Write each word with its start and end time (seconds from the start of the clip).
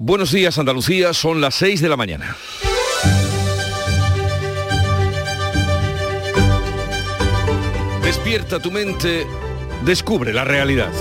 Buenos 0.00 0.30
días 0.30 0.56
Andalucía, 0.58 1.12
son 1.12 1.40
las 1.40 1.56
6 1.56 1.80
de 1.80 1.88
la 1.88 1.96
mañana. 1.96 2.36
Despierta 8.04 8.60
tu 8.60 8.70
mente, 8.70 9.26
descubre 9.84 10.32
la 10.32 10.44
realidad. 10.44 10.92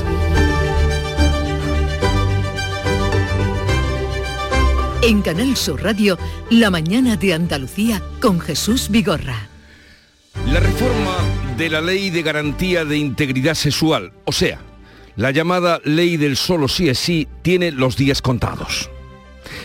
En 5.03 5.21
Canal 5.21 5.55
Sur 5.55 5.83
Radio, 5.83 6.17
La 6.49 6.71
mañana 6.71 7.17
de 7.17 7.35
Andalucía 7.35 8.01
con 8.19 8.39
Jesús 8.39 8.89
Vigorra. 8.89 9.47
La 10.47 10.59
reforma 10.59 11.17
de 11.55 11.69
la 11.69 11.81
ley 11.81 12.09
de 12.09 12.23
garantía 12.23 12.83
de 12.83 12.97
integridad 12.97 13.53
sexual, 13.53 14.11
o 14.25 14.31
sea, 14.31 14.59
la 15.17 15.31
llamada 15.31 15.81
ley 15.83 16.15
del 16.15 16.37
solo 16.37 16.67
sí 16.67 16.87
es 16.87 16.99
sí, 16.99 17.27
tiene 17.41 17.71
los 17.71 17.97
días 17.97 18.21
contados. 18.21 18.89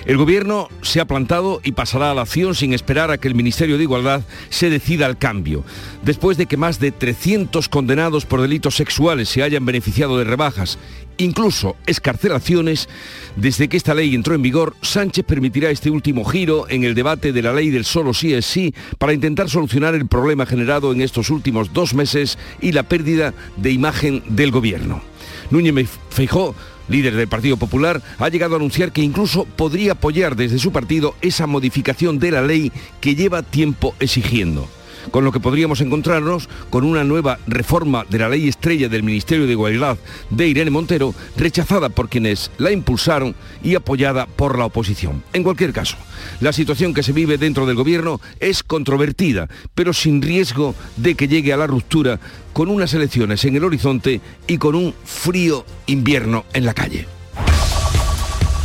El 0.07 0.17
gobierno 0.17 0.68
se 0.80 1.00
ha 1.00 1.04
plantado 1.04 1.61
y 1.63 1.72
pasará 1.72 2.11
a 2.11 2.14
la 2.14 2.22
acción 2.22 2.54
sin 2.54 2.72
esperar 2.72 3.11
a 3.11 3.18
que 3.18 3.29
el 3.29 3.35
Ministerio 3.35 3.77
de 3.77 3.85
Igualdad 3.85 4.22
se 4.49 4.71
decida 4.71 5.07
al 5.07 5.18
cambio. 5.18 5.64
Después 6.03 6.36
de 6.36 6.46
que 6.46 6.57
más 6.57 6.80
de 6.80 6.91
300 6.91 7.68
condenados 7.68 8.25
por 8.25 8.41
delitos 8.41 8.77
sexuales 8.77 9.29
se 9.29 9.43
hayan 9.43 9.64
beneficiado 9.64 10.18
de 10.18 10.25
rebajas, 10.25 10.79
incluso 11.18 11.77
escarcelaciones, 11.86 12.89
desde 13.36 13.69
que 13.69 13.77
esta 13.77 13.94
ley 13.94 14.14
entró 14.14 14.35
en 14.35 14.43
vigor, 14.43 14.75
Sánchez 14.82 15.25
permitirá 15.25 15.71
este 15.71 15.91
último 15.91 16.25
giro 16.25 16.69
en 16.69 16.85
el 16.85 16.94
debate 16.94 17.32
de 17.32 17.43
la 17.43 17.53
ley 17.53 17.71
del 17.71 17.85
solo 17.85 18.14
sí 18.14 18.32
es 18.32 18.46
sí 18.46 18.75
para 18.99 19.13
intentar 19.13 19.50
solucionar 19.50 19.94
el 19.94 20.07
problema 20.07 20.46
generado 20.46 20.93
en 20.93 21.03
estos 21.03 21.30
últimos 21.30 21.72
dos 21.72 21.94
meses 21.94 22.39
y 22.61 22.72
la 22.72 22.85
pérdida 22.85 23.35
de 23.57 23.71
imagen 23.71 24.22
del 24.29 24.50
gobierno. 24.50 25.11
Núñez 25.53 25.89
Feijó 26.11 26.55
líder 26.89 27.15
del 27.15 27.29
Partido 27.29 27.57
Popular, 27.57 28.03
ha 28.19 28.29
llegado 28.29 28.55
a 28.55 28.57
anunciar 28.57 28.93
que 28.93 29.03
incluso 29.03 29.45
podría 29.45 29.93
apoyar 29.93 30.37
desde 30.37 30.59
su 30.59 30.73
partido 30.73 31.15
esa 31.21 31.47
modificación 31.47 32.19
de 32.19 32.31
la 32.31 32.42
ley 32.42 32.73
que 33.00 33.14
lleva 33.14 33.42
tiempo 33.42 33.94
exigiendo 34.00 34.69
con 35.11 35.25
lo 35.25 35.33
que 35.33 35.41
podríamos 35.41 35.81
encontrarnos 35.81 36.48
con 36.70 36.84
una 36.84 37.05
nueva 37.05 37.39
reforma 37.47 38.05
de 38.08 38.19
la 38.19 38.28
ley 38.28 38.48
estrella 38.48 38.89
del 38.89 39.03
Ministerio 39.03 39.47
de 39.47 39.53
Igualdad 39.53 39.98
de 40.31 40.48
Irene 40.48 40.70
Montero, 40.70 41.14
rechazada 41.36 41.89
por 41.89 42.09
quienes 42.09 42.50
la 42.59 42.70
impulsaron 42.70 43.34
y 43.62 43.75
apoyada 43.75 44.27
por 44.27 44.59
la 44.59 44.67
oposición. 44.67 45.22
En 45.33 45.42
cualquier 45.42 45.72
caso, 45.72 45.97
la 46.41 46.53
situación 46.53 46.94
que 46.94 47.03
se 47.03 47.12
vive 47.12 47.39
dentro 47.39 47.67
del 47.67 47.77
gobierno 47.77 48.20
es 48.41 48.62
controvertida, 48.62 49.48
pero 49.75 49.92
sin 49.92 50.22
riesgo 50.22 50.75
de 50.97 51.14
que 51.14 51.28
llegue 51.28 51.53
a 51.53 51.56
la 51.56 51.66
ruptura 51.66 52.20
con 52.53 52.69
unas 52.69 52.94
elecciones 52.94 53.44
en 53.44 53.56
el 53.56 53.64
horizonte 53.64 54.20
y 54.47 54.59
con 54.59 54.75
un 54.75 54.94
frío 55.05 55.64
invierno 55.87 56.44
en 56.53 56.64
la 56.64 56.75
calle. 56.75 57.06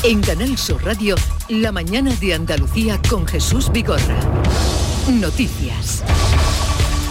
En 0.04 0.22
Canal 0.22 0.58
Sur 0.58 0.84
Radio, 0.86 1.16
la 1.50 1.72
mañana 1.72 2.14
de 2.16 2.34
Andalucía 2.34 3.02
con 3.10 3.26
Jesús. 3.28 3.72
Noticias. 5.08 6.04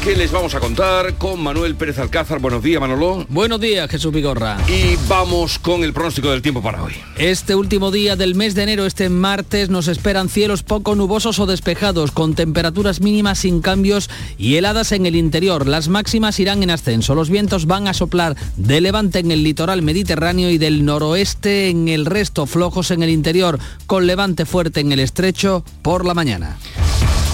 ¿Qué 0.04 0.14
les 0.14 0.30
vamos 0.30 0.54
a 0.54 0.60
contar 0.60 1.14
con 1.14 1.42
Manuel 1.42 1.74
Pérez 1.76 1.98
Alcázar? 1.98 2.40
Buenos 2.40 2.62
días, 2.62 2.78
Manolo. 2.78 3.26
Buenos 3.30 3.58
días, 3.58 3.90
Jesús 3.90 4.12
Vigorra. 4.12 4.58
Y 4.68 4.96
vamos 5.08 5.58
con 5.58 5.82
el 5.82 5.94
pronóstico 5.94 6.30
del 6.30 6.42
tiempo 6.42 6.62
para 6.62 6.82
hoy. 6.82 6.92
Este 7.16 7.54
último 7.54 7.90
día 7.90 8.14
del 8.14 8.34
mes 8.34 8.54
de 8.54 8.64
enero, 8.64 8.84
este 8.84 9.08
martes, 9.08 9.70
nos 9.70 9.88
esperan 9.88 10.28
cielos 10.28 10.62
poco 10.62 10.94
nubosos 10.94 11.40
o 11.40 11.46
despejados, 11.46 12.12
con 12.12 12.34
temperaturas 12.34 13.00
mínimas 13.00 13.38
sin 13.38 13.62
cambios 13.62 14.10
y 14.36 14.56
heladas 14.56 14.92
en 14.92 15.06
el 15.06 15.16
interior. 15.16 15.66
Las 15.66 15.88
máximas 15.88 16.38
irán 16.38 16.62
en 16.62 16.70
ascenso. 16.70 17.14
Los 17.14 17.30
vientos 17.30 17.66
van 17.66 17.88
a 17.88 17.94
soplar 17.94 18.36
de 18.56 18.82
levante 18.82 19.20
en 19.20 19.30
el 19.32 19.42
litoral 19.42 19.80
mediterráneo 19.80 20.50
y 20.50 20.58
del 20.58 20.84
noroeste 20.84 21.70
en 21.70 21.88
el 21.88 22.04
resto, 22.04 22.44
flojos 22.44 22.90
en 22.90 23.02
el 23.02 23.10
interior, 23.10 23.58
con 23.86 24.06
levante 24.06 24.44
fuerte 24.44 24.80
en 24.80 24.92
el 24.92 25.00
estrecho 25.00 25.64
por 25.82 26.04
la 26.04 26.12
mañana. 26.12 26.58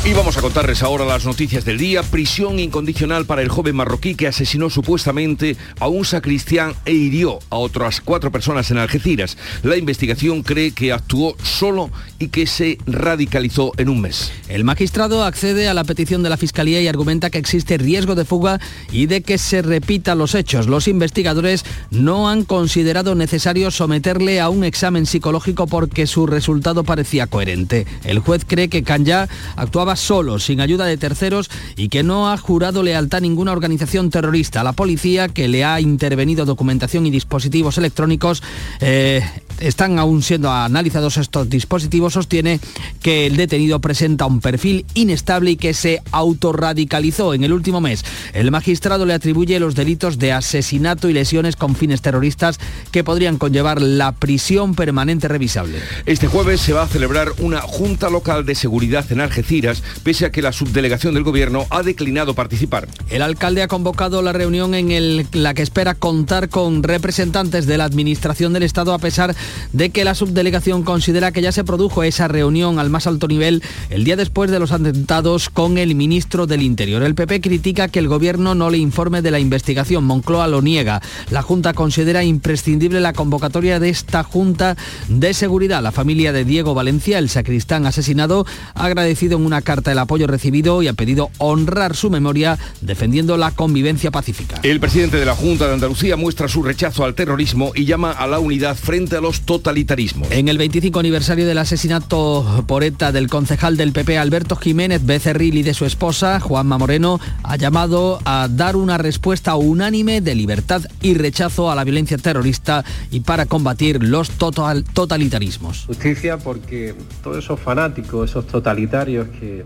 Y 0.04 0.14
vamos 0.14 0.36
a 0.36 0.40
contarles 0.40 0.82
ahora 0.82 1.04
las 1.04 1.24
noticias 1.24 1.64
del 1.64 1.78
día. 1.78 2.02
Prisión 2.02 2.58
incondicional 2.58 3.24
para 3.24 3.40
el 3.40 3.48
joven 3.48 3.76
marroquí 3.76 4.16
que 4.16 4.26
asesinó 4.26 4.68
supuestamente 4.68 5.56
a 5.78 5.86
un 5.86 6.04
sacristián 6.04 6.74
e 6.84 6.92
hirió 6.92 7.38
a 7.50 7.56
otras 7.58 8.00
cuatro 8.00 8.32
personas 8.32 8.68
en 8.72 8.78
Algeciras. 8.78 9.38
La 9.62 9.76
investigación 9.76 10.42
cree 10.42 10.72
que 10.72 10.90
actuó 10.90 11.36
solo 11.44 11.88
y 12.18 12.28
que 12.28 12.48
se 12.48 12.78
radicalizó 12.84 13.70
en 13.76 13.88
un 13.88 14.00
mes. 14.00 14.32
El 14.48 14.64
magistrado 14.64 15.24
accede 15.24 15.68
a 15.68 15.74
la 15.74 15.84
petición 15.84 16.24
de 16.24 16.30
la 16.30 16.36
Fiscalía 16.36 16.80
y 16.80 16.88
argumenta 16.88 17.30
que 17.30 17.38
existe 17.38 17.78
riesgo 17.78 18.16
de 18.16 18.24
fuga 18.24 18.58
y 18.90 19.06
de 19.06 19.22
que 19.22 19.38
se 19.38 19.62
repitan 19.62 20.18
los 20.18 20.34
hechos. 20.34 20.66
Los 20.66 20.88
investigadores 20.88 21.64
no 21.92 22.28
han 22.28 22.42
considerado 22.42 23.14
necesario 23.14 23.70
someterle 23.70 24.40
a 24.40 24.48
un 24.48 24.64
examen 24.64 25.06
psicológico 25.06 25.68
porque 25.68 26.08
su 26.08 26.26
resultado 26.26 26.82
parecía 26.82 27.28
coherente. 27.28 27.86
El 28.02 28.18
juez 28.18 28.44
cree 28.44 28.68
que 28.68 28.82
Kanya 28.82 29.28
actuaba 29.54 29.91
solo, 29.96 30.38
sin 30.38 30.60
ayuda 30.60 30.86
de 30.86 30.96
terceros 30.96 31.50
y 31.76 31.88
que 31.88 32.02
no 32.02 32.30
ha 32.30 32.36
jurado 32.36 32.82
lealtad 32.82 33.18
a 33.18 33.20
ninguna 33.20 33.52
organización 33.52 34.10
terrorista. 34.10 34.64
La 34.64 34.72
policía, 34.72 35.28
que 35.28 35.48
le 35.48 35.64
ha 35.64 35.80
intervenido 35.80 36.44
documentación 36.44 37.06
y 37.06 37.10
dispositivos 37.10 37.78
electrónicos, 37.78 38.42
eh, 38.80 39.22
están 39.62 39.98
aún 39.98 40.22
siendo 40.22 40.50
analizados 40.50 41.16
estos 41.16 41.48
dispositivos, 41.48 42.14
sostiene 42.14 42.60
que 43.00 43.26
el 43.26 43.36
detenido 43.36 43.80
presenta 43.80 44.26
un 44.26 44.40
perfil 44.40 44.84
inestable 44.94 45.52
y 45.52 45.56
que 45.56 45.74
se 45.74 46.02
autorradicalizó 46.10 47.34
en 47.34 47.44
el 47.44 47.52
último 47.52 47.80
mes. 47.80 48.04
El 48.32 48.50
magistrado 48.50 49.06
le 49.06 49.14
atribuye 49.14 49.60
los 49.60 49.74
delitos 49.74 50.18
de 50.18 50.32
asesinato 50.32 51.08
y 51.08 51.12
lesiones 51.12 51.56
con 51.56 51.76
fines 51.76 52.02
terroristas 52.02 52.58
que 52.90 53.04
podrían 53.04 53.38
conllevar 53.38 53.80
la 53.80 54.12
prisión 54.12 54.74
permanente 54.74 55.28
revisable. 55.28 55.78
Este 56.06 56.26
jueves 56.26 56.60
se 56.60 56.72
va 56.72 56.82
a 56.82 56.88
celebrar 56.88 57.32
una 57.38 57.60
Junta 57.60 58.10
Local 58.10 58.44
de 58.44 58.54
Seguridad 58.54 59.10
en 59.10 59.20
Algeciras, 59.20 59.82
pese 60.02 60.26
a 60.26 60.32
que 60.32 60.42
la 60.42 60.52
subdelegación 60.52 61.14
del 61.14 61.22
Gobierno 61.22 61.66
ha 61.70 61.82
declinado 61.82 62.34
participar. 62.34 62.88
El 63.10 63.22
alcalde 63.22 63.62
ha 63.62 63.68
convocado 63.68 64.22
la 64.22 64.32
reunión 64.32 64.74
en 64.74 65.26
la 65.32 65.54
que 65.54 65.62
espera 65.62 65.94
contar 65.94 66.48
con 66.48 66.82
representantes 66.82 67.66
de 67.66 67.78
la 67.78 67.84
Administración 67.84 68.52
del 68.52 68.64
Estado 68.64 68.92
a 68.92 68.98
pesar 68.98 69.34
de 69.72 69.90
que 69.90 70.04
la 70.04 70.14
subdelegación 70.14 70.82
considera 70.82 71.32
que 71.32 71.42
ya 71.42 71.52
se 71.52 71.64
produjo 71.64 72.02
esa 72.02 72.28
reunión 72.28 72.78
al 72.78 72.90
más 72.90 73.06
alto 73.06 73.28
nivel 73.28 73.62
el 73.90 74.04
día 74.04 74.16
después 74.16 74.50
de 74.50 74.58
los 74.58 74.72
atentados 74.72 75.48
con 75.48 75.78
el 75.78 75.94
ministro 75.94 76.46
del 76.46 76.62
Interior. 76.62 77.02
El 77.02 77.14
PP 77.14 77.40
critica 77.40 77.88
que 77.88 77.98
el 77.98 78.08
gobierno 78.08 78.54
no 78.54 78.70
le 78.70 78.78
informe 78.78 79.22
de 79.22 79.30
la 79.30 79.38
investigación. 79.38 80.04
Moncloa 80.04 80.48
lo 80.48 80.62
niega. 80.62 81.02
La 81.30 81.42
Junta 81.42 81.72
considera 81.74 82.24
imprescindible 82.24 83.00
la 83.00 83.12
convocatoria 83.12 83.80
de 83.80 83.88
esta 83.88 84.22
Junta 84.22 84.76
de 85.08 85.34
Seguridad. 85.34 85.82
La 85.82 85.92
familia 85.92 86.32
de 86.32 86.44
Diego 86.44 86.74
Valencia, 86.74 87.18
el 87.18 87.28
sacristán 87.28 87.86
asesinado, 87.86 88.46
ha 88.74 88.84
agradecido 88.84 89.38
en 89.38 89.46
una 89.46 89.62
carta 89.62 89.92
el 89.92 89.98
apoyo 89.98 90.26
recibido 90.26 90.82
y 90.82 90.88
ha 90.88 90.92
pedido 90.92 91.30
honrar 91.38 91.96
su 91.96 92.10
memoria 92.10 92.58
defendiendo 92.80 93.36
la 93.36 93.50
convivencia 93.50 94.10
pacífica. 94.10 94.60
El 94.62 94.80
presidente 94.80 95.16
de 95.16 95.26
la 95.26 95.34
Junta 95.34 95.66
de 95.66 95.74
Andalucía 95.74 96.16
muestra 96.16 96.48
su 96.48 96.62
rechazo 96.62 97.04
al 97.04 97.14
terrorismo 97.14 97.72
y 97.74 97.84
llama 97.84 98.12
a 98.12 98.26
la 98.26 98.38
unidad 98.38 98.76
frente 98.76 99.16
a 99.16 99.20
los 99.20 99.41
totalitarismo. 99.44 100.26
En 100.30 100.48
el 100.48 100.58
25 100.58 100.98
aniversario 100.98 101.46
del 101.46 101.58
asesinato 101.58 102.64
por 102.66 102.84
ETA 102.84 103.12
del 103.12 103.28
concejal 103.28 103.76
del 103.76 103.92
PP 103.92 104.18
Alberto 104.18 104.56
Jiménez 104.56 105.04
Becerril 105.04 105.56
y 105.56 105.62
de 105.62 105.74
su 105.74 105.84
esposa 105.84 106.40
Juanma 106.40 106.78
Moreno, 106.78 107.20
ha 107.42 107.56
llamado 107.56 108.20
a 108.24 108.48
dar 108.50 108.76
una 108.76 108.98
respuesta 108.98 109.56
unánime 109.56 110.20
de 110.20 110.34
libertad 110.34 110.82
y 111.00 111.14
rechazo 111.14 111.70
a 111.70 111.74
la 111.74 111.84
violencia 111.84 112.18
terrorista 112.18 112.84
y 113.10 113.20
para 113.20 113.46
combatir 113.46 114.02
los 114.02 114.30
total 114.30 114.84
totalitarismos. 114.84 115.84
Justicia 115.86 116.38
porque 116.38 116.94
todos 117.22 117.38
esos 117.38 117.60
fanáticos, 117.60 118.30
esos 118.30 118.46
totalitarios 118.46 119.28
que, 119.40 119.64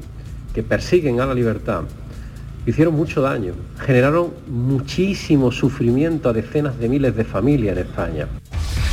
que 0.55 0.63
persiguen 0.63 1.21
a 1.21 1.27
la 1.27 1.35
libertad, 1.35 1.83
hicieron 2.67 2.95
mucho 2.95 3.23
daño, 3.23 3.55
generaron 3.79 4.33
muchísimo 4.49 5.53
sufrimiento 5.53 6.29
a 6.29 6.33
decenas 6.33 6.79
de 6.79 6.89
miles 6.89 7.17
de 7.17 7.25
familias 7.25 7.77
en 7.77 7.85
España. 7.85 8.29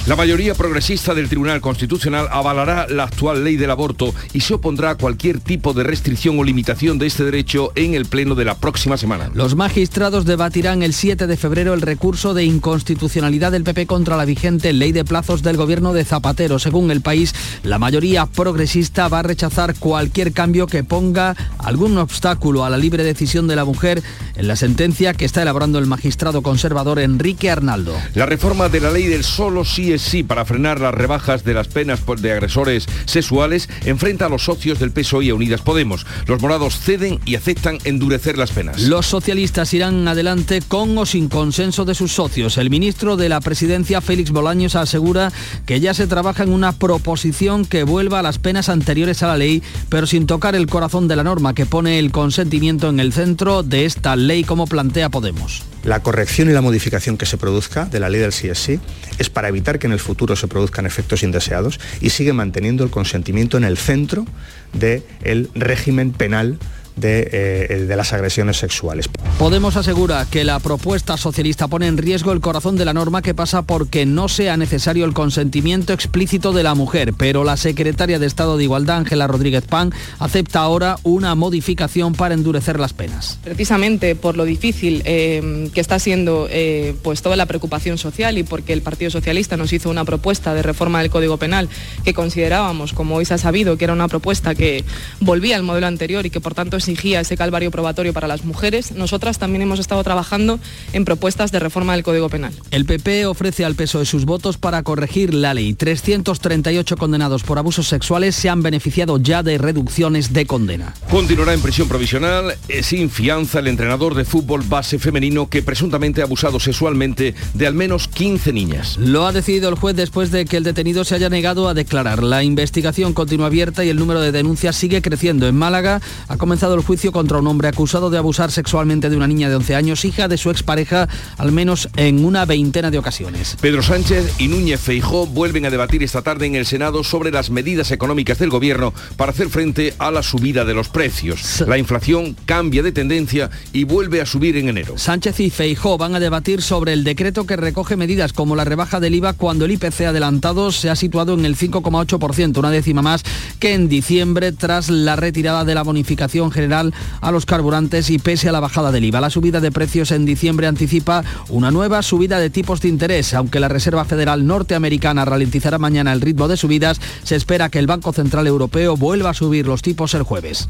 La 0.06 0.17
mayoría 0.17 0.53
progresista 0.53 1.13
del 1.13 1.29
Tribunal 1.29 1.61
Constitucional 1.61 2.28
avalará 2.29 2.88
la 2.89 3.03
actual 3.03 3.42
ley 3.42 3.56
del 3.56 3.71
aborto 3.71 4.13
y 4.33 4.42
se 4.42 4.53
opondrá 4.53 4.89
a 4.89 4.95
cualquier 4.95 5.39
tipo 5.39 5.71
de 5.71 5.83
restricción 5.83 6.38
o 6.38 6.44
limitación 6.44 7.00
de 7.00 7.07
este 7.07 7.24
derecho 7.24 7.71
en 7.75 7.94
el 7.94 8.06
pleno 8.06 8.36
de 8.36 8.44
la 8.44 8.56
próxima 8.56 8.98
semana. 8.98 9.31
Los 9.33 9.56
magistrados 9.56 10.25
debatirán 10.25 10.83
el 10.83 10.94
7 10.94 11.25
de 11.25 11.38
febrero 11.38 11.74
el 11.74 11.80
recurso 11.80 12.33
de 12.33 12.44
inconstitucionalidad 12.44 13.53
del 13.53 13.63
PP 13.63 13.88
contra 13.88 14.18
la 14.18 14.25
vigente 14.25 14.74
ley 14.74 14.92
de 14.92 15.06
plazos 15.06 15.42
del 15.42 15.56
gobierno 15.56 15.94
de 15.94 16.03
Zapatero. 16.03 16.59
Según 16.59 16.92
el 16.92 17.00
país, 17.00 17.33
la 17.63 17.80
mayoría 17.80 18.25
progresista 18.25 19.07
va 19.07 19.19
a 19.19 19.24
rechazar 19.24 19.75
cualquier 19.80 20.33
cambio 20.33 20.68
que 20.68 20.83
ponga 20.83 21.33
algún 21.59 21.98
obstáculo 21.98 22.65
a 22.65 22.69
la 22.69 22.77
libre 22.77 23.06
decisión 23.06 23.48
de 23.48 23.56
la 23.56 23.62
mujer 23.65 24.01
en 24.36 24.48
la 24.48 24.56
sentencia 24.56 25.13
que 25.13 25.25
está 25.25 25.42
elaborando 25.42 25.80
el 25.80 25.86
magistrado 25.86 26.42
conservador 26.42 27.00
Enrique 27.00 27.50
Arnaldo. 27.50 27.95
La 28.15 28.25
reforma 28.25 28.69
de 28.69 28.80
la 28.80 28.92
ley 28.92 29.07
del 29.07 29.24
solo 29.24 29.65
sí 29.65 29.94
es 29.94 30.01
sí 30.01 30.24
para 30.24 30.45
frenar 30.45 30.80
las 30.80 30.94
rebajas 30.94 31.44
de 31.44 31.54
las 31.54 31.68
penas 31.68 32.01
de 32.18 32.31
agresores 32.31 32.88
sexuales 33.06 33.69
enfrenta 33.86 34.25
a 34.25 34.30
los 34.30 34.44
socios 34.44 34.80
del 34.80 34.92
PSOE 34.92 35.25
y 35.25 35.30
a 35.30 35.36
Unidas 35.36 35.62
Podemos. 35.62 36.06
Los 36.27 36.42
morados 36.42 36.80
ceden 36.80 37.19
y 37.25 37.36
aceptan 37.36 37.77
endurecer 37.83 38.38
las 38.38 38.51
penas. 38.51 38.81
Los 38.81 39.06
socialistas 39.06 39.74
irán 39.74 40.07
adelante 40.07 40.62
con 40.68 40.98
o 40.98 41.06
sin 41.06 41.30
consenso 41.30 41.86
de 41.86 41.95
sus 41.95 42.12
socios. 42.12 42.57
El 42.57 42.69
ministro 42.69 43.18
de 43.18 43.30
la 43.30 43.42
Presidencia, 43.42 44.01
Félix 44.01 44.31
Bolaños, 44.31 44.75
asegura 44.75 45.31
que 45.65 45.80
ya 45.80 45.94
se 45.94 46.07
trabaja 46.07 46.44
en 46.44 46.51
una 46.51 46.71
proposición 46.71 47.65
que 47.65 47.83
vuelva 47.83 48.19
a 48.19 48.24
las 48.24 48.39
penas 48.39 48.69
anteriores 48.69 49.24
a 49.24 49.27
la 49.27 49.38
ley, 49.38 49.62
pero 49.89 50.07
sin 50.07 50.25
tocar 50.25 50.56
el 50.56 50.68
corazón 50.68 51.07
de 51.07 51.15
la 51.15 51.24
norma 51.24 51.54
que 51.54 51.65
pone 51.65 52.00
el 52.00 52.12
consentimiento 52.12 52.89
en 52.89 53.00
el 53.00 53.13
centro 53.13 53.52
de 53.61 53.85
esta 53.85 54.15
ley 54.15 54.44
como 54.44 54.65
plantea 54.65 55.09
Podemos. 55.09 55.61
La 55.83 56.01
corrección 56.01 56.50
y 56.50 56.53
la 56.53 56.61
modificación 56.61 57.17
que 57.17 57.27
se 57.27 57.38
produzca 57.38 57.85
de 57.85 58.00
la 58.00 58.09
ley 58.09 58.19
del 58.21 58.31
CSI 58.31 58.79
es 59.19 59.29
para 59.29 59.50
evitar 59.50 59.77
que 59.77 59.85
en 59.85 59.94
el 59.94 60.00
futuro 60.00 60.35
se 60.35 60.47
produzcan 60.47 60.88
efectos 60.88 61.21
indeseados 61.21 61.79
y 62.01 62.09
sigue 62.09 62.33
manteniendo 62.33 62.83
el 62.83 62.89
consentimiento 62.89 63.57
en 63.57 63.65
el 63.65 63.77
centro 63.77 64.25
del 64.71 65.50
régimen 65.53 66.13
penal 66.13 66.57
eh, 67.01 67.86
de, 67.88 67.95
las 67.95 68.13
agresiones 68.13 68.57
sexuales. 68.57 69.10
Podemos 69.40 69.75
asegurar 69.75 70.28
que 70.28 70.44
la 70.44 70.60
propuesta 70.60 71.18
socialista 71.18 71.68
pone 71.68 71.88
en 71.88 71.98
riesgo 71.98 72.31
el 72.31 72.40
corazón 72.40 72.75
de 72.75 72.86
la 72.86 72.94
norma 72.94 73.22
que 73.22 73.34
pasa 73.34 73.63
porque 73.63 74.06
no 74.06 74.30
sea 74.30 74.57
necesario 74.57 75.06
el 75.06 75.13
consentimiento 75.13 75.94
explícito 75.94 76.54
de 76.54 76.63
la 76.63 76.75
mujer, 76.75 77.13
pero 77.13 77.44
la 77.44 77.57
secretaria 77.57 78.19
de 78.19 78.28
Estado 78.28 78.57
de 78.57 78.63
Igualdad, 78.63 78.98
Ángela 78.98 79.28
Rodríguez 79.28 79.63
Pan, 79.63 79.92
acepta 80.19 80.60
ahora 80.60 80.98
una 81.04 81.36
modificación 81.36 82.13
para 82.13 82.36
endurecer 82.36 82.80
las 82.80 82.94
penas. 82.94 83.39
Precisamente 83.44 84.16
por 84.16 84.38
lo 84.38 84.46
difícil 84.46 85.01
eh, 85.06 85.69
que 85.74 85.81
está 85.81 86.00
siendo 86.00 86.48
eh, 86.50 86.96
pues 87.01 87.22
toda 87.22 87.36
la 87.36 87.46
preocupación 87.46 87.98
social 87.98 88.38
y 88.38 88.44
porque 88.44 88.74
el 88.74 88.81
Partido 88.81 89.12
Socialista 89.12 89.57
nos 89.57 89.74
hizo 89.74 89.89
una 89.89 90.06
propuesta 90.06 90.54
de 90.54 90.62
reforma 90.62 91.01
del 91.01 91.10
Código 91.10 91.38
Penal 91.38 91.69
que 92.04 92.13
considerábamos, 92.13 92.94
como 92.94 93.16
hoy 93.16 93.25
se 93.25 93.34
ha 93.34 93.38
sabido, 93.38 93.78
que 93.78 93.86
era 93.86 93.94
una 93.94 94.07
propuesta 94.07 94.56
que 94.56 94.84
volvía 95.19 95.56
al 95.56 95.63
modelo 95.63 95.88
anterior 95.88 96.25
y 96.25 96.30
que 96.30 96.42
por 96.42 96.54
tanto 96.54 96.78
exigía 96.83 97.21
ese 97.21 97.38
calvario 97.38 97.71
probatorio 97.71 98.12
para 98.12 98.27
las 98.27 98.44
mujeres, 98.44 98.91
nosotras 98.91 99.39
también 99.39 99.62
hemos 99.62 99.80
estado 99.80 100.03
trabajando 100.03 100.59
en 100.91 101.06
propuestas 101.06 101.51
de 101.51 101.59
reforma 101.59 101.94
del 101.94 102.03
Código 102.03 102.27
Penal. 102.27 102.53
El 102.71 102.85
PP 102.85 103.25
ofrece 103.25 103.63
al 103.63 103.75
PSOE 103.75 104.06
sus 104.06 104.25
votos 104.25 104.57
para 104.57 104.83
corregir 104.83 105.33
la 105.33 105.53
ley. 105.53 105.74
338 105.74 106.97
condenados 106.97 107.44
por 107.44 107.57
abusos 107.57 107.88
sexuales 107.88 108.35
se 108.35 108.50
han 108.50 108.62
beneficiado 108.62 109.18
ya 109.18 109.44
de 109.44 109.57
reducciones 109.57 110.33
de 110.33 110.45
condena. 110.45 110.94
Continuará 111.09 111.53
en 111.53 111.62
prisión 111.62 111.88
provisional 111.88 112.56
eh, 112.68 112.83
sin 112.83 113.09
fianza 113.09 113.59
el 113.59 113.68
entrenador 113.68 114.13
de 114.13 114.25
fútbol 114.25 114.63
base 114.63 115.00
femenino 115.00 115.50
que 115.50 115.63
presuntamente 115.63 116.21
ha 116.21 116.25
abusado 116.25 116.59
sexualmente 116.59 117.33
de 117.53 117.68
al 117.68 117.75
menos 117.75 118.09
15 118.09 118.51
niñas. 118.51 118.97
Lo 118.97 119.25
ha 119.25 119.31
decidido 119.31 119.69
el 119.69 119.75
juez 119.75 119.95
después 119.95 120.31
de 120.31 120.44
que 120.44 120.57
el 120.57 120.63
detenido 120.63 121.06
se 121.06 121.15
haya 121.15 121.29
negado 121.29 121.69
a 121.69 121.74
declarar. 121.74 122.24
La 122.24 122.44
investigación 122.44 123.13
continúa 123.13 123.47
abierta 123.47 123.86
y 123.86 123.89
el 123.89 123.97
número 123.97 124.19
de 124.19 124.33
denuncias 124.33 124.75
sigue 124.75 125.01
creciendo. 125.01 125.47
En 125.47 125.56
Málaga 125.56 126.01
ha 126.27 126.38
comenzado 126.38 126.73
el 126.75 126.81
juicio 126.81 127.12
contra 127.12 127.40
un 127.40 127.48
hombre 127.48 127.68
acusado 127.68 128.10
de 128.10 128.18
abusar 128.18 128.52
sexualmente 128.52 129.10
de 129.10 129.18
una 129.18 129.28
niña 129.28 129.50
de 129.50 129.56
11 129.56 129.75
años, 129.75 130.06
hija 130.06 130.28
de 130.28 130.38
su 130.38 130.50
expareja, 130.50 131.08
al 131.38 131.52
menos 131.52 131.90
en 131.96 132.25
una 132.25 132.46
veintena 132.46 132.92
de 132.92 132.98
ocasiones. 132.98 133.58
Pedro 133.62 133.84
Sánchez 133.84 134.40
y 134.40 134.48
Núñez 134.48 134.80
Feijó 134.80 135.28
vuelven 135.28 135.66
a 135.66 135.70
debatir 135.70 136.04
esta 136.04 136.22
tarde 136.22 136.46
en 136.46 136.56
el 136.56 136.66
Senado 136.66 137.04
sobre 137.04 137.31
las 137.31 137.50
medidas 137.50 137.92
económicas 137.92 138.40
del 138.40 138.50
gobierno 138.50 138.94
para 139.18 139.31
hacer 139.31 139.50
frente 139.50 139.94
a 140.00 140.12
la 140.12 140.24
subida 140.24 140.66
de 140.66 140.74
los 140.74 140.90
precios. 140.90 141.64
La 141.68 141.78
inflación 141.78 142.36
cambia 142.46 142.84
de 142.84 142.92
tendencia 142.92 143.50
y 143.72 143.84
vuelve 143.84 144.22
a 144.22 144.25
subir 144.25 144.58
en 144.58 144.70
enero. 144.70 144.98
Sánchez 144.98 145.40
y 145.40 145.50
Feijó 145.50 145.98
van 145.98 146.16
a 146.16 146.20
debatir 146.20 146.62
sobre 146.62 146.94
el 146.94 147.04
decreto 147.04 147.46
que 147.46 147.56
recoge 147.56 147.98
medidas 147.98 148.34
como 148.34 148.56
la 148.56 148.66
rebaja 148.66 149.00
del 149.00 149.16
IVA 149.16 149.34
cuando 149.34 149.66
el 149.66 149.72
IPC 149.72 150.02
adelantado 150.02 150.72
se 150.72 150.90
ha 150.90 150.96
situado 150.96 151.34
en 151.34 151.46
el 151.46 151.56
5,8%, 151.56 152.58
una 152.58 152.72
décima 152.72 153.02
más 153.02 153.24
que 153.60 153.74
en 153.74 153.88
diciembre 153.88 154.52
tras 154.52 154.90
la 154.90 155.16
retirada 155.16 155.66
de 155.66 155.75
la 155.75 155.84
bonificación 155.84 156.52
general 156.52 156.62
a 156.71 157.31
los 157.31 157.45
carburantes 157.45 158.10
y 158.10 158.19
pese 158.19 158.50
a 158.50 158.51
la 158.51 158.60
bajada 158.60 158.92
del 158.92 159.06
IVA. 159.06 159.21
La 159.21 159.30
subida 159.30 159.60
de 159.60 159.71
precios 159.71 160.12
en 160.12 160.25
diciembre 160.25 160.68
anticipa 160.68 161.24
una 161.50 161.71
nueva 161.71 162.01
subida 162.01 162.39
de 162.39 162.50
tipos 162.50 162.81
de 162.81 162.89
interés. 162.89 163.33
Aunque 163.33 163.60
la 163.60 163.68
Reserva 163.68 164.06
Federal 164.06 164.45
norteamericana 164.45 165.25
ralentizará 165.25 165.77
mañana 165.77 166.13
el 166.13 166.21
ritmo 166.21 166.48
de 166.48 166.57
subidas, 166.57 167.01
se 167.24 167.36
espera 167.36 167.69
que 167.69 167.80
el 167.80 167.88
Banco 167.88 168.13
Central 168.13 168.48
Europeo 168.48 168.95
vuelva 168.95 169.31
a 169.31 169.33
subir 169.33 169.68
los 169.68 169.81
tipos 169.81 170.13
el 170.13 170.24
jueves. 170.24 170.69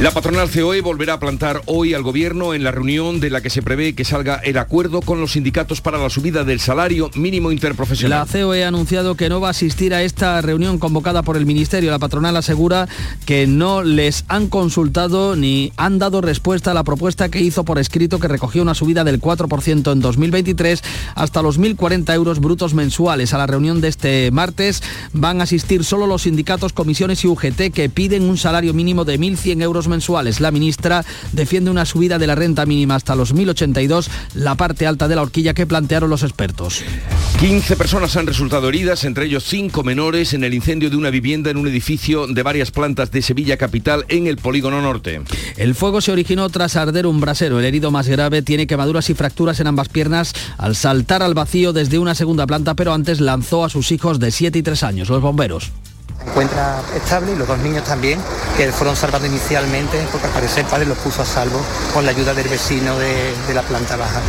La 0.00 0.12
patronal 0.12 0.48
COE 0.48 0.80
volverá 0.80 1.14
a 1.14 1.18
plantar 1.18 1.60
hoy 1.66 1.92
al 1.92 2.04
gobierno 2.04 2.54
en 2.54 2.62
la 2.62 2.70
reunión 2.70 3.18
de 3.18 3.30
la 3.30 3.40
que 3.40 3.50
se 3.50 3.62
prevé 3.62 3.96
que 3.96 4.04
salga 4.04 4.36
el 4.36 4.56
acuerdo 4.56 5.00
con 5.00 5.20
los 5.20 5.32
sindicatos 5.32 5.80
para 5.80 5.98
la 5.98 6.08
subida 6.08 6.44
del 6.44 6.60
salario 6.60 7.10
mínimo 7.16 7.50
interprofesional. 7.50 8.24
La 8.32 8.40
COE 8.40 8.62
ha 8.62 8.68
anunciado 8.68 9.16
que 9.16 9.28
no 9.28 9.40
va 9.40 9.48
a 9.48 9.50
asistir 9.50 9.92
a 9.94 10.04
esta 10.04 10.40
reunión 10.40 10.78
convocada 10.78 11.22
por 11.22 11.36
el 11.36 11.46
Ministerio. 11.46 11.90
La 11.90 11.98
patronal 11.98 12.36
asegura 12.36 12.86
que 13.26 13.48
no 13.48 13.82
les 13.82 14.24
han 14.28 14.46
consultado 14.46 15.34
ni 15.34 15.72
han 15.76 15.98
dado 15.98 16.20
respuesta 16.20 16.70
a 16.70 16.74
la 16.74 16.84
propuesta 16.84 17.28
que 17.28 17.40
hizo 17.40 17.64
por 17.64 17.80
escrito 17.80 18.20
que 18.20 18.28
recogió 18.28 18.62
una 18.62 18.76
subida 18.76 19.02
del 19.02 19.20
4% 19.20 19.92
en 19.92 20.00
2023 20.00 20.80
hasta 21.16 21.42
los 21.42 21.58
1.040 21.58 22.14
euros 22.14 22.38
brutos 22.38 22.72
mensuales. 22.72 23.34
A 23.34 23.38
la 23.38 23.48
reunión 23.48 23.80
de 23.80 23.88
este 23.88 24.30
martes 24.30 24.80
van 25.12 25.40
a 25.40 25.44
asistir 25.44 25.82
solo 25.82 26.06
los 26.06 26.22
sindicatos, 26.22 26.72
comisiones 26.72 27.24
y 27.24 27.26
UGT 27.26 27.72
que 27.74 27.90
piden 27.92 28.22
un 28.22 28.38
salario 28.38 28.72
mínimo 28.72 29.04
de 29.04 29.18
1.100 29.18 29.60
euros 29.60 29.87
mensuales. 29.88 30.40
La 30.40 30.50
ministra 30.50 31.04
defiende 31.32 31.70
una 31.70 31.84
subida 31.84 32.18
de 32.18 32.26
la 32.26 32.34
renta 32.34 32.66
mínima 32.66 32.94
hasta 32.94 33.14
los 33.14 33.34
1.082, 33.34 34.08
la 34.34 34.54
parte 34.54 34.86
alta 34.86 35.08
de 35.08 35.16
la 35.16 35.22
horquilla 35.22 35.54
que 35.54 35.66
plantearon 35.66 36.10
los 36.10 36.22
expertos. 36.22 36.82
15 37.40 37.76
personas 37.76 38.16
han 38.16 38.26
resultado 38.26 38.68
heridas, 38.68 39.04
entre 39.04 39.26
ellos 39.26 39.44
5 39.44 39.84
menores, 39.84 40.34
en 40.34 40.44
el 40.44 40.54
incendio 40.54 40.90
de 40.90 40.96
una 40.96 41.10
vivienda 41.10 41.50
en 41.50 41.56
un 41.56 41.68
edificio 41.68 42.26
de 42.26 42.42
varias 42.42 42.70
plantas 42.70 43.10
de 43.10 43.22
Sevilla 43.22 43.56
Capital 43.56 44.04
en 44.08 44.26
el 44.26 44.38
Polígono 44.38 44.82
Norte. 44.82 45.22
El 45.56 45.74
fuego 45.74 46.00
se 46.00 46.12
originó 46.12 46.48
tras 46.48 46.76
arder 46.76 47.06
un 47.06 47.20
brasero. 47.20 47.58
El 47.58 47.64
herido 47.64 47.90
más 47.90 48.08
grave 48.08 48.42
tiene 48.42 48.66
quemaduras 48.66 49.08
y 49.10 49.14
fracturas 49.14 49.60
en 49.60 49.68
ambas 49.68 49.88
piernas 49.88 50.32
al 50.56 50.74
saltar 50.74 51.22
al 51.22 51.34
vacío 51.34 51.72
desde 51.72 51.98
una 51.98 52.14
segunda 52.14 52.46
planta, 52.46 52.74
pero 52.74 52.92
antes 52.92 53.20
lanzó 53.20 53.64
a 53.64 53.68
sus 53.68 53.92
hijos 53.92 54.18
de 54.18 54.30
7 54.30 54.58
y 54.58 54.62
3 54.62 54.82
años, 54.82 55.08
los 55.08 55.22
bomberos 55.22 55.70
encuentra 56.26 56.80
estable 56.94 57.32
y 57.32 57.36
los 57.36 57.48
dos 57.48 57.58
niños 57.58 57.84
también, 57.84 58.20
que 58.56 58.70
fueron 58.72 58.96
salvados 58.96 59.28
inicialmente 59.28 60.06
porque 60.10 60.26
al 60.26 60.32
parecer 60.32 60.64
el 60.64 60.70
padre 60.70 60.86
los 60.86 60.98
puso 60.98 61.22
a 61.22 61.26
salvo 61.26 61.60
con 61.92 62.04
la 62.04 62.10
ayuda 62.10 62.34
del 62.34 62.48
vecino 62.48 62.98
de, 62.98 63.34
de 63.46 63.54
la 63.54 63.62
planta 63.62 63.96
baja. 63.96 64.20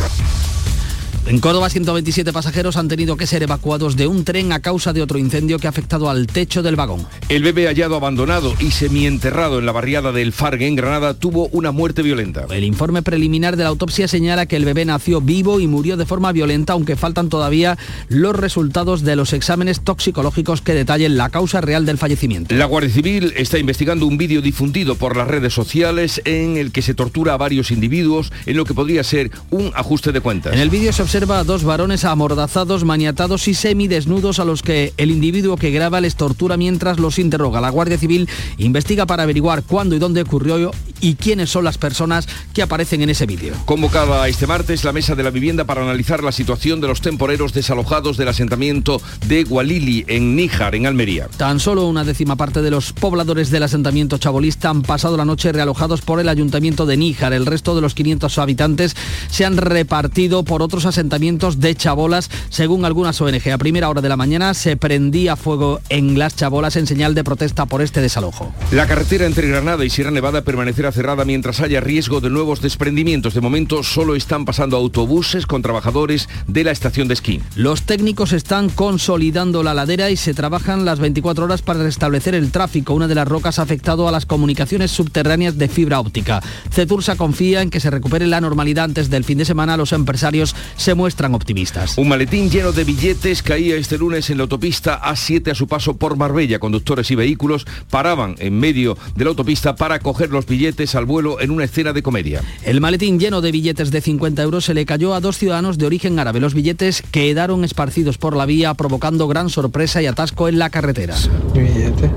En 1.30 1.38
Córdoba, 1.38 1.70
127 1.70 2.32
pasajeros 2.32 2.76
han 2.76 2.88
tenido 2.88 3.16
que 3.16 3.24
ser 3.24 3.44
evacuados 3.44 3.94
de 3.94 4.08
un 4.08 4.24
tren 4.24 4.50
a 4.50 4.58
causa 4.58 4.92
de 4.92 5.00
otro 5.00 5.16
incendio 5.16 5.60
que 5.60 5.68
ha 5.68 5.70
afectado 5.70 6.10
al 6.10 6.26
techo 6.26 6.60
del 6.60 6.74
vagón. 6.74 7.06
El 7.28 7.44
bebé 7.44 7.68
hallado 7.68 7.94
abandonado 7.94 8.52
y 8.58 8.72
semienterrado 8.72 9.60
en 9.60 9.64
la 9.64 9.70
barriada 9.70 10.10
del 10.10 10.32
Fargue, 10.32 10.66
en 10.66 10.74
Granada, 10.74 11.14
tuvo 11.14 11.46
una 11.52 11.70
muerte 11.70 12.02
violenta. 12.02 12.46
El 12.50 12.64
informe 12.64 13.02
preliminar 13.02 13.56
de 13.56 13.62
la 13.62 13.68
autopsia 13.68 14.08
señala 14.08 14.46
que 14.46 14.56
el 14.56 14.64
bebé 14.64 14.84
nació 14.84 15.20
vivo 15.20 15.60
y 15.60 15.68
murió 15.68 15.96
de 15.96 16.04
forma 16.04 16.32
violenta, 16.32 16.72
aunque 16.72 16.96
faltan 16.96 17.28
todavía 17.28 17.78
los 18.08 18.34
resultados 18.34 19.02
de 19.02 19.14
los 19.14 19.32
exámenes 19.32 19.82
toxicológicos 19.82 20.62
que 20.62 20.74
detallen 20.74 21.16
la 21.16 21.28
causa 21.28 21.60
real 21.60 21.86
del 21.86 21.98
fallecimiento. 21.98 22.56
La 22.56 22.64
Guardia 22.64 22.90
Civil 22.90 23.34
está 23.36 23.56
investigando 23.56 24.04
un 24.04 24.18
vídeo 24.18 24.42
difundido 24.42 24.96
por 24.96 25.16
las 25.16 25.28
redes 25.28 25.54
sociales 25.54 26.20
en 26.24 26.56
el 26.56 26.72
que 26.72 26.82
se 26.82 26.94
tortura 26.94 27.34
a 27.34 27.36
varios 27.36 27.70
individuos 27.70 28.32
en 28.46 28.56
lo 28.56 28.64
que 28.64 28.74
podría 28.74 29.04
ser 29.04 29.30
un 29.50 29.70
ajuste 29.76 30.10
de 30.10 30.20
cuentas. 30.20 30.54
En 30.54 30.58
el 30.58 30.70
vídeo 30.70 30.92
se 30.92 31.02
observa 31.02 31.19
a 31.20 31.44
dos 31.44 31.64
varones 31.64 32.06
amordazados, 32.06 32.84
maniatados 32.84 33.46
y 33.46 33.52
semidesnudos 33.52 34.38
a 34.38 34.46
los 34.46 34.62
que 34.62 34.94
el 34.96 35.10
individuo 35.10 35.58
que 35.58 35.70
graba 35.70 36.00
les 36.00 36.16
tortura 36.16 36.56
mientras 36.56 36.98
los 36.98 37.18
interroga. 37.18 37.60
La 37.60 37.68
Guardia 37.68 37.98
Civil 37.98 38.26
investiga 38.56 39.04
para 39.04 39.24
averiguar 39.24 39.62
cuándo 39.62 39.94
y 39.94 39.98
dónde 39.98 40.22
ocurrió 40.22 40.70
y 41.02 41.16
quiénes 41.16 41.50
son 41.50 41.64
las 41.64 41.76
personas 41.76 42.26
que 42.54 42.62
aparecen 42.62 43.02
en 43.02 43.10
ese 43.10 43.26
vídeo. 43.26 43.54
Convocada 43.66 44.26
este 44.28 44.46
martes 44.46 44.82
la 44.82 44.92
mesa 44.92 45.14
de 45.14 45.22
la 45.22 45.30
vivienda 45.30 45.64
para 45.64 45.82
analizar 45.82 46.24
la 46.24 46.32
situación 46.32 46.80
de 46.80 46.88
los 46.88 47.02
temporeros 47.02 47.52
desalojados 47.52 48.16
del 48.16 48.28
asentamiento 48.28 49.00
de 49.26 49.44
Gualili 49.44 50.06
en 50.08 50.34
Níjar, 50.36 50.74
en 50.74 50.86
Almería. 50.86 51.28
Tan 51.36 51.60
solo 51.60 51.86
una 51.86 52.02
décima 52.02 52.36
parte 52.36 52.62
de 52.62 52.70
los 52.70 52.94
pobladores 52.94 53.50
del 53.50 53.62
asentamiento 53.62 54.16
chabolista 54.16 54.70
han 54.70 54.80
pasado 54.82 55.18
la 55.18 55.26
noche 55.26 55.52
realojados 55.52 56.00
por 56.00 56.18
el 56.18 56.30
ayuntamiento 56.30 56.86
de 56.86 56.96
Níjar. 56.96 57.34
El 57.34 57.44
resto 57.44 57.74
de 57.74 57.82
los 57.82 57.94
500 57.94 58.38
habitantes 58.38 58.96
se 59.30 59.44
han 59.44 59.58
repartido 59.58 60.44
por 60.44 60.62
otros 60.62 60.86
asentamientos 60.86 60.99
asentamientos 61.00 61.60
de 61.60 61.74
chabolas, 61.74 62.30
según 62.50 62.84
algunas 62.84 63.18
ONG. 63.22 63.50
A 63.50 63.56
primera 63.56 63.88
hora 63.88 64.02
de 64.02 64.08
la 64.10 64.18
mañana 64.18 64.52
se 64.52 64.76
prendía 64.76 65.34
fuego 65.34 65.80
en 65.88 66.18
las 66.18 66.36
chabolas 66.36 66.76
en 66.76 66.86
señal 66.86 67.14
de 67.14 67.24
protesta 67.24 67.64
por 67.64 67.80
este 67.80 68.02
desalojo. 68.02 68.52
La 68.70 68.86
carretera 68.86 69.24
entre 69.24 69.48
Granada 69.48 69.82
y 69.82 69.88
Sierra 69.88 70.10
Nevada 70.10 70.42
permanecerá 70.42 70.92
cerrada 70.92 71.24
mientras 71.24 71.60
haya 71.60 71.80
riesgo 71.80 72.20
de 72.20 72.28
nuevos 72.28 72.60
desprendimientos. 72.60 73.32
De 73.32 73.40
momento 73.40 73.82
solo 73.82 74.14
están 74.14 74.44
pasando 74.44 74.76
autobuses 74.76 75.46
con 75.46 75.62
trabajadores 75.62 76.28
de 76.46 76.64
la 76.64 76.70
estación 76.70 77.08
de 77.08 77.14
esquí. 77.14 77.40
Los 77.54 77.84
técnicos 77.84 78.34
están 78.34 78.68
consolidando 78.68 79.62
la 79.62 79.72
ladera 79.72 80.10
y 80.10 80.18
se 80.18 80.34
trabajan 80.34 80.84
las 80.84 80.98
24 80.98 81.46
horas 81.46 81.62
para 81.62 81.82
restablecer 81.82 82.34
el 82.34 82.52
tráfico. 82.52 82.92
Una 82.92 83.08
de 83.08 83.14
las 83.14 83.26
rocas 83.26 83.58
ha 83.58 83.62
afectado 83.62 84.06
a 84.06 84.12
las 84.12 84.26
comunicaciones 84.26 84.90
subterráneas 84.90 85.56
de 85.56 85.68
fibra 85.68 85.98
óptica. 85.98 86.42
Cetursa 86.70 87.16
confía 87.16 87.62
en 87.62 87.70
que 87.70 87.80
se 87.80 87.88
recupere 87.88 88.26
la 88.26 88.42
normalidad 88.42 88.84
antes 88.84 89.08
del 89.08 89.24
fin 89.24 89.38
de 89.38 89.46
semana. 89.46 89.78
Los 89.78 89.92
empresarios 89.92 90.54
se 90.76 90.89
muestran 90.94 91.34
optimistas. 91.34 91.98
Un 91.98 92.08
maletín 92.08 92.50
lleno 92.50 92.72
de 92.72 92.84
billetes 92.84 93.42
caía 93.42 93.76
este 93.76 93.98
lunes 93.98 94.30
en 94.30 94.38
la 94.38 94.42
autopista 94.42 95.00
A7 95.02 95.50
a 95.50 95.54
su 95.54 95.66
paso 95.66 95.96
por 95.96 96.16
Marbella. 96.16 96.58
Conductores 96.58 97.10
y 97.10 97.14
vehículos 97.14 97.66
paraban 97.90 98.34
en 98.38 98.58
medio 98.58 98.96
de 99.14 99.24
la 99.24 99.30
autopista 99.30 99.76
para 99.76 99.98
coger 99.98 100.30
los 100.30 100.46
billetes 100.46 100.94
al 100.94 101.04
vuelo 101.04 101.40
en 101.40 101.50
una 101.50 101.64
escena 101.64 101.92
de 101.92 102.02
comedia. 102.02 102.42
El 102.64 102.80
maletín 102.80 103.18
lleno 103.18 103.40
de 103.40 103.52
billetes 103.52 103.90
de 103.90 104.00
50 104.00 104.42
euros 104.42 104.64
se 104.64 104.74
le 104.74 104.86
cayó 104.86 105.14
a 105.14 105.20
dos 105.20 105.38
ciudadanos 105.38 105.78
de 105.78 105.86
origen 105.86 106.18
árabe. 106.18 106.40
Los 106.40 106.54
billetes 106.54 107.02
quedaron 107.10 107.64
esparcidos 107.64 108.18
por 108.18 108.36
la 108.36 108.46
vía 108.46 108.74
provocando 108.74 109.28
gran 109.28 109.50
sorpresa 109.50 110.02
y 110.02 110.06
atasco 110.06 110.48
en 110.48 110.58
la 110.58 110.70
carretera. 110.70 111.14
Billete, 111.54 112.10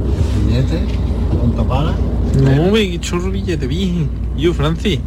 billete, 0.48 0.82
¿cuánto 1.40 1.68
paga? 1.68 1.96
No, 2.42 2.72
me 2.72 3.00
chorro 3.00 3.32
billete, 3.32 3.68
bien. 3.68 4.10
Yo, 4.38 4.54
Francis, 4.54 5.00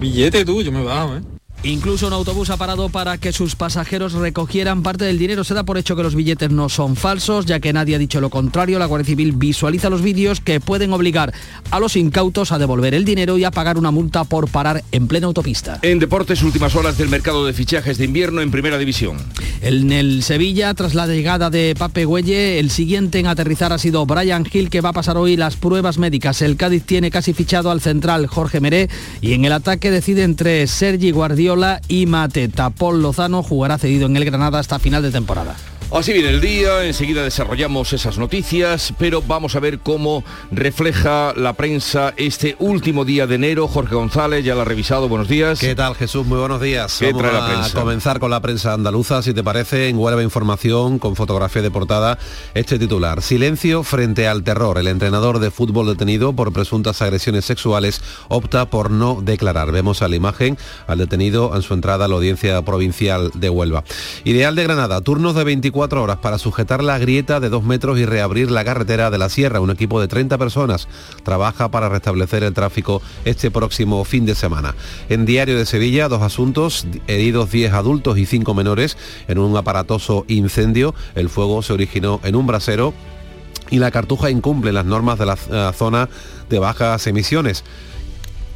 billete 0.00 0.44
tú, 0.44 0.62
yo 0.62 0.70
me 0.70 0.82
bajo, 0.82 1.16
¿eh? 1.16 1.37
Incluso 1.64 2.06
un 2.06 2.12
autobús 2.12 2.50
ha 2.50 2.56
parado 2.56 2.88
para 2.88 3.18
que 3.18 3.32
sus 3.32 3.56
pasajeros 3.56 4.12
recogieran 4.12 4.84
parte 4.84 5.04
del 5.04 5.18
dinero. 5.18 5.42
Se 5.42 5.54
da 5.54 5.64
por 5.64 5.76
hecho 5.76 5.96
que 5.96 6.04
los 6.04 6.14
billetes 6.14 6.50
no 6.50 6.68
son 6.68 6.94
falsos, 6.94 7.46
ya 7.46 7.58
que 7.58 7.72
nadie 7.72 7.96
ha 7.96 7.98
dicho 7.98 8.20
lo 8.20 8.30
contrario. 8.30 8.78
La 8.78 8.86
Guardia 8.86 9.06
Civil 9.06 9.32
visualiza 9.32 9.90
los 9.90 10.00
vídeos 10.00 10.40
que 10.40 10.60
pueden 10.60 10.92
obligar 10.92 11.34
a 11.72 11.80
los 11.80 11.96
incautos 11.96 12.52
a 12.52 12.58
devolver 12.58 12.94
el 12.94 13.04
dinero 13.04 13.38
y 13.38 13.44
a 13.44 13.50
pagar 13.50 13.76
una 13.76 13.90
multa 13.90 14.22
por 14.22 14.48
parar 14.48 14.84
en 14.92 15.08
plena 15.08 15.26
autopista. 15.26 15.80
En 15.82 15.98
deportes, 15.98 16.44
últimas 16.44 16.76
horas 16.76 16.96
del 16.96 17.08
mercado 17.08 17.44
de 17.44 17.52
fichajes 17.52 17.98
de 17.98 18.04
invierno 18.04 18.40
en 18.40 18.52
Primera 18.52 18.78
División. 18.78 19.16
En 19.60 19.90
el 19.90 20.22
Sevilla, 20.22 20.72
tras 20.74 20.94
la 20.94 21.08
llegada 21.08 21.50
de 21.50 21.74
Pape 21.76 22.04
Güelle, 22.04 22.60
el 22.60 22.70
siguiente 22.70 23.18
en 23.18 23.26
aterrizar 23.26 23.72
ha 23.72 23.78
sido 23.78 24.06
Brian 24.06 24.46
Hill, 24.50 24.70
que 24.70 24.80
va 24.80 24.90
a 24.90 24.92
pasar 24.92 25.16
hoy 25.16 25.36
las 25.36 25.56
pruebas 25.56 25.98
médicas. 25.98 26.40
El 26.40 26.56
Cádiz 26.56 26.84
tiene 26.84 27.10
casi 27.10 27.32
fichado 27.32 27.72
al 27.72 27.80
central 27.80 28.28
Jorge 28.28 28.60
Meré 28.60 28.88
y 29.20 29.32
en 29.32 29.44
el 29.44 29.52
ataque 29.52 29.90
decide 29.90 30.22
entre 30.22 30.64
Sergi 30.68 31.10
Guardiola 31.10 31.47
y 31.88 32.06
Mateta. 32.06 32.70
Paul 32.70 33.00
Lozano 33.00 33.42
jugará 33.42 33.78
cedido 33.78 34.06
en 34.06 34.16
el 34.16 34.24
Granada 34.24 34.58
hasta 34.58 34.78
final 34.78 35.02
de 35.02 35.10
temporada. 35.10 35.56
Así 35.90 36.12
viene 36.12 36.28
el 36.28 36.42
día, 36.42 36.84
enseguida 36.84 37.22
desarrollamos 37.24 37.94
esas 37.94 38.18
noticias, 38.18 38.92
pero 38.98 39.22
vamos 39.22 39.56
a 39.56 39.60
ver 39.60 39.78
cómo 39.78 40.22
refleja 40.52 41.32
la 41.34 41.54
prensa 41.54 42.12
este 42.18 42.56
último 42.58 43.06
día 43.06 43.26
de 43.26 43.36
enero. 43.36 43.66
Jorge 43.66 43.94
González 43.94 44.44
ya 44.44 44.54
lo 44.54 44.60
ha 44.60 44.64
revisado, 44.66 45.08
buenos 45.08 45.28
días. 45.28 45.58
¿Qué 45.58 45.74
tal 45.74 45.94
Jesús? 45.94 46.26
Muy 46.26 46.38
buenos 46.38 46.60
días. 46.60 46.98
¿Qué 46.98 47.06
Vamos 47.06 47.22
trae 47.22 47.32
la 47.32 47.46
a 47.46 47.48
prensa? 47.48 47.80
comenzar 47.80 48.20
con 48.20 48.30
la 48.30 48.40
prensa 48.40 48.74
andaluza, 48.74 49.22
si 49.22 49.32
te 49.32 49.42
parece, 49.42 49.88
en 49.88 49.96
Huelva 49.96 50.22
Información, 50.22 50.98
con 50.98 51.16
fotografía 51.16 51.62
de 51.62 51.70
portada, 51.70 52.18
este 52.52 52.78
titular. 52.78 53.22
Silencio 53.22 53.82
frente 53.82 54.28
al 54.28 54.42
terror. 54.44 54.76
El 54.76 54.88
entrenador 54.88 55.38
de 55.38 55.50
fútbol 55.50 55.86
detenido 55.86 56.34
por 56.34 56.52
presuntas 56.52 57.00
agresiones 57.00 57.46
sexuales 57.46 58.02
opta 58.28 58.68
por 58.68 58.90
no 58.90 59.22
declarar. 59.22 59.72
Vemos 59.72 60.02
a 60.02 60.08
la 60.08 60.16
imagen 60.16 60.58
al 60.86 60.98
detenido 60.98 61.56
en 61.56 61.62
su 61.62 61.72
entrada 61.72 62.04
a 62.04 62.08
la 62.08 62.16
audiencia 62.16 62.60
provincial 62.60 63.30
de 63.34 63.48
Huelva. 63.48 63.84
Ideal 64.24 64.54
de 64.54 64.64
Granada, 64.64 65.00
turnos 65.00 65.34
de 65.34 65.44
24 65.44 65.77
horas 65.80 66.18
para 66.18 66.38
sujetar 66.38 66.82
la 66.82 66.98
grieta 66.98 67.40
de 67.40 67.48
dos 67.48 67.62
metros 67.62 67.98
y 67.98 68.04
reabrir 68.04 68.50
la 68.50 68.64
carretera 68.64 69.10
de 69.10 69.18
la 69.18 69.28
Sierra. 69.28 69.60
Un 69.60 69.70
equipo 69.70 70.00
de 70.00 70.08
30 70.08 70.36
personas 70.38 70.88
trabaja 71.22 71.70
para 71.70 71.88
restablecer 71.88 72.42
el 72.42 72.54
tráfico 72.54 73.00
este 73.24 73.50
próximo 73.50 74.04
fin 74.04 74.26
de 74.26 74.34
semana. 74.34 74.74
En 75.08 75.24
Diario 75.24 75.56
de 75.56 75.66
Sevilla, 75.66 76.08
dos 76.08 76.22
asuntos, 76.22 76.86
heridos 77.06 77.50
10 77.50 77.72
adultos 77.72 78.18
y 78.18 78.26
5 78.26 78.54
menores 78.54 78.96
en 79.28 79.38
un 79.38 79.56
aparatoso 79.56 80.24
incendio. 80.28 80.94
El 81.14 81.28
fuego 81.28 81.62
se 81.62 81.72
originó 81.72 82.20
en 82.24 82.36
un 82.36 82.46
brasero 82.46 82.92
y 83.70 83.78
la 83.78 83.90
Cartuja 83.90 84.30
incumple 84.30 84.72
las 84.72 84.84
normas 84.84 85.18
de 85.18 85.26
la 85.26 85.34
eh, 85.50 85.70
zona 85.74 86.08
de 86.48 86.58
bajas 86.58 87.06
emisiones. 87.06 87.64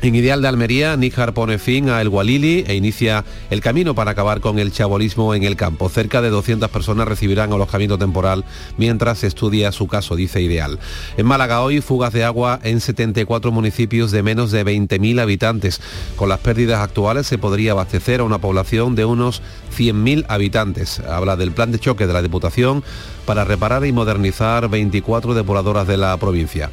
En 0.03 0.17
Ideal 0.17 0.43
de 0.43 0.49
Almería, 0.49 0.97
Níjar 0.97 1.33
pone 1.33 1.59
fin 1.59 1.89
a 1.89 2.01
El 2.01 2.09
Gualili 2.09 2.65
e 2.67 2.75
inicia 2.75 3.25
el 3.51 3.61
camino 3.61 3.95
para 3.95 4.11
acabar 4.11 4.41
con 4.41 4.59
el 4.59 4.73
chabolismo 4.73 5.33
en 5.33 5.45
el 5.45 5.55
campo. 5.55 5.89
Cerca 5.89 6.21
de 6.21 6.29
200 6.29 6.69
personas 6.71 7.07
recibirán 7.07 7.53
alojamiento 7.53 7.99
temporal 7.99 8.45
mientras 8.77 9.23
estudia 9.23 9.71
su 9.71 9.87
caso, 9.87 10.17
dice 10.17 10.43
Ideal. 10.43 10.81
En 11.17 11.27
Málaga 11.27 11.61
hoy, 11.61 11.81
fugas 11.81 12.13
de 12.13 12.25
agua 12.25 12.59
en 12.65 12.81
74 12.81 13.53
municipios 13.53 14.11
de 14.11 14.25
menos 14.25 14.51
de 14.51 14.67
20.000 14.67 15.21
habitantes. 15.21 15.81
Con 16.17 16.29
las 16.29 16.41
pérdidas 16.41 16.81
actuales 16.81 17.29
se 17.29 17.39
podría 17.39 17.71
abastecer 17.71 18.19
a 18.19 18.25
una 18.25 18.39
población 18.39 18.97
de 18.97 19.05
unos 19.05 19.41
100.000 19.79 20.25
habitantes. 20.27 20.99
Habla 20.99 21.37
del 21.37 21.53
plan 21.53 21.71
de 21.71 21.79
choque 21.79 22.09
de 22.09 22.13
la 22.13 22.23
Diputación 22.23 22.83
para 23.25 23.45
reparar 23.45 23.87
y 23.87 23.93
modernizar 23.93 24.69
24 24.69 25.35
depuradoras 25.35 25.87
de 25.87 25.97
la 25.97 26.17
provincia. 26.17 26.73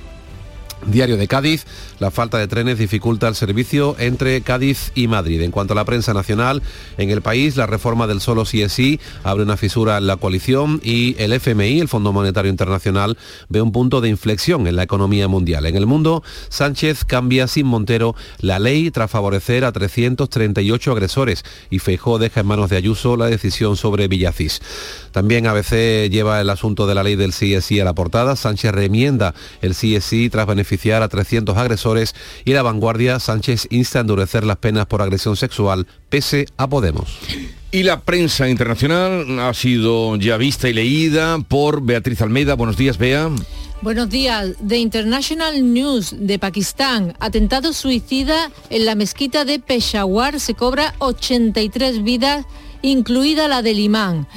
Diario 0.86 1.18
de 1.18 1.28
Cádiz, 1.28 1.66
la 2.00 2.10
falta 2.10 2.38
de 2.38 2.48
trenes 2.48 2.78
dificulta 2.78 3.28
el 3.28 3.36
servicio 3.36 3.96
entre 4.00 4.42
Cádiz 4.42 4.92
y 4.96 5.08
Madrid. 5.08 5.42
En 5.42 5.52
cuanto 5.52 5.74
a 5.74 5.76
la 5.76 5.84
prensa 5.84 6.14
nacional, 6.14 6.64
en 6.98 7.10
el 7.10 7.22
país 7.22 7.58
la 7.58 7.68
reforma 7.68 8.08
del 8.08 8.22
solo 8.22 8.46
sí 8.46 8.62
es 8.62 8.72
sí 8.72 9.00
abre 9.24 9.44
una 9.44 9.58
fisura 9.58 9.98
en 9.98 10.08
la 10.08 10.16
coalición 10.16 10.80
y 10.82 11.16
el 11.20 11.34
FMI, 11.34 11.82
el 11.82 11.90
Fondo 11.90 12.14
Monetario 12.14 12.50
Internacional, 12.50 13.18
ve 13.50 13.62
un 13.62 13.74
punto 13.74 14.00
de 14.00 14.10
inflexión 14.10 14.68
en 14.68 14.78
la 14.78 14.84
economía 14.84 15.28
mundial. 15.28 15.66
En 15.66 15.76
el 15.76 15.86
mundo, 15.86 16.24
Sánchez 16.48 17.04
cambia 17.04 17.48
sin 17.48 17.68
Montero 17.68 18.16
la 18.40 18.58
ley 18.58 18.90
tras 18.90 19.12
favorecer 19.12 19.66
a 19.66 19.74
338 19.74 20.92
agresores 20.94 21.44
y 21.70 21.80
Feijó 21.80 22.20
deja 22.20 22.40
en 22.40 22.48
manos 22.48 22.70
de 22.70 22.78
Ayuso 22.78 23.18
la 23.18 23.28
decisión 23.28 23.76
sobre 23.76 24.08
Villacís. 24.08 24.62
También 25.12 25.46
ABC 25.46 26.10
lleva 26.10 26.40
el 26.40 26.50
asunto 26.50 26.88
de 26.88 26.96
la 26.96 27.04
ley 27.04 27.18
del 27.18 27.34
sí 27.34 27.54
es 27.54 27.66
sí 27.66 27.80
a 27.80 27.86
la 27.86 27.94
portada. 27.94 28.38
Sánchez 28.38 28.72
remienda 28.72 29.36
el 29.62 29.76
sí 29.76 29.96
es 29.96 30.06
sí 30.06 30.30
tras 30.30 30.48
beneficiar 30.48 30.69
a 31.02 31.08
300 31.08 31.58
agresores 31.58 32.16
y 32.46 32.54
la 32.54 32.62
vanguardia 32.62 33.20
Sánchez 33.20 33.68
insta 33.72 34.00
a 34.00 34.02
endurecer 34.02 34.44
las 34.44 34.58
penas 34.58 34.86
por 34.86 35.02
agresión 35.02 35.36
sexual 35.36 35.88
pese 36.10 36.48
a 36.58 36.68
Podemos. 36.68 37.18
Y 37.72 37.84
la 37.84 38.02
prensa 38.02 38.50
internacional 38.50 39.40
ha 39.40 39.54
sido 39.54 40.16
ya 40.16 40.38
vista 40.38 40.70
y 40.70 40.74
leída 40.74 41.38
por 41.40 41.84
Beatriz 41.84 42.22
Almeida. 42.22 42.56
Buenos 42.56 42.78
días, 42.78 42.98
Bea. 42.98 43.30
Buenos 43.82 44.10
días. 44.10 44.56
The 44.68 44.78
International 44.78 45.74
News 45.74 46.16
de 46.18 46.40
Pakistán. 46.40 47.16
Atentado 47.20 47.72
suicida 47.74 48.52
en 48.72 48.86
la 48.86 48.96
mezquita 48.96 49.46
de 49.46 49.60
Peshawar. 49.60 50.40
Se 50.40 50.56
cobra 50.56 50.96
83 50.98 52.04
vidas, 52.04 52.46
incluida 52.82 53.48
la 53.48 53.62
del 53.62 53.80
imán. 53.80 54.28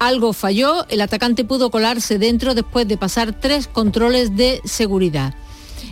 Algo 0.00 0.32
falló, 0.32 0.86
el 0.88 1.02
atacante 1.02 1.44
pudo 1.44 1.70
colarse 1.70 2.18
dentro 2.18 2.54
después 2.54 2.88
de 2.88 2.96
pasar 2.96 3.38
tres 3.38 3.68
controles 3.68 4.34
de 4.34 4.62
seguridad. 4.64 5.34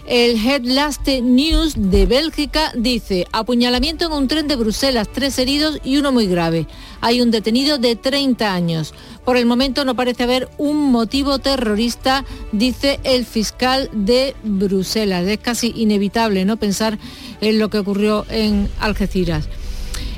El 0.06 0.36
Headlast 0.36 1.06
News 1.06 1.74
de 1.76 2.06
Bélgica 2.06 2.72
dice, 2.74 3.26
apuñalamiento 3.32 4.06
en 4.06 4.12
un 4.12 4.28
tren 4.28 4.48
de 4.48 4.56
Bruselas, 4.56 5.08
tres 5.12 5.38
heridos 5.38 5.80
y 5.84 5.98
uno 5.98 6.12
muy 6.12 6.26
grave. 6.26 6.66
Hay 7.00 7.20
un 7.20 7.30
detenido 7.30 7.78
de 7.78 7.94
30 7.96 8.52
años. 8.52 8.94
Por 9.24 9.36
el 9.36 9.46
momento 9.46 9.84
no 9.84 9.94
parece 9.94 10.22
haber 10.22 10.48
un 10.56 10.90
motivo 10.90 11.38
terrorista, 11.38 12.24
dice 12.52 13.00
el 13.04 13.26
fiscal 13.26 13.90
de 13.92 14.34
Bruselas. 14.42 15.26
Es 15.26 15.38
casi 15.38 15.72
inevitable 15.76 16.44
no 16.44 16.56
pensar 16.56 16.98
en 17.40 17.58
lo 17.58 17.68
que 17.68 17.78
ocurrió 17.78 18.24
en 18.30 18.68
Algeciras. 18.80 19.48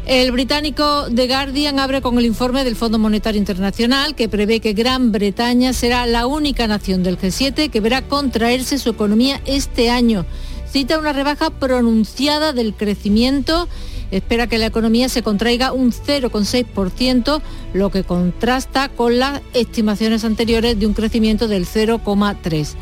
El 0.07 0.33
británico 0.33 1.07
The 1.15 1.27
Guardian 1.29 1.79
abre 1.79 2.01
con 2.01 2.19
el 2.19 2.25
informe 2.25 2.65
del 2.65 2.75
Fondo 2.75 2.99
Monetario 2.99 3.39
Internacional 3.39 4.15
que 4.15 4.29
prevé 4.29 4.61
que 4.61 4.73
Gran 4.73 5.13
Bretaña 5.13 5.73
será 5.73 6.07
la 6.07 6.27
única 6.27 6.67
nación 6.67 7.03
del 7.03 7.19
G7 7.19 7.71
que 7.71 7.81
verá 7.81 8.03
contraerse 8.03 8.79
su 8.79 8.91
economía 8.91 9.41
este 9.45 9.91
año. 9.91 10.25
Cita 10.71 10.99
una 10.99 11.13
rebaja 11.13 11.51
pronunciada 11.51 12.53
del 12.53 12.75
crecimiento. 12.75 13.69
Espera 14.11 14.47
que 14.47 14.59
la 14.59 14.67
economía 14.67 15.09
se 15.09 15.23
contraiga 15.23 15.73
un 15.73 15.93
0,6%, 15.93 17.41
lo 17.75 17.91
que 17.91 18.03
contrasta 18.03 18.89
con 18.89 19.19
las 19.19 19.41
estimaciones 19.53 20.25
anteriores 20.25 20.79
de 20.79 20.87
un 20.87 20.95
crecimiento 20.95 21.47
del 21.47 21.67
0,3%. 21.67 22.75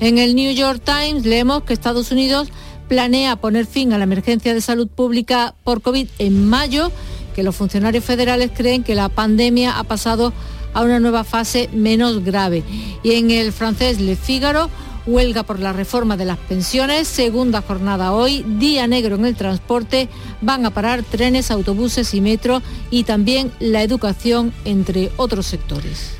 En 0.00 0.16
el 0.16 0.34
New 0.34 0.52
York 0.54 0.80
Times 0.82 1.26
leemos 1.26 1.62
que 1.64 1.74
Estados 1.74 2.10
Unidos 2.10 2.48
planea 2.90 3.36
poner 3.36 3.66
fin 3.66 3.92
a 3.92 3.98
la 3.98 4.04
emergencia 4.04 4.52
de 4.52 4.60
salud 4.60 4.88
pública 4.88 5.54
por 5.62 5.80
COVID 5.80 6.08
en 6.18 6.48
mayo, 6.48 6.90
que 7.36 7.44
los 7.44 7.54
funcionarios 7.54 8.04
federales 8.04 8.50
creen 8.52 8.82
que 8.82 8.96
la 8.96 9.08
pandemia 9.08 9.78
ha 9.78 9.84
pasado 9.84 10.32
a 10.74 10.82
una 10.82 10.98
nueva 10.98 11.22
fase 11.22 11.70
menos 11.72 12.24
grave. 12.24 12.64
Y 13.04 13.12
en 13.12 13.30
el 13.30 13.52
francés 13.52 14.00
Le 14.00 14.16
Figaro, 14.16 14.68
huelga 15.06 15.44
por 15.44 15.60
la 15.60 15.72
reforma 15.72 16.16
de 16.16 16.24
las 16.24 16.38
pensiones, 16.38 17.06
segunda 17.06 17.62
jornada 17.62 18.12
hoy, 18.12 18.44
día 18.58 18.88
negro 18.88 19.14
en 19.14 19.24
el 19.24 19.36
transporte, 19.36 20.08
van 20.40 20.66
a 20.66 20.70
parar 20.70 21.04
trenes, 21.04 21.52
autobuses 21.52 22.12
y 22.12 22.20
metro 22.20 22.60
y 22.90 23.04
también 23.04 23.52
la 23.60 23.84
educación, 23.84 24.52
entre 24.64 25.12
otros 25.16 25.46
sectores. 25.46 26.16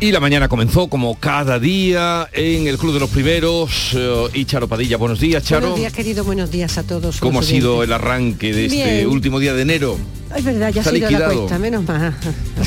Y 0.00 0.12
la 0.12 0.20
mañana 0.20 0.48
comenzó 0.48 0.86
como 0.88 1.18
cada 1.18 1.58
día 1.58 2.28
en 2.32 2.68
el 2.68 2.78
Club 2.78 2.94
de 2.94 3.00
los 3.00 3.10
Primeros. 3.10 3.90
eh, 3.96 4.26
y 4.32 4.44
Charo 4.44 4.68
Padilla, 4.68 4.96
buenos 4.96 5.18
días, 5.18 5.42
Charo. 5.42 5.62
Buenos 5.62 5.78
días, 5.80 5.92
querido, 5.92 6.22
buenos 6.22 6.52
días 6.52 6.78
a 6.78 6.84
todos. 6.84 7.18
¿Cómo 7.18 7.40
ha 7.40 7.42
sido 7.42 7.82
el 7.82 7.92
arranque 7.92 8.52
de 8.52 8.66
este 8.66 9.06
último 9.08 9.40
día 9.40 9.54
de 9.54 9.62
enero? 9.62 9.98
Es 10.36 10.44
verdad, 10.44 10.70
ya 10.72 10.80
ha 10.82 10.84
sido 10.84 10.98
la 10.98 11.08
liquidado. 11.08 11.34
cuesta, 11.34 11.58
menos 11.58 11.84
mal. 11.84 12.14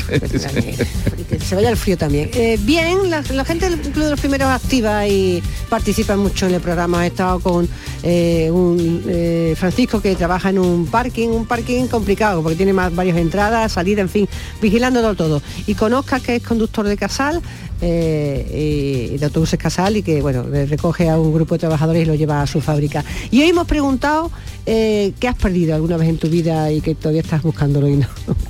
que 1.28 1.40
se 1.40 1.54
vaya 1.54 1.70
el 1.70 1.76
frío 1.76 1.96
también. 1.96 2.30
Eh, 2.34 2.58
bien, 2.60 3.08
la, 3.08 3.22
la 3.32 3.44
gente 3.44 3.68
del 3.70 3.78
Club 3.80 4.04
de 4.04 4.10
los 4.10 4.20
Primeros 4.20 4.48
activa 4.48 5.06
y 5.06 5.42
participa 5.68 6.16
mucho 6.16 6.46
en 6.46 6.54
el 6.54 6.60
programa. 6.60 7.04
He 7.04 7.08
estado 7.08 7.40
con 7.40 7.68
eh, 8.02 8.50
un 8.50 9.02
eh, 9.06 9.54
Francisco 9.56 10.00
que 10.00 10.14
trabaja 10.16 10.50
en 10.50 10.58
un 10.58 10.86
parking, 10.86 11.28
un 11.28 11.46
parking 11.46 11.86
complicado 11.86 12.42
porque 12.42 12.56
tiene 12.56 12.72
más 12.72 12.94
varias 12.94 13.16
entradas, 13.16 13.72
salida, 13.72 14.02
en 14.02 14.08
fin, 14.08 14.28
vigilándolo 14.60 15.14
todo. 15.14 15.40
Y 15.66 15.74
con 15.74 15.94
Oscar, 15.94 16.20
que 16.20 16.36
es 16.36 16.42
conductor 16.42 16.86
de 16.86 16.96
Casal, 16.96 17.40
eh, 17.82 19.10
y 19.14 19.18
de 19.18 19.24
autobuses 19.26 19.58
Casal 19.58 19.96
y 19.96 20.02
que 20.02 20.22
bueno 20.22 20.44
recoge 20.44 21.08
a 21.10 21.18
un 21.18 21.34
grupo 21.34 21.56
de 21.56 21.58
trabajadores 21.58 22.02
y 22.02 22.06
lo 22.06 22.14
lleva 22.14 22.40
a 22.40 22.46
su 22.46 22.60
fábrica. 22.60 23.04
Y 23.30 23.42
hoy 23.42 23.48
hemos 23.50 23.66
preguntado 23.66 24.30
eh, 24.64 25.12
qué 25.18 25.28
has 25.28 25.34
perdido 25.36 25.74
alguna 25.74 25.96
vez 25.96 26.08
en 26.08 26.18
tu 26.18 26.28
vida 26.28 26.70
y 26.70 26.80
que 26.80 26.94
todavía 26.94 27.20
estás 27.22 27.42
buscándolo 27.42 27.88
y 27.88 27.96
no. 27.96 28.06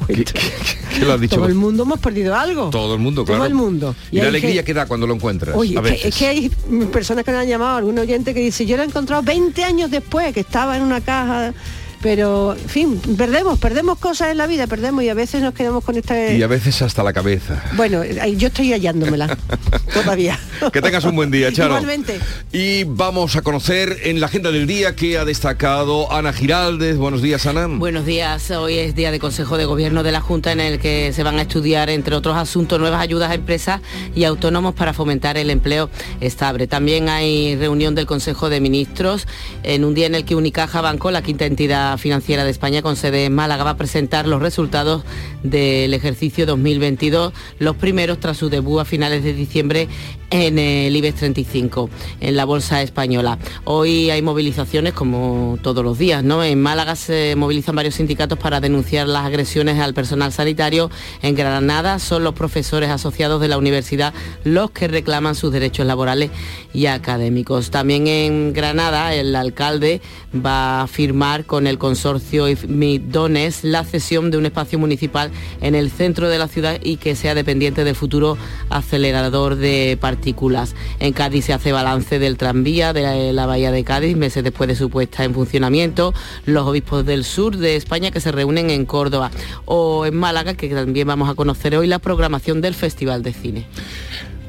¿Qué 0.06 1.04
lo 1.06 1.14
has 1.14 1.20
dicho? 1.20 1.36
Todo 1.36 1.46
el 1.46 1.54
mundo 1.54 1.84
hemos 1.84 1.98
perdido 1.98 2.34
algo. 2.36 2.68
Todo 2.70 2.94
el 2.94 3.00
mundo, 3.00 3.22
Todo 3.24 3.36
claro. 3.36 3.46
el 3.46 3.54
mundo. 3.54 3.94
Y, 4.10 4.16
la 4.20 4.28
alegría 4.28 4.62
que- 4.62 4.66
que 4.66 4.74
da 4.74 4.86
cuando 4.86 5.06
lo 5.06 5.14
encuentras. 5.14 5.56
Oye, 5.56 5.76
a 5.76 5.80
es 5.80 5.84
que, 5.86 5.90
veces. 5.92 6.06
es 6.06 6.14
que 6.16 6.26
hay 6.26 6.48
personas 6.92 7.24
que 7.24 7.30
me 7.30 7.38
han 7.38 7.48
llamado, 7.48 7.78
algún 7.78 7.98
oyente 7.98 8.34
que 8.34 8.40
dice, 8.40 8.66
yo 8.66 8.76
lo 8.76 8.82
he 8.82 8.86
encontrado 8.86 9.22
20 9.22 9.64
años 9.64 9.90
después, 9.90 10.32
que 10.34 10.40
estaba 10.40 10.76
en 10.76 10.82
una 10.82 11.00
caja, 11.00 11.54
pero, 12.02 12.54
en 12.54 12.68
fin, 12.68 13.00
perdemos, 13.16 13.58
perdemos 13.60 13.96
cosas 13.98 14.32
en 14.32 14.38
la 14.38 14.48
vida, 14.48 14.66
perdemos 14.66 15.04
y 15.04 15.08
a 15.08 15.14
veces 15.14 15.40
nos 15.40 15.54
quedamos 15.54 15.84
con 15.84 15.96
esta... 15.96 16.32
Y 16.32 16.42
a 16.42 16.48
veces 16.48 16.82
hasta 16.82 17.04
la 17.04 17.12
cabeza. 17.12 17.62
Bueno, 17.76 18.02
ahí 18.20 18.36
yo 18.36 18.48
estoy 18.48 18.72
hallándomela 18.72 19.38
todavía. 19.94 20.38
Que 20.72 20.82
tengas 20.82 21.04
un 21.04 21.14
buen 21.14 21.30
día, 21.30 21.52
Charo. 21.52 21.74
Igualmente. 21.74 22.18
Y 22.52 22.84
vamos 22.84 23.36
a 23.36 23.42
conocer 23.42 23.98
en 24.02 24.18
la 24.20 24.26
agenda 24.26 24.50
del 24.50 24.66
día 24.66 24.96
que 24.96 25.16
ha 25.16 25.24
destacado 25.24 26.12
Ana 26.12 26.32
Giraldez. 26.32 26.96
Buenos 26.96 27.22
días, 27.22 27.46
Ana. 27.46 27.68
Buenos 27.68 28.04
días, 28.04 28.50
hoy 28.50 28.78
es 28.78 28.96
día 28.96 29.12
de 29.12 29.20
Consejo 29.20 29.56
de 29.56 29.64
Gobierno 29.64 30.02
de 30.02 30.10
la 30.10 30.20
Junta 30.20 30.50
en 30.50 30.60
el 30.60 30.80
que 30.80 31.12
se 31.12 31.22
van 31.22 31.38
a 31.38 31.42
estudiar, 31.42 31.88
entre 31.88 32.16
otros 32.16 32.36
asuntos, 32.36 32.80
nuevas 32.80 33.00
ayudas 33.00 33.30
a 33.30 33.34
empresas 33.34 33.80
y 34.16 34.24
autónomos 34.24 34.74
para 34.74 34.92
fomentar 34.92 35.36
el 35.36 35.50
empleo 35.50 35.88
estable. 36.20 36.66
También 36.66 37.08
hay 37.08 37.54
reunión 37.54 37.94
del 37.94 38.06
Consejo 38.06 38.48
de 38.48 38.60
Ministros 38.60 39.28
en 39.62 39.84
un 39.84 39.94
día 39.94 40.06
en 40.06 40.16
el 40.16 40.24
que 40.24 40.34
Unicaja 40.34 40.80
Banco, 40.80 41.12
la 41.12 41.22
quinta 41.22 41.46
entidad 41.46 41.91
financiera 41.98 42.44
de 42.44 42.50
España 42.50 42.82
con 42.82 42.96
sede 42.96 43.26
en 43.26 43.34
Málaga, 43.34 43.64
va 43.64 43.70
a 43.70 43.76
presentar 43.76 44.26
los 44.26 44.42
resultados 44.42 45.04
del 45.42 45.94
ejercicio 45.94 46.46
2022, 46.46 47.32
los 47.58 47.76
primeros 47.76 48.20
tras 48.20 48.36
su 48.36 48.48
debut 48.48 48.80
a 48.80 48.84
finales 48.84 49.24
de 49.24 49.34
diciembre 49.34 49.88
en 50.32 50.58
el 50.58 50.96
IBEX 50.96 51.18
35, 51.18 51.90
en 52.20 52.36
la 52.36 52.46
Bolsa 52.46 52.80
Española. 52.80 53.38
Hoy 53.64 54.08
hay 54.08 54.22
movilizaciones 54.22 54.94
como 54.94 55.58
todos 55.62 55.84
los 55.84 55.98
días, 55.98 56.24
¿no? 56.24 56.42
En 56.42 56.60
Málaga 56.60 56.96
se 56.96 57.36
movilizan 57.36 57.76
varios 57.76 57.96
sindicatos 57.96 58.38
para 58.38 58.58
denunciar 58.58 59.06
las 59.08 59.26
agresiones 59.26 59.78
al 59.78 59.92
personal 59.92 60.32
sanitario. 60.32 60.90
En 61.20 61.34
Granada 61.34 61.98
son 61.98 62.24
los 62.24 62.32
profesores 62.32 62.88
asociados 62.88 63.42
de 63.42 63.48
la 63.48 63.58
universidad 63.58 64.14
los 64.44 64.70
que 64.70 64.88
reclaman 64.88 65.34
sus 65.34 65.52
derechos 65.52 65.86
laborales 65.86 66.30
y 66.72 66.86
académicos. 66.86 67.70
También 67.70 68.06
en 68.06 68.54
Granada 68.54 69.14
el 69.14 69.36
alcalde 69.36 70.00
va 70.34 70.82
a 70.82 70.86
firmar 70.86 71.44
con 71.44 71.66
el 71.66 71.76
consorcio 71.76 72.46
Midones 72.68 73.64
la 73.64 73.84
cesión 73.84 74.30
de 74.30 74.38
un 74.38 74.46
espacio 74.46 74.78
municipal 74.78 75.30
en 75.60 75.74
el 75.74 75.90
centro 75.90 76.30
de 76.30 76.38
la 76.38 76.48
ciudad 76.48 76.78
y 76.82 76.96
que 76.96 77.16
sea 77.16 77.34
dependiente 77.34 77.84
del 77.84 77.94
futuro 77.94 78.38
acelerador 78.70 79.56
de 79.56 79.98
partículas. 80.22 80.76
En 81.00 81.12
Cádiz 81.12 81.46
se 81.46 81.52
hace 81.52 81.72
balance 81.72 82.20
del 82.20 82.36
tranvía 82.36 82.92
de 82.92 83.32
la 83.32 83.44
bahía 83.46 83.72
de 83.72 83.82
Cádiz 83.82 84.16
meses 84.16 84.44
después 84.44 84.68
de 84.68 84.76
su 84.76 84.88
puesta 84.88 85.24
en 85.24 85.34
funcionamiento. 85.34 86.14
Los 86.46 86.64
obispos 86.64 87.04
del 87.04 87.24
sur 87.24 87.56
de 87.56 87.74
España 87.74 88.12
que 88.12 88.20
se 88.20 88.30
reúnen 88.30 88.70
en 88.70 88.86
Córdoba 88.86 89.32
o 89.64 90.06
en 90.06 90.14
Málaga 90.14 90.54
que 90.54 90.68
también 90.68 91.08
vamos 91.08 91.28
a 91.28 91.34
conocer 91.34 91.76
hoy 91.76 91.88
la 91.88 91.98
programación 91.98 92.60
del 92.60 92.74
Festival 92.74 93.24
de 93.24 93.32
Cine. 93.32 93.66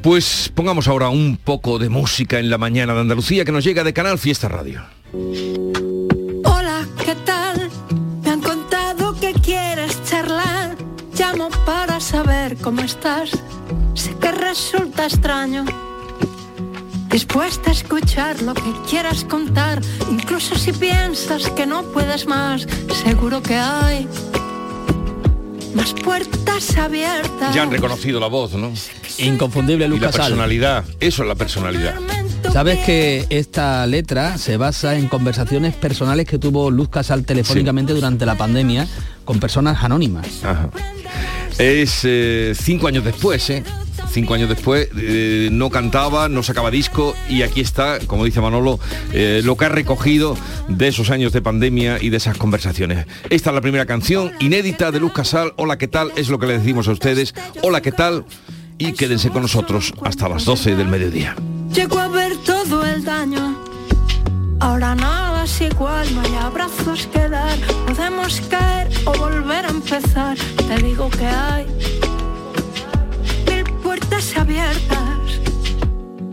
Pues 0.03 0.51
pongamos 0.53 0.87
ahora 0.87 1.09
un 1.09 1.39
poco 1.43 1.79
de 1.79 1.89
música 1.89 2.37
en 2.37 2.51
la 2.51 2.59
mañana 2.59 2.93
de 2.93 2.99
Andalucía 2.99 3.43
que 3.43 3.51
nos 3.51 3.63
llega 3.63 3.83
de 3.83 3.93
Canal 3.93 4.19
Fiesta 4.19 4.47
Radio. 4.47 4.83
Hola, 6.45 6.87
¿qué 7.03 7.15
tal? 7.25 7.67
Me 8.21 8.29
han 8.29 8.41
contado 8.41 9.19
que 9.19 9.33
quieres 9.33 9.99
charlar. 10.05 10.77
Llamo 11.17 11.49
para 11.65 11.99
saber 11.99 12.57
cómo 12.57 12.81
estás. 12.81 13.31
Sé 13.93 14.15
que 14.15 14.31
resulta 14.31 15.05
extraño. 15.05 15.65
Dispuesta 17.09 17.69
a 17.69 17.73
escuchar 17.73 18.41
lo 18.41 18.53
que 18.55 18.73
quieras 18.89 19.23
contar, 19.23 19.81
incluso 20.11 20.55
si 20.55 20.73
piensas 20.73 21.49
que 21.51 21.65
no 21.65 21.83
puedes 21.83 22.25
más, 22.25 22.67
seguro 23.03 23.41
que 23.43 23.55
hay 23.55 24.07
más 25.75 25.93
puertas 25.93 26.75
abiertas. 26.77 27.53
Ya 27.53 27.63
han 27.63 27.71
reconocido 27.71 28.19
la 28.19 28.27
voz, 28.27 28.53
¿no? 28.53 28.71
Inconfundible 29.17 29.85
Y 29.85 29.89
la 29.89 29.95
Lucas 29.95 30.15
personalidad. 30.15 30.83
Eso 30.99 31.23
es 31.23 31.27
la 31.27 31.35
personalidad. 31.35 31.95
Sabes 32.51 32.79
que 32.79 33.25
esta 33.29 33.85
letra 33.87 34.37
se 34.37 34.57
basa 34.57 34.95
en 34.95 35.07
conversaciones 35.07 35.73
personales 35.75 36.27
que 36.27 36.37
tuvo 36.37 36.69
Luz 36.69 36.89
Casal 36.89 37.25
telefónicamente 37.25 37.93
durante 37.93 38.25
la 38.25 38.35
pandemia 38.35 38.87
con 39.25 39.39
personas 39.39 39.83
anónimas. 39.83 40.43
Ajá. 40.43 40.69
Es 41.57 42.01
eh, 42.03 42.53
cinco 42.55 42.87
años 42.87 43.03
después, 43.03 43.49
¿eh? 43.49 43.63
Cinco 44.13 44.35
años 44.35 44.47
después, 44.47 44.89
eh, 44.95 45.49
no 45.51 45.71
cantaba, 45.71 46.29
no 46.29 46.43
sacaba 46.43 46.69
disco 46.69 47.15
y 47.29 47.41
aquí 47.41 47.61
está, 47.61 47.97
como 48.05 48.25
dice 48.25 48.41
Manolo, 48.41 48.79
eh, 49.11 49.41
lo 49.43 49.57
que 49.57 49.65
ha 49.65 49.69
recogido 49.69 50.37
de 50.67 50.89
esos 50.89 51.09
años 51.09 51.33
de 51.33 51.41
pandemia 51.41 51.97
y 51.99 52.09
de 52.09 52.17
esas 52.17 52.37
conversaciones. 52.37 53.07
Esta 53.31 53.49
es 53.49 53.55
la 53.55 53.61
primera 53.61 53.87
canción 53.87 54.31
inédita 54.39 54.91
de 54.91 54.99
Luz 54.99 55.13
Casal. 55.13 55.53
Hola, 55.57 55.79
¿qué 55.79 55.87
tal? 55.87 56.11
Es 56.15 56.29
lo 56.29 56.37
que 56.37 56.45
le 56.45 56.59
decimos 56.59 56.87
a 56.87 56.91
ustedes. 56.91 57.33
Hola, 57.63 57.81
¿qué 57.81 57.91
tal? 57.91 58.25
Y 58.77 58.93
quédense 58.93 59.31
con 59.31 59.41
nosotros 59.41 59.91
hasta 60.03 60.29
las 60.29 60.45
12 60.45 60.75
del 60.75 60.89
mediodía. 60.89 61.35
Llego 61.73 61.97
a 61.97 62.07
ver 62.07 62.37
todo 62.45 62.85
el 62.85 63.03
daño. 63.03 63.57
Ahora 64.59 64.93
nada 64.93 65.45
es 65.45 65.59
igual, 65.59 66.13
no 66.13 66.21
hay 66.21 66.35
abrazos 66.35 67.07
que 67.07 67.29
dar. 67.29 67.57
Podemos 67.87 68.41
caer 68.41 68.89
volver 69.17 69.65
a 69.65 69.69
empezar. 69.69 70.37
Te 70.37 70.83
digo 70.83 71.09
que 71.09 71.25
hay 71.25 71.65
puertas 73.93 74.35
abiertas. 74.37 75.39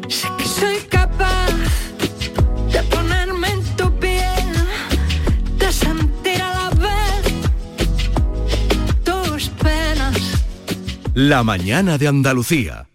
Sé 0.08 0.28
que 0.38 0.44
soy 0.44 0.76
capaz 0.88 1.52
de 2.72 2.82
ponerme 2.84 3.48
en 3.50 3.62
tu 3.76 3.92
piel, 3.98 4.48
de 5.58 5.70
sentir 5.70 6.40
a 6.40 6.54
la 6.54 6.70
vez 6.86 7.22
tus 9.04 9.50
penas. 9.62 10.16
La 11.12 11.42
mañana 11.42 11.98
de 11.98 12.08
Andalucía. 12.08 12.89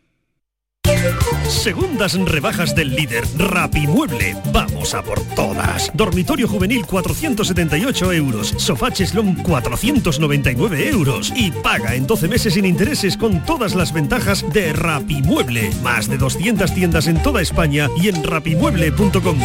Segundas 1.48 2.14
rebajas 2.14 2.76
del 2.76 2.96
líder 2.96 3.24
Rapimueble. 3.38 4.36
Vamos 4.52 4.94
a 4.94 5.04
por 5.04 5.22
todas. 5.36 5.92
Dormitorio 5.94 6.48
juvenil 6.48 6.86
478 6.86 8.14
euros. 8.14 8.54
Sofá 8.58 8.92
cheslón 8.92 9.36
499 9.36 10.90
euros. 10.90 11.32
Y 11.36 11.52
paga 11.52 11.96
en 11.96 12.08
12 12.08 12.28
meses 12.28 12.54
sin 12.56 12.66
intereses 12.66 13.16
con 13.16 13.44
todas 13.46 13.76
las 13.76 13.94
ventajas 13.94 14.44
de 14.54 14.74
Rapimueble. 14.74 15.70
Más 15.84 16.10
de 16.10 16.18
200 16.18 16.74
tiendas 16.74 17.08
en 17.08 17.22
toda 17.22 17.42
España 17.42 17.90
y 18.02 18.10
en 18.10 18.24
rapimueble.com. 18.24 19.38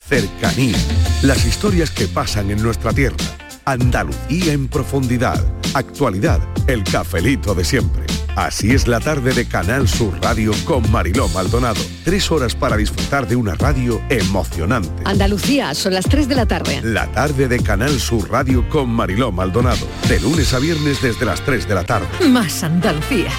Cercanía. 0.00 0.78
Las 1.22 1.44
historias 1.46 1.90
que 1.90 2.06
pasan 2.06 2.50
en 2.50 2.62
nuestra 2.62 2.92
tierra. 2.92 3.16
Andalucía 3.64 4.52
en 4.52 4.68
profundidad. 4.68 5.42
Actualidad. 5.74 6.40
El 6.66 6.84
cafelito 6.84 7.54
de 7.54 7.64
siempre. 7.64 8.17
Así 8.38 8.70
es 8.70 8.86
la 8.86 9.00
tarde 9.00 9.32
de 9.32 9.48
Canal 9.48 9.88
Sur 9.88 10.16
Radio 10.22 10.52
con 10.64 10.88
Mariló 10.92 11.26
Maldonado. 11.30 11.80
Tres 12.04 12.30
horas 12.30 12.54
para 12.54 12.76
disfrutar 12.76 13.26
de 13.26 13.34
una 13.34 13.56
radio 13.56 14.00
emocionante. 14.08 15.02
Andalucía, 15.06 15.74
son 15.74 15.94
las 15.94 16.04
3 16.04 16.28
de 16.28 16.34
la 16.36 16.46
tarde. 16.46 16.80
La 16.84 17.10
tarde 17.10 17.48
de 17.48 17.58
Canal 17.58 17.98
Sur 17.98 18.30
Radio 18.30 18.68
con 18.68 18.90
Mariló 18.90 19.32
Maldonado. 19.32 19.84
De 20.08 20.20
lunes 20.20 20.54
a 20.54 20.60
viernes 20.60 21.02
desde 21.02 21.26
las 21.26 21.40
3 21.40 21.66
de 21.66 21.74
la 21.74 21.82
tarde. 21.82 22.06
Más 22.28 22.62
Andalucía, 22.62 23.32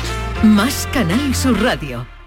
más 0.43 0.85
Canal 0.91 1.33
Sur 1.33 1.61
Radio. 1.61 2.18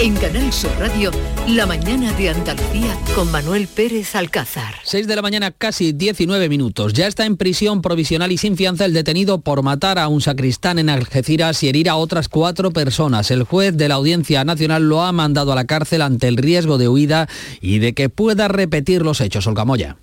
En 0.00 0.14
Canal 0.14 0.52
Sur 0.52 0.70
Radio, 0.78 1.10
la 1.48 1.66
mañana 1.66 2.12
de 2.12 2.28
Andalucía 2.28 2.96
con 3.16 3.32
Manuel 3.32 3.66
Pérez 3.66 4.14
Alcázar. 4.14 4.76
6 4.84 5.08
de 5.08 5.16
la 5.16 5.22
mañana, 5.22 5.50
casi 5.50 5.92
19 5.92 6.48
minutos. 6.48 6.92
Ya 6.92 7.08
está 7.08 7.26
en 7.26 7.36
prisión 7.36 7.82
provisional 7.82 8.30
y 8.30 8.38
sin 8.38 8.56
fianza 8.56 8.84
el 8.84 8.92
detenido 8.92 9.40
por 9.40 9.64
matar 9.64 9.98
a 9.98 10.06
un 10.06 10.20
sacristán 10.20 10.78
en 10.78 10.88
Algeciras 10.88 11.64
y 11.64 11.68
herir 11.68 11.88
a 11.88 11.96
otras 11.96 12.28
cuatro 12.28 12.70
personas. 12.70 13.32
El 13.32 13.42
juez 13.42 13.76
de 13.76 13.88
la 13.88 13.96
Audiencia 13.96 14.44
Nacional 14.44 14.88
lo 14.88 15.02
ha 15.02 15.10
mandado 15.10 15.50
a 15.50 15.56
la 15.56 15.64
cárcel 15.64 16.02
ante 16.02 16.28
el 16.28 16.36
riesgo 16.36 16.78
de 16.78 16.86
huida 16.86 17.28
y 17.60 17.80
de 17.80 17.92
que 17.92 18.08
pueda 18.08 18.46
repetir 18.46 19.02
los 19.02 19.20
hechos. 19.20 19.48
Olga 19.48 19.64
Moya. 19.64 19.96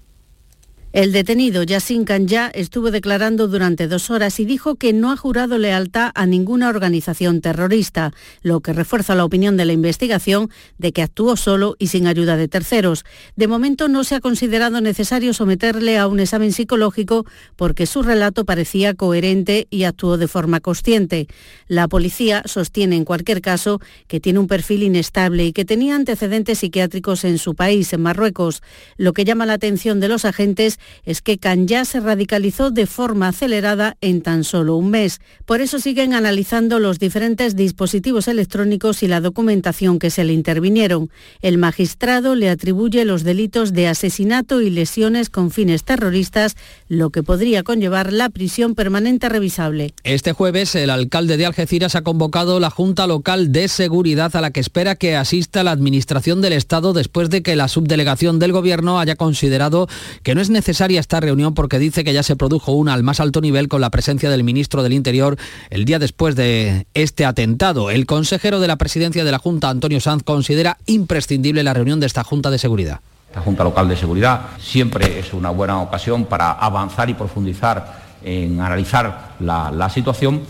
El 0.96 1.12
detenido 1.12 1.62
Yassin 1.64 2.06
Kanya 2.06 2.50
estuvo 2.54 2.90
declarando 2.90 3.50
durante 3.50 3.90
dos 3.90 4.10
horas 4.10 4.40
y 4.40 4.46
dijo 4.46 4.76
que 4.76 4.94
no 4.94 5.12
ha 5.12 5.18
jurado 5.18 5.58
lealtad 5.58 6.12
a 6.16 6.26
ninguna 6.26 6.70
organización 6.70 7.42
terrorista, 7.42 8.14
lo 8.44 8.62
que 8.62 8.72
refuerza 8.72 9.14
la 9.14 9.26
opinión 9.26 9.58
de 9.58 9.66
la 9.66 9.74
investigación 9.74 10.50
de 10.78 10.94
que 10.94 11.02
actuó 11.02 11.36
solo 11.36 11.76
y 11.80 11.88
sin 11.88 12.08
ayuda 12.08 12.38
de 12.38 12.48
terceros. 12.48 13.04
De 13.36 13.50
momento 13.50 13.90
no 13.90 14.06
se 14.06 14.16
ha 14.16 14.22
considerado 14.22 14.80
necesario 14.80 15.34
someterle 15.34 15.98
a 15.98 16.08
un 16.08 16.22
examen 16.22 16.54
psicológico 16.54 17.26
porque 17.58 17.88
su 17.88 18.02
relato 18.02 18.46
parecía 18.46 18.94
coherente 18.94 19.68
y 19.70 19.84
actuó 19.84 20.18
de 20.18 20.30
forma 20.30 20.62
consciente. 20.62 21.28
La 21.68 21.90
policía 21.90 22.42
sostiene 22.46 22.96
en 22.96 23.04
cualquier 23.04 23.42
caso 23.42 23.82
que 24.08 24.22
tiene 24.22 24.40
un 24.40 24.48
perfil 24.48 24.84
inestable 24.84 25.44
y 25.44 25.52
que 25.52 25.66
tenía 25.66 25.98
antecedentes 25.98 26.60
psiquiátricos 26.60 27.26
en 27.26 27.38
su 27.38 27.54
país, 27.54 27.92
en 27.92 28.02
Marruecos. 28.02 28.64
Lo 28.96 29.12
que 29.12 29.26
llama 29.26 29.46
la 29.46 29.56
atención 29.56 30.00
de 30.00 30.08
los 30.08 30.24
agentes 30.24 30.80
es 31.06 31.22
que 31.22 31.38
Kanya 31.38 31.86
se 31.86 32.00
radicalizó 32.00 32.72
de 32.72 32.86
forma 32.86 33.30
acelerada 33.30 33.98
en 34.02 34.22
tan 34.22 34.44
solo 34.44 34.76
un 34.76 34.90
mes. 34.90 35.20
Por 35.46 35.62
eso 35.62 35.80
siguen 35.80 36.14
analizando 36.14 36.80
los 36.80 37.00
diferentes 37.00 37.56
dispositivos 37.56 38.28
electrónicos 38.28 39.04
y 39.04 39.08
la 39.08 39.22
documentación 39.22 40.00
que 40.00 40.10
se 40.10 40.24
le 40.24 40.34
intervinieron. 40.34 41.10
El 41.42 41.58
magistrado 41.58 42.36
le 42.36 42.50
atribuye 42.50 43.06
los 43.06 43.24
delitos 43.24 43.74
de 43.74 43.88
asesinato 43.88 44.62
y 44.62 44.70
lesiones 44.70 45.30
con 45.30 45.52
fines 45.52 45.84
terroristas, 45.84 46.56
lo 46.88 47.10
que 47.10 47.24
podría 47.24 47.64
conllevar 47.64 48.14
la 48.14 48.30
prisión 48.30 48.76
permanente 48.76 49.30
revisable. 49.30 49.94
Este 50.04 50.34
jueves 50.34 50.76
el 50.76 50.90
alcalde 50.90 51.38
de 51.38 51.46
Algeciras 51.46 51.96
ha 51.96 52.02
convocado 52.02 52.60
la 52.60 52.70
Junta 52.70 53.08
Local 53.08 53.52
de 53.52 53.68
Seguridad 53.68 54.36
a 54.36 54.42
la 54.42 54.52
que 54.52 54.60
espera 54.60 54.96
que 54.96 55.16
asista 55.16 55.64
la 55.64 55.72
Administración 55.72 56.42
del 56.42 56.54
Estado 56.54 56.94
después 56.94 57.30
de 57.30 57.42
que 57.42 57.56
la 57.56 57.68
subdelegación 57.68 58.40
del 58.40 58.52
Gobierno 58.52 59.00
haya 59.00 59.16
considerado 59.16 59.88
que 60.24 60.36
no 60.36 60.42
es 60.42 60.50
necesario 60.50 60.65
esta 60.72 61.20
reunión 61.20 61.54
porque 61.54 61.80
dice 61.80 62.04
que 62.04 62.14
ya 62.14 62.24
se 62.24 62.36
produjo 62.36 62.72
una 62.72 62.94
al 62.94 63.04
más 63.04 63.20
alto 63.20 63.42
nivel 63.42 63.68
con 63.68 63.82
la 63.82 63.90
presencia 63.90 64.30
del 64.30 64.44
ministro 64.44 64.84
del 64.84 64.94
Interior 64.94 65.38
el 65.70 65.86
día 65.86 66.00
después 66.00 66.36
de 66.36 66.88
este 66.94 67.26
atentado. 67.26 67.92
El 67.92 68.06
consejero 68.06 68.60
de 68.60 68.68
la 68.68 68.78
presidencia 68.78 69.24
de 69.24 69.32
la 69.32 69.40
Junta, 69.40 69.70
Antonio 69.70 70.00
Sanz, 70.00 70.24
considera 70.24 70.78
imprescindible 70.86 71.64
la 71.64 71.74
reunión 71.74 72.00
de 72.00 72.08
esta 72.08 72.24
Junta 72.24 72.50
de 72.50 72.58
Seguridad. 72.58 73.00
La 73.34 73.42
Junta 73.42 73.64
Local 73.64 73.88
de 73.90 73.98
Seguridad 73.98 74.42
siempre 74.60 75.20
es 75.20 75.34
una 75.34 75.50
buena 75.50 75.82
ocasión 75.82 76.26
para 76.26 76.54
avanzar 76.54 77.10
y 77.10 77.14
profundizar 77.14 78.04
en 78.24 78.60
analizar 78.60 79.36
la, 79.40 79.90
situación, 79.90 80.42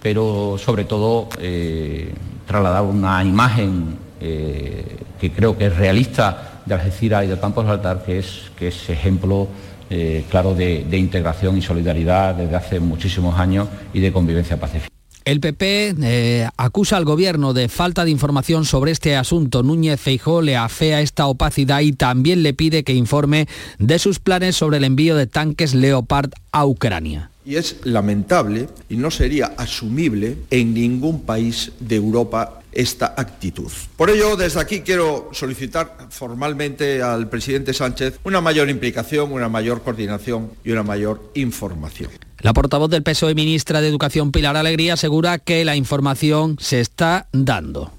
pero 0.00 0.56
sobre 0.58 0.84
todo 0.84 1.28
eh, 1.38 2.14
trasladar 2.46 2.82
una 2.82 3.24
imagen 3.24 3.96
eh, 4.20 4.98
que 5.20 5.32
creo 5.32 5.58
que 5.58 5.66
es 5.66 5.76
realista 5.76 6.53
de 6.66 6.74
Algeciras 6.74 7.24
y 7.24 7.28
de 7.28 7.38
Campos 7.38 7.66
Altar, 7.66 8.02
que 8.04 8.18
es, 8.18 8.50
que 8.56 8.68
es 8.68 8.88
ejemplo 8.90 9.48
eh, 9.90 10.24
claro, 10.30 10.54
de, 10.54 10.86
integración 10.92 11.58
y 11.58 11.62
solidaridad 11.62 12.34
desde 12.34 12.56
hace 12.56 12.80
muchísimos 12.80 13.38
años 13.38 13.68
y 13.92 14.00
de 14.00 14.12
convivencia 14.12 14.58
pacífica. 14.58 14.88
El 15.24 15.40
PP 15.40 15.94
eh, 16.02 16.48
acusa 16.56 16.98
al 16.98 17.04
gobierno 17.04 17.54
de 17.54 17.68
falta 17.68 18.04
de 18.04 18.10
información 18.10 18.64
sobre 18.64 18.92
este 18.92 19.16
asunto. 19.16 19.62
Núñez 19.62 19.98
Feijó 20.00 20.42
le 20.42 20.56
afea 20.56 21.00
esta 21.00 21.26
opacidad 21.26 21.80
y 21.80 21.92
también 21.92 22.42
le 22.42 22.52
pide 22.52 22.84
que 22.84 22.92
informe 22.92 23.46
de 23.78 23.98
sus 23.98 24.18
planes 24.18 24.56
sobre 24.56 24.78
el 24.78 24.84
envío 24.84 25.16
de 25.16 25.26
tanques 25.26 25.74
Leopard 25.74 26.30
a 26.52 26.66
Ucrania. 26.66 27.30
Y 27.46 27.56
es 27.56 27.76
lamentable 27.84 28.68
y 28.88 28.96
no 28.96 29.10
sería 29.10 29.52
asumible 29.56 30.38
en 30.50 30.74
ningún 30.74 31.22
país 31.22 31.72
de 31.78 31.96
Europa 31.96 32.63
esta 32.74 33.14
actitud. 33.16 33.70
Por 33.96 34.10
ello, 34.10 34.36
desde 34.36 34.60
aquí 34.60 34.80
quiero 34.80 35.30
solicitar 35.32 36.08
formalmente 36.10 37.02
al 37.02 37.28
presidente 37.28 37.72
Sánchez 37.72 38.18
una 38.24 38.40
mayor 38.40 38.68
implicación, 38.70 39.32
una 39.32 39.48
mayor 39.48 39.82
coordinación 39.82 40.50
y 40.64 40.72
una 40.72 40.82
mayor 40.82 41.30
información. 41.34 42.10
La 42.40 42.52
portavoz 42.52 42.90
del 42.90 43.02
PSOE, 43.02 43.34
ministra 43.34 43.80
de 43.80 43.88
Educación 43.88 44.32
Pilar 44.32 44.56
Alegría, 44.56 44.94
asegura 44.94 45.38
que 45.38 45.64
la 45.64 45.76
información 45.76 46.56
se 46.60 46.80
está 46.80 47.26
dando. 47.32 47.90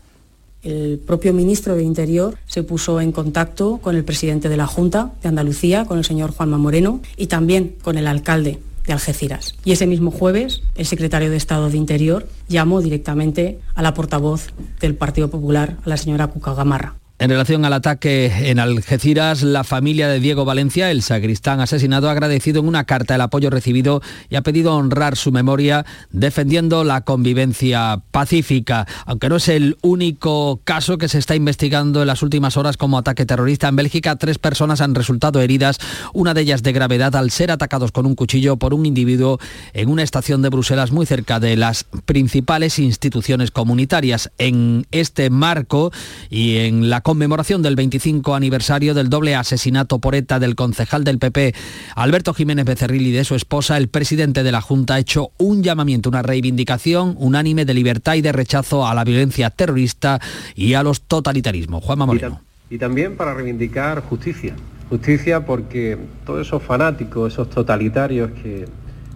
El 0.61 0.99
propio 0.99 1.33
ministro 1.33 1.75
de 1.75 1.83
Interior 1.83 2.37
se 2.47 2.63
puso 2.63 2.99
en 2.99 3.11
contacto 3.11 3.77
con 3.77 3.95
el 3.95 4.03
presidente 4.03 4.49
de 4.49 4.57
la 4.57 4.65
Junta 4.65 5.13
de 5.21 5.29
Andalucía, 5.29 5.85
con 5.85 5.99
el 5.99 6.05
señor 6.05 6.31
Juanma 6.31 6.57
Moreno, 6.57 7.01
y 7.17 7.27
también 7.27 7.75
con 7.83 7.97
el 7.97 8.07
alcalde 8.07 8.59
de 8.85 8.93
Algeciras. 8.93 9.55
Y 9.63 9.71
ese 9.71 9.87
mismo 9.87 10.11
jueves, 10.11 10.61
el 10.75 10.85
secretario 10.85 11.29
de 11.29 11.37
Estado 11.37 11.69
de 11.69 11.77
Interior 11.77 12.27
llamó 12.47 12.81
directamente 12.81 13.59
a 13.73 13.81
la 13.81 13.93
portavoz 13.93 14.53
del 14.79 14.95
Partido 14.95 15.29
Popular, 15.29 15.77
a 15.85 15.89
la 15.89 15.97
señora 15.97 16.27
Cuca 16.27 16.53
Gamarra. 16.53 16.95
En 17.17 17.29
relación 17.29 17.63
al 17.63 17.71
ataque 17.71 18.49
en 18.49 18.59
Algeciras, 18.59 19.41
la 19.41 19.63
familia 19.63 20.09
de 20.09 20.19
Diego 20.19 20.43
Valencia, 20.43 20.91
el 20.91 21.01
sacristán 21.01 21.61
asesinado, 21.61 22.09
ha 22.09 22.11
agradecido 22.11 22.59
en 22.59 22.67
una 22.67 22.83
carta 22.83 23.15
el 23.15 23.21
apoyo 23.21 23.49
recibido 23.49 24.01
y 24.29 24.35
ha 24.35 24.41
pedido 24.41 24.75
honrar 24.75 25.15
su 25.15 25.31
memoria 25.31 25.85
defendiendo 26.11 26.83
la 26.83 27.05
convivencia 27.05 28.01
pacífica. 28.11 28.85
Aunque 29.05 29.29
no 29.29 29.37
es 29.37 29.47
el 29.47 29.77
único 29.81 30.59
caso 30.65 30.97
que 30.97 31.07
se 31.07 31.17
está 31.17 31.37
investigando 31.37 32.01
en 32.01 32.07
las 32.07 32.21
últimas 32.21 32.57
horas 32.57 32.75
como 32.75 32.97
ataque 32.97 33.25
terrorista 33.25 33.69
en 33.69 33.77
Bélgica, 33.77 34.17
tres 34.17 34.37
personas 34.37 34.81
han 34.81 34.93
resultado 34.93 35.39
heridas, 35.39 35.77
una 36.13 36.33
de 36.33 36.41
ellas 36.41 36.63
de 36.63 36.73
gravedad 36.73 37.15
al 37.15 37.31
ser 37.31 37.49
atacados 37.49 37.93
con 37.93 38.05
un 38.05 38.15
cuchillo 38.15 38.57
por 38.57 38.73
un 38.73 38.85
individuo 38.85 39.39
en 39.71 39.87
una 39.87 40.03
estación 40.03 40.41
de 40.41 40.49
Bruselas 40.49 40.91
muy 40.91 41.05
cerca 41.05 41.39
de 41.39 41.55
las 41.55 41.85
principales 42.03 42.77
instituciones 42.77 43.51
comunitarias. 43.51 44.31
En 44.37 44.85
este 44.91 45.29
marco 45.29 45.93
y 46.29 46.57
en 46.57 46.89
la 46.89 47.04
conmemoración 47.05 47.61
del 47.61 47.75
25 47.75 48.33
aniversario 48.33 48.95
del 48.95 49.11
doble 49.11 49.35
asesinato 49.35 49.99
por 49.99 50.15
ETA 50.15 50.39
del 50.39 50.55
concejal 50.55 51.03
del 51.03 51.19
PP 51.19 51.53
Alberto 51.95 52.33
Jiménez 52.33 52.65
Becerril 52.65 53.05
y 53.05 53.11
de 53.11 53.23
su 53.23 53.35
esposa, 53.35 53.77
el 53.77 53.89
presidente 53.89 54.41
de 54.41 54.51
la 54.51 54.59
Junta 54.59 54.95
ha 54.95 54.99
hecho 54.99 55.29
un 55.37 55.61
llamamiento, 55.61 56.09
una 56.09 56.23
reivindicación 56.23 57.15
unánime 57.19 57.63
de 57.63 57.75
libertad 57.75 58.15
y 58.15 58.21
de 58.21 58.31
rechazo 58.31 58.87
a 58.87 58.95
la 58.95 59.03
violencia 59.03 59.51
terrorista 59.51 60.19
y 60.55 60.73
a 60.73 60.81
los 60.81 61.03
totalitarismos. 61.03 61.83
Juan 61.83 61.99
Moreno. 61.99 62.41
Y, 62.71 62.79
también 62.79 63.15
para 63.15 63.35
reivindicar 63.35 64.01
justicia. 64.01 64.55
Justicia 64.89 65.45
porque 65.45 65.99
todos 66.25 66.47
esos 66.47 66.63
fanáticos, 66.63 67.33
esos 67.33 67.51
totalitarios 67.51 68.31
que, 68.31 68.65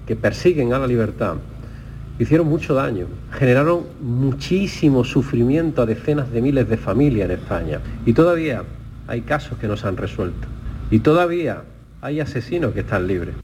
que 0.06 0.16
persiguen 0.16 0.74
a 0.74 0.78
la 0.78 0.86
libertad, 0.86 1.38
hicieron 2.20 2.48
mucho 2.48 2.74
daño, 2.74 3.08
generaron 3.32 3.86
muchísimo 4.02 5.04
sufrimiento 5.04 5.82
a 5.82 5.86
decenas 5.86 6.32
de 6.32 6.42
miles 6.42 6.70
de 6.70 6.78
familias 6.78 7.30
en 7.30 7.38
España. 7.38 7.80
Y 8.06 8.14
todavía 8.14 8.64
hay 9.08 9.22
casos 9.22 9.58
que 9.58 9.68
no 9.68 9.78
se 9.78 9.88
han 9.88 9.98
resuelto. 9.98 10.48
Y 10.92 11.00
todavía 11.00 11.64
hay 12.02 12.20
asesinos 12.20 12.74
que 12.74 12.82
están 12.82 13.08
libres. 13.08 13.36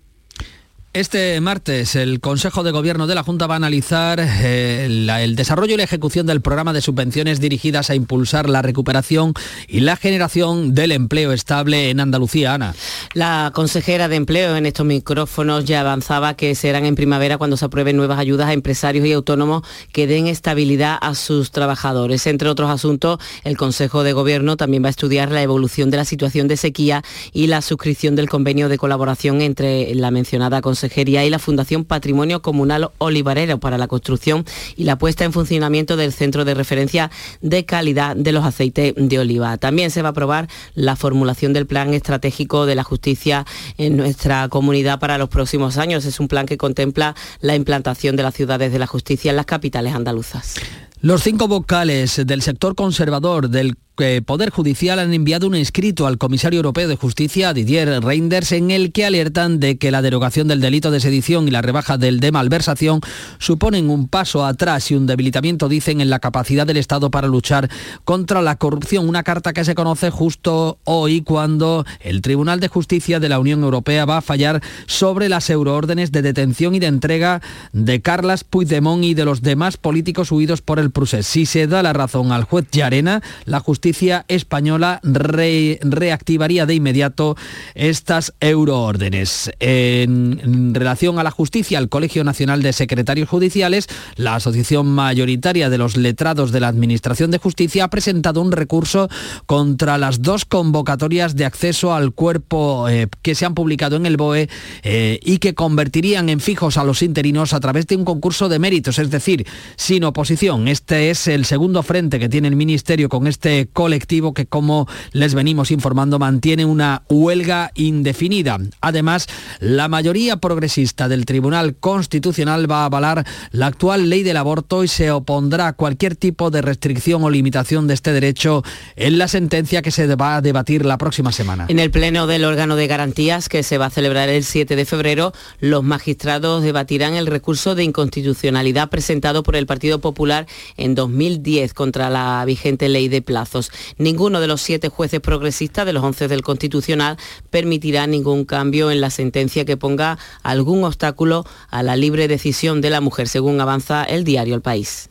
Este 0.95 1.41
martes 1.41 1.97
el 1.97 2.21
Consejo 2.21 2.63
de 2.63 2.71
Gobierno 2.71 3.05
de 3.05 3.15
la 3.15 3.23
Junta 3.23 3.47
va 3.47 3.55
a 3.55 3.57
analizar 3.57 4.17
eh, 4.21 4.85
el 4.85 5.35
desarrollo 5.35 5.73
y 5.73 5.77
la 5.77 5.83
ejecución 5.83 6.25
del 6.25 6.39
programa 6.39 6.71
de 6.71 6.79
subvenciones 6.79 7.41
dirigidas 7.41 7.89
a 7.89 7.95
impulsar 7.95 8.47
la 8.47 8.61
recuperación 8.61 9.33
y 9.67 9.81
la 9.81 9.97
generación 9.97 10.73
del 10.73 10.93
empleo 10.93 11.33
estable 11.33 11.89
en 11.89 11.99
Andalucía. 11.99 12.53
Ana. 12.53 12.75
La 13.13 13.51
consejera 13.53 14.07
de 14.07 14.15
Empleo 14.15 14.55
en 14.55 14.65
estos 14.65 14.85
micrófonos 14.85 15.65
ya 15.65 15.81
avanzaba 15.81 16.37
que 16.37 16.55
serán 16.55 16.85
en 16.85 16.95
primavera 16.95 17.37
cuando 17.37 17.57
se 17.57 17.65
aprueben 17.65 17.97
nuevas 17.97 18.17
ayudas 18.17 18.47
a 18.47 18.53
empresarios 18.53 19.05
y 19.05 19.11
autónomos 19.11 19.63
que 19.91 20.07
den 20.07 20.27
estabilidad 20.27 20.97
a 21.01 21.13
sus 21.13 21.51
trabajadores. 21.51 22.25
Entre 22.25 22.47
otros 22.47 22.71
asuntos, 22.71 23.19
el 23.43 23.57
Consejo 23.57 24.03
de 24.03 24.13
Gobierno 24.13 24.55
también 24.55 24.81
va 24.81 24.87
a 24.87 24.91
estudiar 24.91 25.29
la 25.29 25.41
evolución 25.41 25.91
de 25.91 25.97
la 25.97 26.05
situación 26.05 26.47
de 26.47 26.55
sequía 26.55 27.03
y 27.33 27.47
la 27.47 27.61
suscripción 27.61 28.15
del 28.15 28.29
convenio 28.29 28.69
de 28.69 28.77
colaboración 28.77 29.41
entre 29.41 29.93
la 29.93 30.09
mencionada 30.09 30.61
consejera 30.61 30.84
y 31.25 31.29
la 31.29 31.39
Fundación 31.39 31.85
Patrimonio 31.85 32.41
Comunal 32.41 32.89
Olivarero 32.97 33.59
para 33.59 33.77
la 33.77 33.87
construcción 33.87 34.45
y 34.75 34.83
la 34.83 34.97
puesta 34.97 35.23
en 35.23 35.33
funcionamiento 35.33 35.97
del 35.97 36.11
Centro 36.11 36.45
de 36.45 36.53
Referencia 36.53 37.11
de 37.41 37.65
Calidad 37.65 38.15
de 38.15 38.31
los 38.31 38.45
Aceites 38.45 38.93
de 38.95 39.19
Oliva. 39.19 39.57
También 39.57 39.91
se 39.91 40.01
va 40.01 40.09
a 40.09 40.11
aprobar 40.11 40.47
la 40.73 40.95
formulación 40.95 41.53
del 41.53 41.65
Plan 41.65 41.93
Estratégico 41.93 42.65
de 42.65 42.75
la 42.75 42.83
Justicia 42.83 43.45
en 43.77 43.97
nuestra 43.97 44.49
comunidad 44.49 44.99
para 44.99 45.17
los 45.17 45.29
próximos 45.29 45.77
años. 45.77 46.05
Es 46.05 46.19
un 46.19 46.27
plan 46.27 46.45
que 46.45 46.57
contempla 46.57 47.15
la 47.41 47.55
implantación 47.55 48.15
de 48.15 48.23
las 48.23 48.33
ciudades 48.33 48.71
de 48.71 48.79
la 48.79 48.87
justicia 48.87 49.29
en 49.29 49.37
las 49.37 49.45
capitales 49.45 49.93
andaluzas. 49.93 50.55
Los 51.01 51.21
cinco 51.21 51.47
vocales 51.47 52.21
del 52.25 52.41
sector 52.41 52.73
conservador 52.73 53.49
del 53.49 53.75
que 53.95 54.21
Poder 54.21 54.49
Judicial 54.49 54.99
han 54.99 55.13
enviado 55.13 55.47
un 55.47 55.55
escrito 55.55 56.05
al 56.05 56.17
comisario 56.17 56.57
europeo 56.57 56.87
de 56.87 56.95
justicia, 56.97 57.53
Didier 57.53 58.03
Reinders, 58.03 58.51
en 58.51 58.71
el 58.71 58.91
que 58.91 59.05
alertan 59.05 59.59
de 59.59 59.77
que 59.77 59.91
la 59.91 60.01
derogación 60.01 60.47
del 60.47 60.59
delito 60.59 60.91
de 60.91 60.99
sedición 60.99 61.47
y 61.47 61.51
la 61.51 61.61
rebaja 61.61 61.97
del 61.97 62.19
de 62.19 62.31
malversación 62.31 62.99
suponen 63.39 63.89
un 63.89 64.07
paso 64.07 64.45
atrás 64.45 64.91
y 64.91 64.95
un 64.95 65.07
debilitamiento, 65.07 65.69
dicen, 65.69 66.01
en 66.01 66.09
la 66.09 66.19
capacidad 66.19 66.67
del 66.67 66.77
Estado 66.77 67.09
para 67.09 67.27
luchar 67.27 67.69
contra 68.03 68.41
la 68.41 68.57
corrupción. 68.57 69.07
Una 69.07 69.23
carta 69.23 69.53
que 69.53 69.63
se 69.63 69.75
conoce 69.75 70.09
justo 70.09 70.77
hoy 70.83 71.21
cuando 71.21 71.85
el 72.01 72.21
Tribunal 72.21 72.59
de 72.59 72.67
Justicia 72.67 73.19
de 73.19 73.29
la 73.29 73.39
Unión 73.39 73.63
Europea 73.63 74.05
va 74.05 74.17
a 74.17 74.21
fallar 74.21 74.61
sobre 74.87 75.29
las 75.29 75.49
euroórdenes 75.49 76.11
de 76.11 76.21
detención 76.21 76.75
y 76.75 76.79
de 76.79 76.87
entrega 76.87 77.41
de 77.71 78.01
Carlas 78.01 78.43
Puigdemont 78.43 79.03
y 79.03 79.13
de 79.13 79.25
los 79.25 79.41
demás 79.41 79.77
políticos 79.77 80.31
huidos 80.31 80.61
por 80.61 80.79
el 80.79 80.91
procés. 80.91 81.27
Si 81.27 81.45
se 81.45 81.67
da 81.67 81.81
la 81.81 81.93
razón 81.93 82.31
al 82.31 82.43
juez 82.43 82.65
Yarena, 82.71 83.21
la 83.45 83.59
justicia 83.59 83.84
justicia 83.85 84.25
española 84.29 84.99
reactivaría 85.03 86.65
de 86.65 86.73
inmediato 86.73 87.37
estas 87.75 88.33
euroórdenes. 88.39 89.51
En, 89.59 90.73
relación 90.73 91.19
a 91.19 91.23
la 91.23 91.29
justicia, 91.29 91.77
el 91.77 91.87
Colegio 91.87 92.23
Nacional 92.23 92.63
de 92.63 92.73
Secretarios 92.73 93.29
Judiciales, 93.29 93.87
la 94.15 94.33
asociación 94.33 94.87
mayoritaria 94.87 95.69
de 95.69 95.77
los 95.77 95.97
letrados 95.97 96.51
de 96.51 96.61
la 96.61 96.67
Administración 96.67 97.29
de 97.29 97.37
Justicia, 97.37 97.83
ha 97.83 97.89
presentado 97.91 98.41
un 98.41 98.51
recurso 98.51 99.07
contra 99.45 99.99
las 99.99 100.23
dos 100.23 100.45
convocatorias 100.45 101.35
de 101.35 101.45
acceso 101.45 101.93
al 101.93 102.11
cuerpo 102.11 102.89
eh, 102.89 103.07
que 103.21 103.35
se 103.35 103.45
han 103.45 103.53
publicado 103.53 103.97
en 103.97 104.07
el 104.07 104.17
BOE 104.17 104.49
eh, 104.81 105.19
y 105.23 105.37
que 105.37 105.53
convertirían 105.53 106.29
en 106.29 106.39
fijos 106.39 106.77
a 106.77 106.83
los 106.83 107.03
interinos 107.03 107.53
a 107.53 107.59
través 107.59 107.85
de 107.85 107.97
un 107.97 108.03
concurso 108.03 108.49
de 108.49 108.57
méritos, 108.57 108.97
es 108.97 109.11
decir, 109.11 109.45
sin 109.75 110.05
oposición. 110.05 110.67
Este 110.67 111.11
es 111.11 111.27
el 111.27 111.45
segundo 111.45 111.83
frente 111.83 112.17
que 112.17 112.29
tiene 112.29 112.47
el 112.47 112.55
Ministerio 112.55 113.09
con 113.09 113.27
este 113.27 113.67
colectivo 113.75 114.33
que, 114.33 114.47
como 114.47 114.87
les 115.11 115.35
venimos 115.35 115.69
informando, 115.69 116.17
mantiene 116.17 116.65
una 116.65 117.03
huelga 117.09 117.71
indefinida. 117.75 118.57
Además, 118.81 119.27
la 119.59 119.89
mayoría 119.89 120.37
progresista 120.37 121.07
del 121.09 121.25
Tribunal 121.25 121.75
Constitucional 121.75 122.71
va 122.71 122.83
a 122.83 122.85
avalar 122.85 123.27
la 123.51 123.67
actual 123.67 124.09
ley 124.09 124.23
del 124.23 124.37
aborto 124.37 124.83
y 124.85 124.87
se 124.87 125.11
opondrá 125.11 125.67
a 125.67 125.73
cualquier 125.73 126.15
tipo 126.15 126.49
de 126.51 126.61
restricción 126.61 127.23
o 127.23 127.29
limitación 127.29 127.85
de 127.85 127.95
este 127.95 128.13
derecho 128.13 128.63
en 128.95 129.17
la 129.17 129.27
sentencia 129.27 129.81
que 129.81 129.91
se 129.91 130.07
va 130.15 130.37
a 130.37 130.41
debatir 130.41 130.85
la 130.85 130.97
próxima 130.97 131.33
semana. 131.33 131.65
En 131.67 131.79
el 131.79 131.91
pleno 131.91 132.27
del 132.27 132.45
órgano 132.45 132.77
de 132.77 132.87
garantías 132.87 133.49
que 133.49 133.61
se 133.61 133.77
va 133.77 133.87
a 133.87 133.89
celebrar 133.89 134.29
el 134.29 134.45
7 134.45 134.77
de 134.77 134.85
febrero, 134.85 135.33
los 135.59 135.83
magistrados 135.83 136.63
debatirán 136.63 137.15
el 137.15 137.27
recurso 137.27 137.75
de 137.75 137.83
inconstitucionalidad 137.83 138.89
presentado 138.89 139.43
por 139.43 139.57
el 139.57 139.65
Partido 139.65 139.99
Popular 139.99 140.47
en 140.77 140.95
2010 140.95 141.73
contra 141.73 142.09
la 142.09 142.45
vigente 142.45 142.87
ley 142.87 143.09
de 143.09 143.21
plazos. 143.21 143.64
Ninguno 143.97 144.39
de 144.39 144.47
los 144.47 144.61
siete 144.61 144.89
jueces 144.89 145.19
progresistas 145.19 145.85
de 145.85 145.93
los 145.93 146.03
11 146.03 146.27
del 146.27 146.41
Constitucional 146.41 147.17
permitirá 147.49 148.07
ningún 148.07 148.45
cambio 148.45 148.91
en 148.91 149.01
la 149.01 149.09
sentencia 149.09 149.65
que 149.65 149.77
ponga 149.77 150.17
algún 150.43 150.83
obstáculo 150.83 151.45
a 151.69 151.83
la 151.83 151.95
libre 151.95 152.27
decisión 152.27 152.81
de 152.81 152.89
la 152.89 153.01
mujer, 153.01 153.27
según 153.27 153.59
avanza 153.61 154.03
el 154.03 154.23
diario 154.23 154.55
El 154.55 154.61
País. 154.61 155.09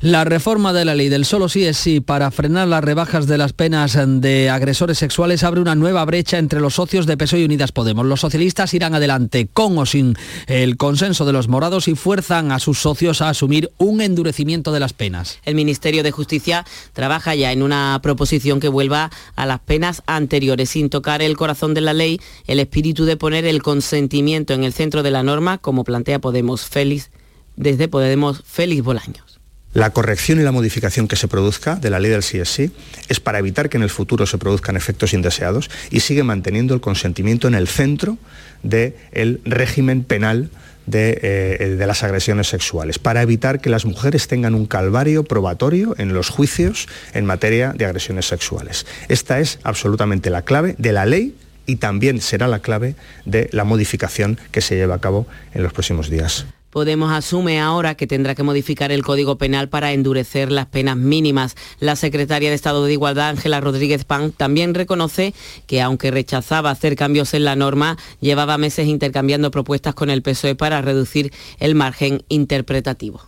La 0.00 0.24
reforma 0.24 0.72
de 0.72 0.84
la 0.84 0.94
ley 0.94 1.08
del 1.08 1.24
solo 1.24 1.48
sí 1.48 1.64
es 1.64 1.76
sí 1.76 2.00
para 2.00 2.30
frenar 2.30 2.68
las 2.68 2.84
rebajas 2.84 3.26
de 3.26 3.36
las 3.36 3.52
penas 3.52 3.98
de 3.98 4.48
agresores 4.48 4.96
sexuales 4.96 5.42
abre 5.42 5.60
una 5.60 5.74
nueva 5.74 6.04
brecha 6.04 6.38
entre 6.38 6.60
los 6.60 6.74
socios 6.74 7.04
de 7.06 7.16
PSOE 7.16 7.40
y 7.40 7.44
Unidas 7.44 7.72
Podemos. 7.72 8.06
Los 8.06 8.20
socialistas 8.20 8.72
irán 8.74 8.94
adelante 8.94 9.48
con 9.52 9.76
o 9.76 9.86
sin 9.86 10.14
el 10.46 10.76
consenso 10.76 11.24
de 11.24 11.32
los 11.32 11.48
morados 11.48 11.88
y 11.88 11.96
fuerzan 11.96 12.52
a 12.52 12.60
sus 12.60 12.78
socios 12.78 13.20
a 13.22 13.28
asumir 13.28 13.72
un 13.78 14.00
endurecimiento 14.00 14.70
de 14.70 14.78
las 14.78 14.92
penas. 14.92 15.40
El 15.44 15.56
Ministerio 15.56 16.04
de 16.04 16.12
Justicia 16.12 16.64
trabaja 16.92 17.34
ya 17.34 17.50
en 17.50 17.64
una 17.64 17.98
proposición 18.00 18.60
que 18.60 18.68
vuelva 18.68 19.10
a 19.34 19.46
las 19.46 19.58
penas 19.58 20.02
anteriores 20.06 20.70
sin 20.70 20.90
tocar 20.90 21.22
el 21.22 21.36
corazón 21.36 21.74
de 21.74 21.80
la 21.80 21.92
ley, 21.92 22.20
el 22.46 22.60
espíritu 22.60 23.04
de 23.04 23.16
poner 23.16 23.46
el 23.46 23.64
consentimiento 23.64 24.54
en 24.54 24.62
el 24.62 24.72
centro 24.72 25.02
de 25.02 25.10
la 25.10 25.24
norma, 25.24 25.58
como 25.58 25.82
plantea 25.82 26.20
Podemos 26.20 26.66
Félix 26.66 27.10
desde 27.56 27.88
Podemos 27.88 28.42
Félix 28.46 28.84
Bolaños. 28.84 29.37
La 29.74 29.90
corrección 29.90 30.40
y 30.40 30.42
la 30.42 30.52
modificación 30.52 31.08
que 31.08 31.16
se 31.16 31.28
produzca 31.28 31.76
de 31.76 31.90
la 31.90 32.00
ley 32.00 32.10
del 32.10 32.22
CSI 32.22 32.70
es 33.08 33.20
para 33.20 33.38
evitar 33.38 33.68
que 33.68 33.76
en 33.76 33.82
el 33.82 33.90
futuro 33.90 34.26
se 34.26 34.38
produzcan 34.38 34.76
efectos 34.76 35.12
indeseados 35.12 35.70
y 35.90 36.00
sigue 36.00 36.22
manteniendo 36.22 36.74
el 36.74 36.80
consentimiento 36.80 37.48
en 37.48 37.54
el 37.54 37.68
centro 37.68 38.16
del 38.62 39.40
régimen 39.44 40.04
penal 40.04 40.50
de, 40.86 41.18
eh, 41.22 41.76
de, 41.78 41.86
las 41.86 42.02
agresiones 42.02 42.48
sexuales, 42.48 42.98
para 42.98 43.20
evitar 43.20 43.60
que 43.60 43.68
las 43.68 43.84
mujeres 43.84 44.26
tengan 44.26 44.54
un 44.54 44.64
calvario 44.64 45.22
probatorio 45.22 45.94
en 45.98 46.14
los 46.14 46.30
juicios 46.30 46.88
en 47.12 47.26
materia 47.26 47.74
de 47.76 47.84
agresiones 47.84 48.26
sexuales. 48.26 48.86
Esta 49.08 49.38
es 49.38 49.58
absolutamente 49.64 50.30
la 50.30 50.42
clave 50.42 50.76
de 50.78 50.92
la 50.92 51.04
ley 51.04 51.36
y 51.66 51.76
también 51.76 52.22
será 52.22 52.48
la 52.48 52.60
clave 52.60 52.94
de 53.26 53.50
la 53.52 53.64
modificación 53.64 54.38
que 54.50 54.62
se 54.62 54.76
lleva 54.76 54.94
a 54.94 55.00
cabo 55.00 55.26
en 55.52 55.62
los 55.62 55.74
próximos 55.74 56.08
días. 56.08 56.46
Podemos 56.78 57.10
asume 57.10 57.58
ahora 57.58 57.96
que 57.96 58.06
tendrá 58.06 58.36
que 58.36 58.44
modificar 58.44 58.92
el 58.92 59.02
Código 59.02 59.36
Penal 59.36 59.68
para 59.68 59.92
endurecer 59.92 60.52
las 60.52 60.66
penas 60.66 60.96
mínimas. 60.96 61.56
La 61.80 61.96
secretaria 61.96 62.50
de 62.50 62.54
Estado 62.54 62.84
de 62.84 62.92
Igualdad, 62.92 63.30
Ángela 63.30 63.60
Rodríguez 63.60 64.04
Pan, 64.04 64.30
también 64.30 64.74
reconoce 64.74 65.34
que 65.66 65.82
aunque 65.82 66.12
rechazaba 66.12 66.70
hacer 66.70 66.94
cambios 66.94 67.34
en 67.34 67.44
la 67.44 67.56
norma, 67.56 67.98
llevaba 68.20 68.58
meses 68.58 68.86
intercambiando 68.86 69.50
propuestas 69.50 69.96
con 69.96 70.08
el 70.08 70.22
PSOE 70.22 70.54
para 70.54 70.80
reducir 70.80 71.32
el 71.58 71.74
margen 71.74 72.22
interpretativo 72.28 73.22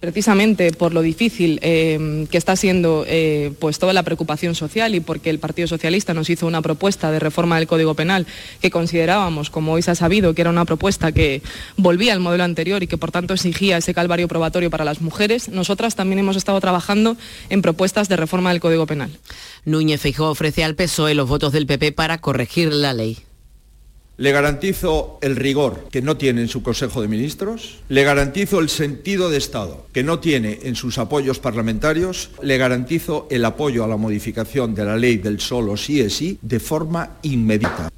precisamente 0.00 0.72
por 0.72 0.92
lo 0.92 1.02
difícil 1.02 1.58
eh, 1.62 2.26
que 2.30 2.38
está 2.38 2.56
siendo 2.56 3.04
eh, 3.06 3.52
pues 3.58 3.78
toda 3.78 3.92
la 3.92 4.02
preocupación 4.02 4.54
social 4.54 4.94
y 4.94 5.00
porque 5.00 5.30
el 5.30 5.38
Partido 5.38 5.68
Socialista 5.68 6.14
nos 6.14 6.28
hizo 6.30 6.46
una 6.46 6.62
propuesta 6.62 7.10
de 7.10 7.18
reforma 7.18 7.56
del 7.58 7.66
Código 7.66 7.94
Penal 7.94 8.26
que 8.60 8.70
considerábamos, 8.70 9.50
como 9.50 9.72
hoy 9.72 9.82
se 9.82 9.90
ha 9.90 9.94
sabido, 9.94 10.34
que 10.34 10.42
era 10.42 10.50
una 10.50 10.64
propuesta 10.64 11.12
que 11.12 11.42
volvía 11.76 12.12
al 12.12 12.20
modelo 12.20 12.44
anterior 12.44 12.82
y 12.82 12.86
que 12.86 12.98
por 12.98 13.10
tanto 13.10 13.34
exigía 13.34 13.78
ese 13.78 13.94
calvario 13.94 14.28
probatorio 14.28 14.70
para 14.70 14.84
las 14.84 15.00
mujeres, 15.00 15.48
nosotras 15.48 15.96
también 15.96 16.18
hemos 16.18 16.36
estado 16.36 16.60
trabajando 16.60 17.16
en 17.48 17.62
propuestas 17.62 18.08
de 18.08 18.16
reforma 18.16 18.50
del 18.50 18.60
Código 18.60 18.86
Penal. 18.86 19.10
Núñez 19.64 20.00
Feijóo 20.00 20.30
ofrece 20.30 20.64
al 20.64 20.74
PSOE 20.74 21.14
los 21.14 21.28
votos 21.28 21.52
del 21.52 21.66
PP 21.66 21.92
para 21.92 22.18
corregir 22.18 22.72
la 22.72 22.92
ley. 22.92 23.18
Le 24.18 24.32
garantizo 24.32 25.18
el 25.20 25.36
rigor 25.36 25.88
que 25.90 26.00
no 26.00 26.16
tiene 26.16 26.40
en 26.40 26.48
su 26.48 26.62
Consejo 26.62 27.02
de 27.02 27.08
Ministros, 27.08 27.80
le 27.90 28.02
garantizo 28.02 28.60
el 28.60 28.70
sentido 28.70 29.28
de 29.28 29.36
Estado 29.36 29.86
que 29.92 30.02
no 30.02 30.20
tiene 30.20 30.60
en 30.62 30.74
sus 30.74 30.96
apoyos 30.96 31.38
parlamentarios, 31.38 32.30
le 32.40 32.56
garantizo 32.56 33.26
el 33.30 33.44
apoyo 33.44 33.84
a 33.84 33.88
la 33.88 33.98
modificación 33.98 34.74
de 34.74 34.86
la 34.86 34.96
ley 34.96 35.18
del 35.18 35.38
solo 35.40 35.76
sí 35.76 36.00
es 36.00 36.14
sí 36.14 36.38
de 36.40 36.60
forma 36.60 37.18
inmediata. 37.22 37.90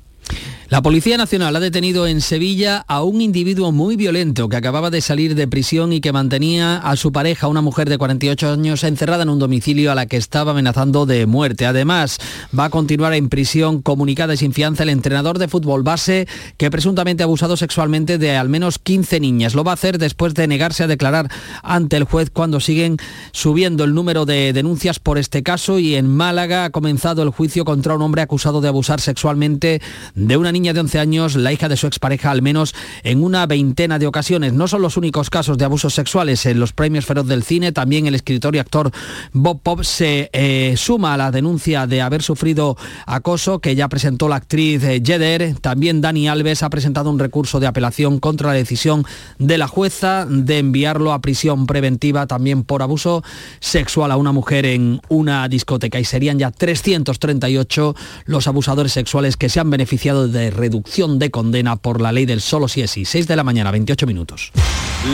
La 0.71 0.83
Policía 0.83 1.17
Nacional 1.17 1.57
ha 1.57 1.61
detenido 1.61 2.07
en 2.07 2.21
Sevilla 2.21 2.85
a 2.89 3.03
un 3.03 3.23
individuo 3.23 3.73
muy 3.73 3.97
violento 3.97 4.51
que 4.51 4.57
acababa 4.57 4.91
de 4.91 5.01
salir 5.01 5.35
de 5.35 5.49
prisión 5.49 5.95
y 5.95 6.03
que 6.03 6.13
mantenía 6.13 6.77
a 6.77 6.95
su 6.97 7.11
pareja, 7.11 7.49
una 7.49 7.63
mujer 7.63 7.89
de 7.89 7.97
48 7.97 8.53
años, 8.53 8.85
encerrada 8.85 9.23
en 9.23 9.31
un 9.31 9.39
domicilio 9.39 9.91
a 9.91 9.95
la 9.95 10.05
que 10.05 10.19
estaba 10.19 10.51
amenazando 10.51 11.07
de 11.07 11.25
muerte. 11.25 11.65
Además, 11.65 12.19
va 12.57 12.67
a 12.67 12.71
continuar 12.71 13.15
en 13.15 13.31
prisión 13.31 13.81
comunicada 13.81 14.35
y 14.35 14.37
sin 14.37 14.53
fianza 14.53 14.83
el 14.83 14.91
entrenador 14.91 15.39
de 15.39 15.49
fútbol 15.49 15.85
base 15.85 16.29
que 16.59 16.71
presuntamente 16.71 17.23
ha 17.23 17.25
abusado 17.25 17.57
sexualmente 17.57 18.19
de 18.19 18.37
al 18.37 18.51
menos 18.51 18.79
15 18.79 19.21
niñas. 19.21 19.55
Lo 19.55 19.65
va 19.65 19.71
a 19.71 19.75
hacer 19.75 19.97
después 19.97 20.35
de 20.35 20.49
negarse 20.49 20.85
a 20.85 20.87
declarar 20.87 21.31
ante 21.63 21.97
el 21.97 22.05
juez 22.05 22.29
cuando 22.29 22.61
siguen 22.61 22.99
subiendo 23.33 23.85
el 23.85 23.95
número 23.95 24.27
de 24.27 24.53
denuncias 24.53 24.99
por 24.99 25.17
este 25.17 25.43
caso 25.43 25.79
y 25.79 25.95
en 25.95 26.15
Málaga 26.15 26.67
ha 26.67 26.71
comenzado 26.71 27.23
el 27.23 27.31
juicio 27.31 27.65
contra 27.65 27.95
un 27.95 28.03
hombre 28.03 28.21
acusado 28.21 28.61
de 28.61 28.69
abusar 28.69 29.01
sexualmente 29.01 29.81
de 30.15 30.37
una 30.37 30.53
niña 30.53 30.58
de 30.59 30.81
11 30.81 30.99
años, 30.99 31.37
la 31.37 31.53
hija 31.53 31.69
de 31.69 31.77
su 31.77 31.87
expareja, 31.87 32.33
al 32.33 32.43
menos 32.43 32.75
en 33.05 33.23
una 33.23 33.47
veintena 33.47 33.99
de 33.99 34.09
ocasiones. 34.09 34.53
No 34.53 34.67
son 34.67 34.83
los 34.83 34.97
únicos 34.97 35.31
casos 35.31 35.57
de 35.57 35.65
abusos 35.65 35.95
sexuales 35.95 36.45
en 36.47 36.59
los 36.59 36.73
premios 36.73 37.07
Feroz 37.07 37.27
del 37.29 37.45
Cine. 37.45 37.71
También 37.71 38.07
el 38.07 38.17
escritor 38.17 38.57
y 38.57 38.59
actor 38.59 38.91
Bob 39.33 39.61
Pop 39.63 39.85
se 39.85 40.31
eh, 40.33 40.75
suma 40.77 41.15
a 41.15 41.17
la 41.17 41.31
denuncia 41.31 41.87
de 41.87 42.03
haber 42.03 42.23
sufrido 42.23 42.77
acoso 43.07 43.61
que 43.61 43.77
ya 43.77 43.89
presentó 43.89 44.29
la 44.29 44.37
actriz 44.37 44.83
eh, 44.83 45.01
Jeder. 45.05 45.55
También 45.61 46.01
Dani 46.01 46.29
Alves 46.29 46.65
ha 46.65 46.71
presentado 46.71 47.09
un 47.09 47.21
recurso 47.21 47.61
de 47.61 47.69
apelación 47.69 48.19
contra 48.19 48.49
la 48.49 48.55
decisión 48.55 49.05
de 49.39 49.59
la 49.59 49.69
jueza 49.69 50.27
de 50.29 50.59
enviarlo 50.59 51.13
a 51.13 51.21
prisión 51.21 51.67
preventiva 51.67 52.27
también 52.27 52.65
por 52.65 52.83
abuso 52.83 53.23
sexual 53.61 54.11
a 54.11 54.17
una 54.17 54.33
mujer 54.33 54.67
en 54.67 55.01
una 55.09 55.49
discoteca. 55.49 56.01
Y 56.01 56.05
serían 56.05 56.39
ya 56.39 56.51
338 56.51 57.95
los 58.27 58.49
abusadores 58.49 58.93
sexuales 58.93 59.37
que 59.37 59.49
se 59.49 59.61
han 59.61 59.71
beneficiado 59.71 60.27
de 60.27 60.48
reducción 60.51 61.19
de 61.19 61.31
condena 61.31 61.77
por 61.77 62.01
la 62.01 62.13
ley 62.13 62.27
del 62.27 62.41
solo 62.41 62.69
si 62.69 62.83
es 62.83 62.91
sí. 62.91 63.05
6 63.05 63.27
de 63.27 63.37
la 63.37 63.45
mañana, 63.45 63.71
28 63.71 64.07
minutos. 64.07 64.53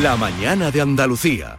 La 0.02 0.16
mañana 0.16 0.70
de 0.70 0.80
Andalucía. 0.80 1.58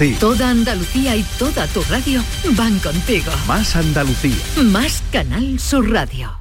ti. 0.00 0.14
Toda 0.18 0.48
Andalucía 0.48 1.14
y 1.14 1.22
toda 1.38 1.66
tu 1.66 1.82
radio 1.82 2.24
van 2.56 2.78
contigo. 2.78 3.30
Más 3.46 3.76
Andalucía. 3.76 4.34
Más 4.64 5.02
Canal 5.12 5.60
Sur 5.60 5.90
Radio. 5.90 6.40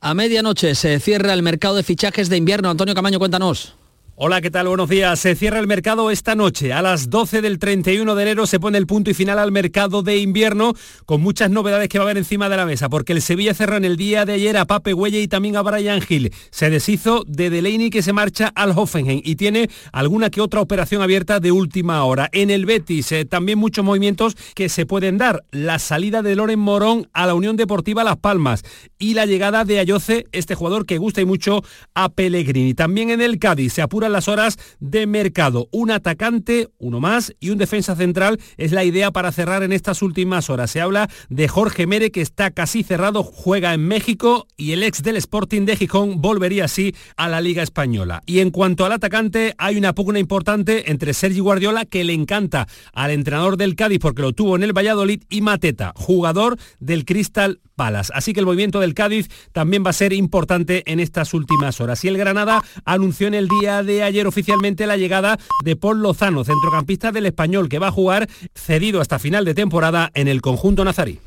A 0.00 0.12
medianoche 0.12 0.74
se 0.74 0.98
cierra 0.98 1.32
el 1.32 1.42
mercado 1.42 1.76
de 1.76 1.84
fichajes 1.84 2.28
de 2.28 2.36
invierno. 2.36 2.68
Antonio 2.68 2.94
Camaño, 2.94 3.20
cuéntanos. 3.20 3.75
Hola, 4.18 4.40
¿qué 4.40 4.50
tal? 4.50 4.66
Buenos 4.66 4.88
días. 4.88 5.20
Se 5.20 5.34
cierra 5.34 5.58
el 5.58 5.66
mercado 5.66 6.10
esta 6.10 6.34
noche. 6.34 6.72
A 6.72 6.80
las 6.80 7.10
12 7.10 7.42
del 7.42 7.58
31 7.58 8.14
de 8.14 8.22
enero 8.22 8.46
se 8.46 8.58
pone 8.58 8.78
el 8.78 8.86
punto 8.86 9.10
y 9.10 9.14
final 9.14 9.38
al 9.38 9.52
mercado 9.52 10.02
de 10.02 10.16
invierno 10.16 10.72
con 11.04 11.20
muchas 11.20 11.50
novedades 11.50 11.90
que 11.90 11.98
va 11.98 12.04
a 12.04 12.06
haber 12.06 12.16
encima 12.16 12.48
de 12.48 12.56
la 12.56 12.64
mesa, 12.64 12.88
porque 12.88 13.12
el 13.12 13.20
Sevilla 13.20 13.52
cerró 13.52 13.76
en 13.76 13.84
el 13.84 13.98
día 13.98 14.24
de 14.24 14.32
ayer 14.32 14.56
a 14.56 14.64
Pape 14.64 14.94
Huelle 14.94 15.20
y 15.20 15.28
también 15.28 15.54
a 15.58 15.60
Brian 15.60 16.00
Hill. 16.08 16.32
Se 16.50 16.70
deshizo 16.70 17.24
de 17.26 17.50
Delaney 17.50 17.90
que 17.90 18.00
se 18.00 18.14
marcha 18.14 18.50
al 18.54 18.70
Hoffenheim 18.70 19.20
y 19.22 19.36
tiene 19.36 19.68
alguna 19.92 20.30
que 20.30 20.40
otra 20.40 20.62
operación 20.62 21.02
abierta 21.02 21.38
de 21.38 21.52
última 21.52 22.02
hora. 22.02 22.30
En 22.32 22.48
el 22.48 22.64
Betis 22.64 23.12
eh, 23.12 23.26
también 23.26 23.58
muchos 23.58 23.84
movimientos 23.84 24.34
que 24.54 24.70
se 24.70 24.86
pueden 24.86 25.18
dar. 25.18 25.44
La 25.50 25.78
salida 25.78 26.22
de 26.22 26.36
Loren 26.36 26.58
Morón 26.58 27.06
a 27.12 27.26
la 27.26 27.34
Unión 27.34 27.56
Deportiva 27.56 28.02
Las 28.02 28.16
Palmas 28.16 28.62
y 28.98 29.12
la 29.12 29.26
llegada 29.26 29.66
de 29.66 29.78
Ayoce, 29.78 30.24
este 30.32 30.54
jugador 30.54 30.86
que 30.86 30.96
gusta 30.96 31.20
y 31.20 31.26
mucho 31.26 31.62
a 31.92 32.08
Pellegrini. 32.08 32.72
También 32.72 33.10
en 33.10 33.20
el 33.20 33.38
Cádiz 33.38 33.74
se 33.74 33.82
apura 33.82 34.05
las 34.08 34.28
horas 34.28 34.58
de 34.80 35.06
mercado. 35.06 35.68
Un 35.72 35.90
atacante, 35.90 36.68
uno 36.78 37.00
más 37.00 37.34
y 37.40 37.50
un 37.50 37.58
defensa 37.58 37.96
central 37.96 38.38
es 38.56 38.72
la 38.72 38.84
idea 38.84 39.10
para 39.10 39.32
cerrar 39.32 39.62
en 39.62 39.72
estas 39.72 40.02
últimas 40.02 40.50
horas. 40.50 40.70
Se 40.70 40.80
habla 40.80 41.08
de 41.28 41.48
Jorge 41.48 41.86
Mere 41.86 42.10
que 42.10 42.20
está 42.20 42.50
casi 42.50 42.82
cerrado, 42.82 43.22
juega 43.22 43.74
en 43.74 43.86
México 43.86 44.46
y 44.56 44.72
el 44.72 44.82
ex 44.82 45.02
del 45.02 45.16
Sporting 45.16 45.64
de 45.64 45.76
Gijón 45.76 46.20
volvería 46.20 46.64
así 46.64 46.94
a 47.16 47.28
la 47.28 47.40
Liga 47.40 47.62
Española. 47.62 48.22
Y 48.26 48.40
en 48.40 48.50
cuanto 48.50 48.84
al 48.84 48.92
atacante, 48.92 49.54
hay 49.58 49.76
una 49.76 49.94
pugna 49.94 50.18
importante 50.18 50.90
entre 50.90 51.14
Sergi 51.14 51.40
Guardiola 51.40 51.84
que 51.84 52.04
le 52.04 52.12
encanta 52.12 52.66
al 52.92 53.10
entrenador 53.10 53.56
del 53.56 53.76
Cádiz 53.76 54.00
porque 54.00 54.22
lo 54.22 54.32
tuvo 54.32 54.56
en 54.56 54.62
el 54.62 54.76
Valladolid 54.76 55.22
y 55.28 55.40
Mateta, 55.40 55.92
jugador 55.96 56.58
del 56.80 57.04
Crystal 57.04 57.60
Palace. 57.76 58.12
Así 58.14 58.32
que 58.32 58.40
el 58.40 58.46
movimiento 58.46 58.80
del 58.80 58.94
Cádiz 58.94 59.28
también 59.52 59.84
va 59.84 59.90
a 59.90 59.92
ser 59.92 60.12
importante 60.12 60.82
en 60.90 60.98
estas 60.98 61.34
últimas 61.34 61.80
horas. 61.80 62.04
Y 62.04 62.08
el 62.08 62.18
Granada 62.18 62.64
anunció 62.84 63.28
en 63.28 63.34
el 63.34 63.48
día 63.48 63.82
de 63.96 64.02
ayer 64.02 64.26
oficialmente 64.26 64.86
la 64.86 64.96
llegada 64.96 65.38
de 65.64 65.76
Paul 65.76 66.02
Lozano, 66.02 66.44
centrocampista 66.44 67.12
del 67.12 67.26
español, 67.26 67.68
que 67.68 67.78
va 67.78 67.88
a 67.88 67.92
jugar 67.92 68.28
cedido 68.54 69.00
hasta 69.00 69.18
final 69.18 69.44
de 69.44 69.54
temporada 69.54 70.10
en 70.14 70.28
el 70.28 70.40
conjunto 70.42 70.84
nazarí. 70.84 71.18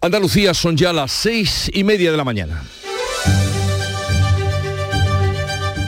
Andalucía 0.00 0.54
son 0.54 0.76
ya 0.76 0.92
las 0.92 1.10
seis 1.10 1.70
y 1.72 1.82
media 1.82 2.10
de 2.10 2.16
la 2.16 2.24
mañana. 2.24 2.62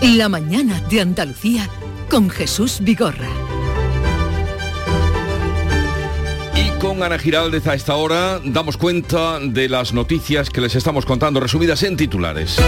La 0.03 0.29
mañana 0.29 0.81
de 0.91 1.01
Andalucía 1.01 1.69
con 2.09 2.31
Jesús 2.31 2.79
Vigorra. 2.81 3.29
Y 6.55 6.71
con 6.81 7.03
Ana 7.03 7.19
Giraldez 7.19 7.67
a 7.67 7.75
esta 7.75 7.95
hora 7.95 8.41
damos 8.45 8.77
cuenta 8.77 9.39
de 9.41 9.69
las 9.69 9.93
noticias 9.93 10.51
que 10.51 10.61
les 10.61 10.75
estamos 10.75 11.05
contando, 11.05 11.39
resumidas 11.41 11.83
en 11.83 11.97
titulares. 11.97 12.59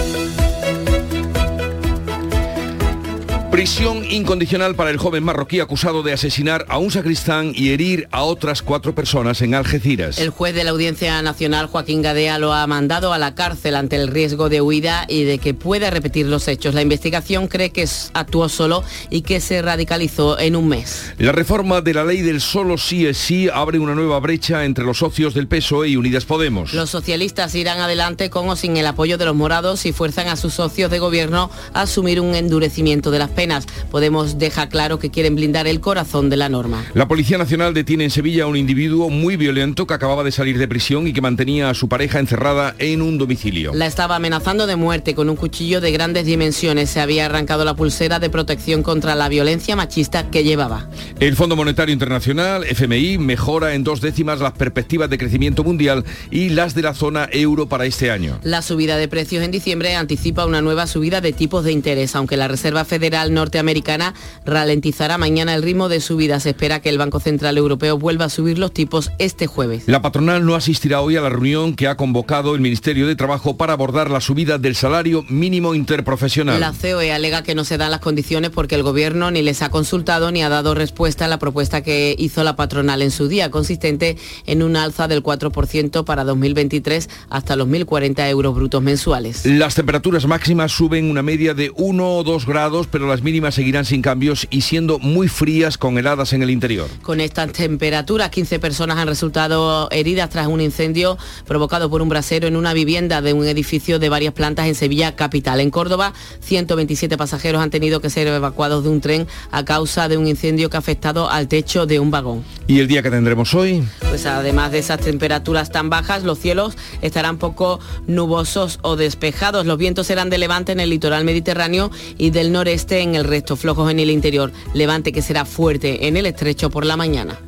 Prisión 3.50 4.04
incondicional 4.08 4.76
para 4.76 4.90
el 4.90 4.96
joven 4.96 5.24
marroquí 5.24 5.58
acusado 5.58 6.04
de 6.04 6.12
asesinar 6.12 6.64
a 6.68 6.78
un 6.78 6.92
sacristán 6.92 7.52
y 7.52 7.70
herir 7.70 8.06
a 8.12 8.22
otras 8.22 8.62
cuatro 8.62 8.94
personas 8.94 9.42
en 9.42 9.56
Algeciras. 9.56 10.18
El 10.18 10.30
juez 10.30 10.54
de 10.54 10.62
la 10.62 10.70
Audiencia 10.70 11.20
Nacional, 11.20 11.66
Joaquín 11.66 12.00
Gadea, 12.00 12.38
lo 12.38 12.52
ha 12.52 12.64
mandado 12.68 13.12
a 13.12 13.18
la 13.18 13.34
cárcel 13.34 13.74
ante 13.74 13.96
el 13.96 14.06
riesgo 14.06 14.48
de 14.48 14.60
huida 14.60 15.04
y 15.08 15.24
de 15.24 15.38
que 15.38 15.52
pueda 15.52 15.90
repetir 15.90 16.26
los 16.26 16.46
hechos. 16.46 16.74
La 16.74 16.82
investigación 16.82 17.48
cree 17.48 17.70
que 17.70 17.88
actuó 18.14 18.48
solo 18.48 18.84
y 19.10 19.22
que 19.22 19.40
se 19.40 19.60
radicalizó 19.62 20.38
en 20.38 20.54
un 20.54 20.68
mes. 20.68 21.12
La 21.18 21.32
reforma 21.32 21.80
de 21.80 21.94
la 21.94 22.04
ley 22.04 22.22
del 22.22 22.40
solo 22.40 22.78
sí 22.78 23.04
es 23.04 23.18
sí 23.18 23.48
abre 23.52 23.80
una 23.80 23.96
nueva 23.96 24.20
brecha 24.20 24.64
entre 24.64 24.84
los 24.84 24.98
socios 24.98 25.34
del 25.34 25.48
PSOE 25.48 25.88
y 25.88 25.96
Unidas 25.96 26.24
Podemos. 26.24 26.72
Los 26.72 26.90
socialistas 26.90 27.52
irán 27.56 27.80
adelante 27.80 28.30
con 28.30 28.48
o 28.48 28.54
sin 28.54 28.76
el 28.76 28.86
apoyo 28.86 29.18
de 29.18 29.24
los 29.24 29.34
morados 29.34 29.86
y 29.86 29.92
fuerzan 29.92 30.28
a 30.28 30.36
sus 30.36 30.54
socios 30.54 30.88
de 30.92 31.00
gobierno 31.00 31.50
a 31.74 31.82
asumir 31.82 32.20
un 32.20 32.36
endurecimiento 32.36 33.10
de 33.10 33.18
las 33.18 33.39
penas. 33.40 33.64
Podemos 33.90 34.36
deja 34.36 34.68
claro 34.68 34.98
que 34.98 35.08
quieren 35.08 35.34
blindar 35.34 35.66
el 35.66 35.80
corazón 35.80 36.28
de 36.28 36.36
la 36.36 36.50
norma. 36.50 36.84
La 36.92 37.08
Policía 37.08 37.38
Nacional 37.38 37.72
detiene 37.72 38.04
en 38.04 38.10
Sevilla 38.10 38.44
a 38.44 38.46
un 38.48 38.56
individuo 38.56 39.08
muy 39.08 39.38
violento 39.38 39.86
que 39.86 39.94
acababa 39.94 40.24
de 40.24 40.30
salir 40.30 40.58
de 40.58 40.68
prisión 40.68 41.06
y 41.06 41.14
que 41.14 41.22
mantenía 41.22 41.70
a 41.70 41.74
su 41.74 41.88
pareja 41.88 42.18
encerrada 42.18 42.74
en 42.78 43.00
un 43.00 43.16
domicilio. 43.16 43.72
La 43.72 43.86
estaba 43.86 44.16
amenazando 44.16 44.66
de 44.66 44.76
muerte 44.76 45.14
con 45.14 45.30
un 45.30 45.36
cuchillo 45.36 45.80
de 45.80 45.90
grandes 45.90 46.26
dimensiones. 46.26 46.90
Se 46.90 47.00
había 47.00 47.24
arrancado 47.24 47.64
la 47.64 47.72
pulsera 47.72 48.18
de 48.18 48.28
protección 48.28 48.82
contra 48.82 49.14
la 49.14 49.30
violencia 49.30 49.74
machista 49.74 50.30
que 50.30 50.44
llevaba. 50.44 50.90
El 51.18 51.34
Fondo 51.34 51.56
Monetario 51.56 51.94
Internacional, 51.94 52.64
FMI, 52.64 53.16
mejora 53.16 53.72
en 53.72 53.84
dos 53.84 54.02
décimas 54.02 54.40
las 54.40 54.52
perspectivas 54.52 55.08
de 55.08 55.16
crecimiento 55.16 55.64
mundial 55.64 56.04
y 56.30 56.50
las 56.50 56.74
de 56.74 56.82
la 56.82 56.92
zona 56.92 57.26
euro 57.32 57.70
para 57.70 57.86
este 57.86 58.10
año. 58.10 58.38
La 58.42 58.60
subida 58.60 58.98
de 58.98 59.08
precios 59.08 59.42
en 59.42 59.50
diciembre 59.50 59.94
anticipa 59.94 60.44
una 60.44 60.60
nueva 60.60 60.86
subida 60.86 61.22
de 61.22 61.32
tipos 61.32 61.64
de 61.64 61.72
interés, 61.72 62.14
aunque 62.14 62.36
la 62.36 62.48
Reserva 62.48 62.84
Federal 62.84 63.29
norteamericana 63.30 64.14
ralentizará 64.44 65.18
mañana 65.18 65.54
el 65.54 65.62
ritmo 65.62 65.88
de 65.88 66.00
subida. 66.00 66.40
Se 66.40 66.50
espera 66.50 66.80
que 66.80 66.88
el 66.88 66.98
Banco 66.98 67.20
Central 67.20 67.58
Europeo 67.58 67.98
vuelva 67.98 68.26
a 68.26 68.28
subir 68.28 68.58
los 68.58 68.72
tipos 68.72 69.10
este 69.18 69.46
jueves. 69.46 69.84
La 69.86 70.02
patronal 70.02 70.44
no 70.44 70.54
asistirá 70.54 71.00
hoy 71.00 71.16
a 71.16 71.20
la 71.20 71.28
reunión 71.28 71.74
que 71.74 71.88
ha 71.88 71.96
convocado 71.96 72.54
el 72.54 72.60
Ministerio 72.60 73.06
de 73.06 73.16
Trabajo 73.16 73.56
para 73.56 73.72
abordar 73.72 74.10
la 74.10 74.20
subida 74.20 74.58
del 74.58 74.74
salario 74.74 75.24
mínimo 75.28 75.74
interprofesional. 75.74 76.60
La 76.60 76.72
COE 76.72 77.12
alega 77.12 77.42
que 77.42 77.54
no 77.54 77.64
se 77.64 77.78
dan 77.78 77.90
las 77.90 78.00
condiciones 78.00 78.50
porque 78.50 78.74
el 78.74 78.82
gobierno 78.82 79.30
ni 79.30 79.42
les 79.42 79.62
ha 79.62 79.70
consultado 79.70 80.30
ni 80.30 80.42
ha 80.42 80.48
dado 80.48 80.74
respuesta 80.74 81.24
a 81.24 81.28
la 81.28 81.38
propuesta 81.38 81.82
que 81.82 82.14
hizo 82.18 82.44
la 82.44 82.56
patronal 82.56 83.02
en 83.02 83.10
su 83.10 83.28
día, 83.28 83.50
consistente 83.50 84.16
en 84.46 84.62
un 84.62 84.76
alza 84.76 85.08
del 85.08 85.22
4% 85.22 86.04
para 86.04 86.24
2023 86.24 87.08
hasta 87.28 87.56
los 87.56 87.68
1.040 87.68 88.28
euros 88.28 88.54
brutos 88.54 88.82
mensuales. 88.82 89.44
Las 89.46 89.74
temperaturas 89.74 90.26
máximas 90.26 90.72
suben 90.72 91.10
una 91.10 91.22
media 91.22 91.54
de 91.54 91.72
1 91.74 92.16
o 92.16 92.24
2 92.24 92.46
grados, 92.46 92.86
pero 92.90 93.06
las 93.06 93.19
mínimas 93.22 93.54
seguirán 93.54 93.84
sin 93.84 94.02
cambios 94.02 94.46
y 94.50 94.62
siendo 94.62 94.98
muy 94.98 95.28
frías 95.28 95.78
con 95.78 95.98
heladas 95.98 96.32
en 96.32 96.42
el 96.42 96.50
interior. 96.50 96.88
Con 97.02 97.20
estas 97.20 97.52
temperaturas, 97.52 98.30
15 98.30 98.58
personas 98.58 98.98
han 98.98 99.08
resultado 99.08 99.88
heridas 99.90 100.30
tras 100.30 100.46
un 100.46 100.60
incendio 100.60 101.18
provocado 101.46 101.90
por 101.90 102.02
un 102.02 102.08
brasero 102.08 102.48
en 102.48 102.56
una 102.56 102.72
vivienda 102.72 103.22
de 103.22 103.32
un 103.32 103.46
edificio 103.46 103.98
de 103.98 104.08
varias 104.08 104.34
plantas 104.34 104.66
en 104.66 104.74
Sevilla 104.74 105.16
capital. 105.16 105.60
En 105.60 105.70
Córdoba, 105.70 106.12
127 106.40 107.16
pasajeros 107.16 107.62
han 107.62 107.70
tenido 107.70 108.00
que 108.00 108.10
ser 108.10 108.26
evacuados 108.26 108.84
de 108.84 108.90
un 108.90 109.00
tren 109.00 109.26
a 109.50 109.64
causa 109.64 110.08
de 110.08 110.16
un 110.16 110.26
incendio 110.26 110.70
que 110.70 110.76
ha 110.76 110.80
afectado 110.80 111.30
al 111.30 111.48
techo 111.48 111.86
de 111.86 112.00
un 112.00 112.10
vagón. 112.10 112.44
¿Y 112.66 112.80
el 112.80 112.88
día 112.88 113.02
que 113.02 113.10
tendremos 113.10 113.54
hoy? 113.54 113.84
Pues 114.08 114.26
además 114.26 114.72
de 114.72 114.78
esas 114.78 115.00
temperaturas 115.00 115.70
tan 115.70 115.90
bajas, 115.90 116.22
los 116.22 116.38
cielos 116.38 116.76
estarán 117.02 117.38
poco 117.38 117.80
nubosos 118.06 118.78
o 118.82 118.96
despejados. 118.96 119.66
Los 119.66 119.78
vientos 119.78 120.06
serán 120.06 120.30
de 120.30 120.38
levante 120.38 120.72
en 120.72 120.80
el 120.80 120.90
litoral 120.90 121.24
mediterráneo 121.24 121.90
y 122.18 122.30
del 122.30 122.52
noreste 122.52 123.00
en 123.00 123.09
el 123.14 123.24
resto, 123.24 123.56
flojos 123.56 123.90
en 123.90 124.00
el 124.00 124.10
interior. 124.10 124.52
Levante 124.74 125.12
que 125.12 125.22
será 125.22 125.44
fuerte 125.44 126.06
en 126.08 126.16
el 126.16 126.26
estrecho 126.26 126.70
por 126.70 126.84
la 126.84 126.96
mañana. 126.96 127.38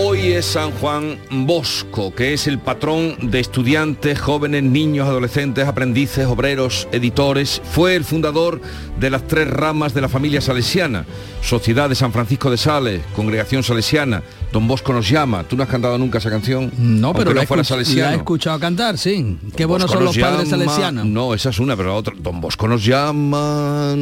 Hoy 0.00 0.32
es 0.32 0.46
San 0.46 0.70
Juan 0.70 1.18
Bosco, 1.28 2.14
que 2.14 2.32
es 2.32 2.46
el 2.46 2.60
patrón 2.60 3.16
de 3.20 3.40
estudiantes, 3.40 4.20
jóvenes, 4.20 4.62
niños, 4.62 5.08
adolescentes, 5.08 5.66
aprendices, 5.66 6.24
obreros, 6.26 6.86
editores. 6.92 7.60
Fue 7.72 7.96
el 7.96 8.04
fundador 8.04 8.60
de 9.00 9.10
las 9.10 9.26
tres 9.26 9.50
ramas 9.50 9.94
de 9.94 10.00
la 10.00 10.08
familia 10.08 10.40
salesiana. 10.40 11.04
Sociedad 11.42 11.88
de 11.88 11.96
San 11.96 12.12
Francisco 12.12 12.48
de 12.48 12.58
Sales, 12.58 13.02
Congregación 13.16 13.64
Salesiana, 13.64 14.22
Don 14.52 14.66
Bosco 14.66 14.92
nos 14.94 15.08
llama. 15.08 15.44
¿Tú 15.44 15.56
no 15.56 15.62
has 15.62 15.68
cantado 15.68 15.98
nunca 15.98 16.18
esa 16.18 16.30
canción? 16.30 16.72
No, 16.78 17.12
pero 17.12 17.34
la, 17.34 17.42
no 17.42 17.46
fuera 17.46 17.62
salesiano. 17.64 18.08
la 18.10 18.14
he 18.14 18.18
escuchado 18.18 18.58
cantar, 18.58 18.96
sí. 18.96 19.36
Qué 19.54 19.64
Don 19.64 19.70
buenos 19.72 19.88
Bosco 19.88 19.98
son 19.98 20.04
los 20.06 20.16
padres 20.18 20.48
llama- 20.48 20.64
salesianos. 20.64 21.06
No, 21.06 21.34
esa 21.34 21.50
es 21.50 21.58
una, 21.58 21.76
pero 21.76 21.90
la 21.90 21.94
otra. 21.96 22.14
Don 22.18 22.40
Bosco 22.40 22.66
nos 22.66 22.84
llama. 22.84 23.94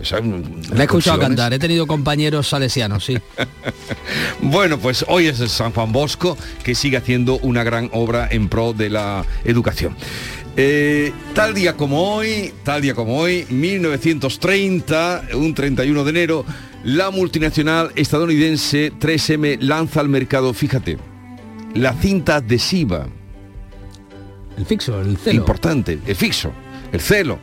Esa- 0.00 0.20
La 0.20 0.80
he 0.82 0.84
escuchado 0.84 1.18
cantar, 1.18 1.52
he 1.52 1.58
tenido 1.58 1.86
compañeros 1.86 2.48
salesianos, 2.48 3.04
sí. 3.04 3.18
Bueno, 4.40 4.78
pues 4.78 5.04
hoy 5.08 5.26
es 5.26 5.40
el 5.40 5.48
San 5.48 5.72
Juan 5.72 5.92
Bosco 5.92 6.36
que 6.62 6.74
sigue 6.74 6.96
haciendo 6.96 7.38
una 7.38 7.62
gran 7.64 7.90
obra 7.92 8.28
en 8.30 8.48
pro 8.48 8.72
de 8.72 8.90
la 8.90 9.24
educación. 9.44 9.96
Eh, 10.56 11.12
tal 11.34 11.52
día 11.54 11.76
como 11.76 12.14
hoy, 12.14 12.52
tal 12.62 12.80
día 12.82 12.94
como 12.94 13.16
hoy, 13.18 13.44
1930, 13.50 15.22
un 15.34 15.52
31 15.54 16.04
de 16.04 16.10
enero, 16.10 16.44
la 16.84 17.10
multinacional 17.10 17.92
estadounidense 17.96 18.92
3M 18.92 19.58
lanza 19.60 20.00
al 20.00 20.08
mercado, 20.08 20.52
fíjate, 20.52 20.98
la 21.74 21.94
cinta 21.94 22.36
adhesiva. 22.36 23.08
El 24.58 24.66
fixo, 24.66 25.00
el 25.00 25.16
celo. 25.16 25.36
Importante, 25.36 25.98
el 26.06 26.14
fixo, 26.14 26.52
el 26.92 27.00
celo. 27.00 27.38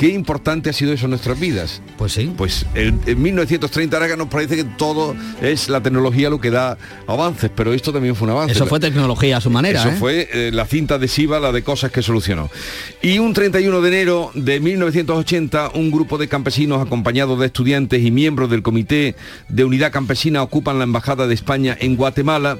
Qué 0.00 0.08
importante 0.08 0.70
ha 0.70 0.72
sido 0.72 0.94
eso 0.94 1.04
en 1.04 1.10
nuestras 1.10 1.38
vidas. 1.38 1.82
Pues 1.98 2.14
sí. 2.14 2.32
Pues 2.34 2.64
en, 2.74 2.98
en 3.04 3.20
1930 3.20 3.94
ahora 3.94 4.08
que 4.08 4.16
nos 4.16 4.28
parece 4.28 4.56
que 4.56 4.64
todo 4.64 5.14
es 5.42 5.68
la 5.68 5.82
tecnología 5.82 6.30
lo 6.30 6.40
que 6.40 6.50
da 6.50 6.78
avances, 7.06 7.50
pero 7.54 7.74
esto 7.74 7.92
también 7.92 8.16
fue 8.16 8.24
un 8.24 8.30
avance. 8.30 8.54
Eso 8.54 8.64
fue 8.64 8.80
tecnología 8.80 9.36
a 9.36 9.42
su 9.42 9.50
manera, 9.50 9.78
Eso 9.78 9.90
¿eh? 9.90 9.96
fue 9.98 10.28
eh, 10.32 10.52
la 10.54 10.64
cinta 10.64 10.94
adhesiva, 10.94 11.38
la 11.38 11.52
de 11.52 11.62
cosas 11.62 11.92
que 11.92 12.00
solucionó. 12.00 12.48
Y 13.02 13.18
un 13.18 13.34
31 13.34 13.82
de 13.82 13.88
enero 13.88 14.30
de 14.32 14.58
1980, 14.58 15.72
un 15.74 15.90
grupo 15.90 16.16
de 16.16 16.28
campesinos 16.28 16.80
acompañados 16.80 17.38
de 17.38 17.44
estudiantes 17.44 18.02
y 18.02 18.10
miembros 18.10 18.48
del 18.48 18.62
Comité 18.62 19.16
de 19.50 19.64
Unidad 19.64 19.92
Campesina 19.92 20.42
ocupan 20.42 20.78
la 20.78 20.84
Embajada 20.84 21.26
de 21.26 21.34
España 21.34 21.76
en 21.78 21.96
Guatemala 21.96 22.56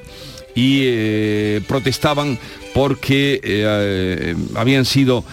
y 0.55 0.81
eh, 0.83 1.61
protestaban 1.67 2.37
porque 2.73 3.35
eh, 3.35 3.41
eh, 3.43 4.35
habían 4.55 4.85
sido, 4.85 5.25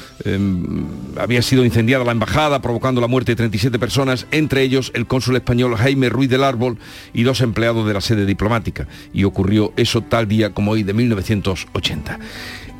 había 1.17 1.41
sido 1.41 1.65
incendiada 1.65 2.05
la 2.05 2.13
embajada, 2.13 2.61
provocando 2.61 3.01
la 3.01 3.07
muerte 3.07 3.33
de 3.33 3.37
37 3.37 3.79
personas, 3.79 4.27
entre 4.33 4.63
ellos 4.63 4.91
el 4.95 5.07
cónsul 5.07 5.37
español 5.37 5.77
Jaime 5.77 6.09
Ruiz 6.09 6.29
del 6.29 6.43
Árbol 6.43 6.79
y 7.13 7.23
dos 7.23 7.41
empleados 7.41 7.87
de 7.87 7.95
la 7.95 8.01
sede 8.01 8.27
diplomática. 8.27 8.89
Y 9.13 9.25
ocurrió 9.25 9.73
eso 9.77 10.03
tal 10.03 10.27
día 10.27 10.53
como 10.53 10.73
hoy 10.73 10.83
de 10.83 10.95
1980. 10.95 12.19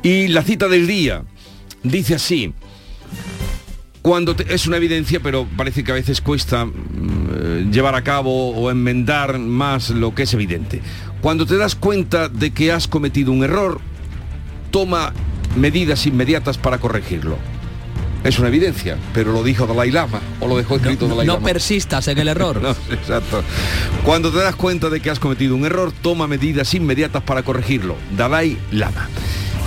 Y 0.03 0.27
la 0.27 0.43
cita 0.43 0.67
del 0.67 0.87
día 0.87 1.23
dice 1.83 2.15
así, 2.15 2.53
cuando 4.01 4.35
es 4.47 4.67
una 4.67 4.77
evidencia, 4.77 5.19
pero 5.19 5.47
parece 5.57 5.83
que 5.83 5.91
a 5.91 5.95
veces 5.95 6.21
cuesta 6.21 6.65
mm, 6.65 7.71
llevar 7.71 7.95
a 7.95 8.03
cabo 8.03 8.51
o 8.51 8.71
enmendar 8.71 9.39
más 9.39 9.89
lo 9.89 10.15
que 10.15 10.23
es 10.23 10.33
evidente. 10.33 10.81
Cuando 11.21 11.45
te 11.45 11.57
das 11.57 11.75
cuenta 11.75 12.29
de 12.29 12.51
que 12.51 12.71
has 12.71 12.87
cometido 12.87 13.31
un 13.31 13.43
error, 13.43 13.81
toma 14.71 15.13
medidas 15.57 16.05
inmediatas 16.05 16.57
para 16.57 16.77
corregirlo. 16.77 17.37
Es 18.23 18.37
una 18.37 18.49
evidencia, 18.49 18.97
pero 19.13 19.31
lo 19.31 19.43
dijo 19.43 19.65
Dalai 19.65 19.91
Lama 19.91 20.19
o 20.41 20.47
lo 20.47 20.57
dejó 20.57 20.75
escrito 20.75 21.05
no, 21.07 21.11
Dalai 21.15 21.27
Lama. 21.27 21.39
No 21.39 21.45
persistas 21.45 22.07
en 22.09 22.17
el 22.17 22.27
error. 22.27 22.61
no, 22.61 22.71
exacto. 22.93 23.43
Cuando 24.03 24.31
te 24.31 24.39
das 24.39 24.55
cuenta 24.55 24.89
de 24.89 24.99
que 24.99 25.09
has 25.09 25.19
cometido 25.19 25.55
un 25.55 25.65
error, 25.65 25.93
toma 26.01 26.27
medidas 26.27 26.73
inmediatas 26.73 27.23
para 27.23 27.43
corregirlo. 27.43 27.95
Dalai 28.17 28.57
Lama. 28.71 29.07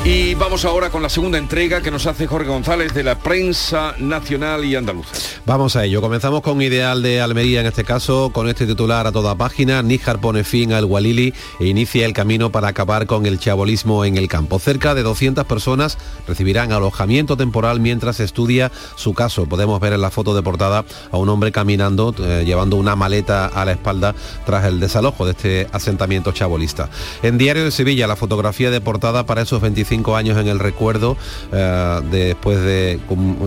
Y 0.05 0.35
vamos 0.35 0.65
ahora 0.65 0.91
con 0.91 1.01
la 1.01 1.09
segunda 1.09 1.39
entrega 1.39 1.81
que 1.81 1.93
nos 1.93 2.07
hace 2.07 2.27
Jorge 2.27 2.49
González 2.49 2.93
de 2.93 3.05
la 3.05 3.21
prensa 3.21 3.95
nacional 3.99 4.65
y 4.65 4.75
andaluza. 4.75 5.13
Vamos 5.47 5.77
a 5.77 5.85
ello. 5.85 6.01
Comenzamos 6.01 6.41
con 6.41 6.61
Ideal 6.61 7.03
de 7.03 7.21
Almería 7.21 7.61
en 7.61 7.67
este 7.67 7.85
caso, 7.85 8.31
con 8.33 8.49
este 8.49 8.67
titular 8.67 9.07
a 9.07 9.13
toda 9.13 9.37
página. 9.37 9.81
Níjar 9.81 10.21
pone 10.21 10.43
fin 10.43 10.73
al 10.73 10.87
Walili 10.87 11.33
e 11.61 11.67
inicia 11.67 12.05
el 12.05 12.15
camino 12.15 12.51
para 12.51 12.67
acabar 12.67 13.07
con 13.07 13.27
el 13.27 13.39
chabolismo 13.39 14.05
en 14.05 14.17
el 14.17 14.27
campo. 14.27 14.59
Cerca 14.59 14.97
de 14.97 15.05
200 15.05 15.47
personas 15.47 15.99
recibirán 16.27 16.73
alojamiento 16.73 17.37
temporal 17.37 17.79
mientras 17.79 18.19
estudia 18.19 18.73
su 18.97 19.15
caso. 19.15 19.47
Podemos 19.47 19.81
ver 19.81 19.93
en 19.93 20.01
la 20.01 20.11
foto 20.11 20.35
de 20.35 20.43
portada 20.43 20.85
a 21.13 21.17
un 21.17 21.29
hombre 21.29 21.53
caminando, 21.53 22.13
eh, 22.19 22.43
llevando 22.45 22.75
una 22.75 22.97
maleta 22.97 23.47
a 23.47 23.65
la 23.65 23.71
espalda 23.71 24.17
tras 24.47 24.65
el 24.65 24.81
desalojo 24.81 25.27
de 25.27 25.31
este 25.31 25.69
asentamiento 25.71 26.33
chabolista. 26.33 26.91
En 27.23 27.39
Diario 27.39 27.63
de 27.63 27.71
Sevilla, 27.71 28.09
la 28.09 28.17
fotografía 28.17 28.73
de 28.73 28.81
portada 28.81 29.27
para 29.27 29.43
esos 29.43 29.61
25 29.61 29.92
años 30.17 30.39
en 30.39 30.49
el 30.49 30.59
recuerdo 30.59 31.17
eh, 31.53 32.01
después 32.11 32.61
de 32.63 32.99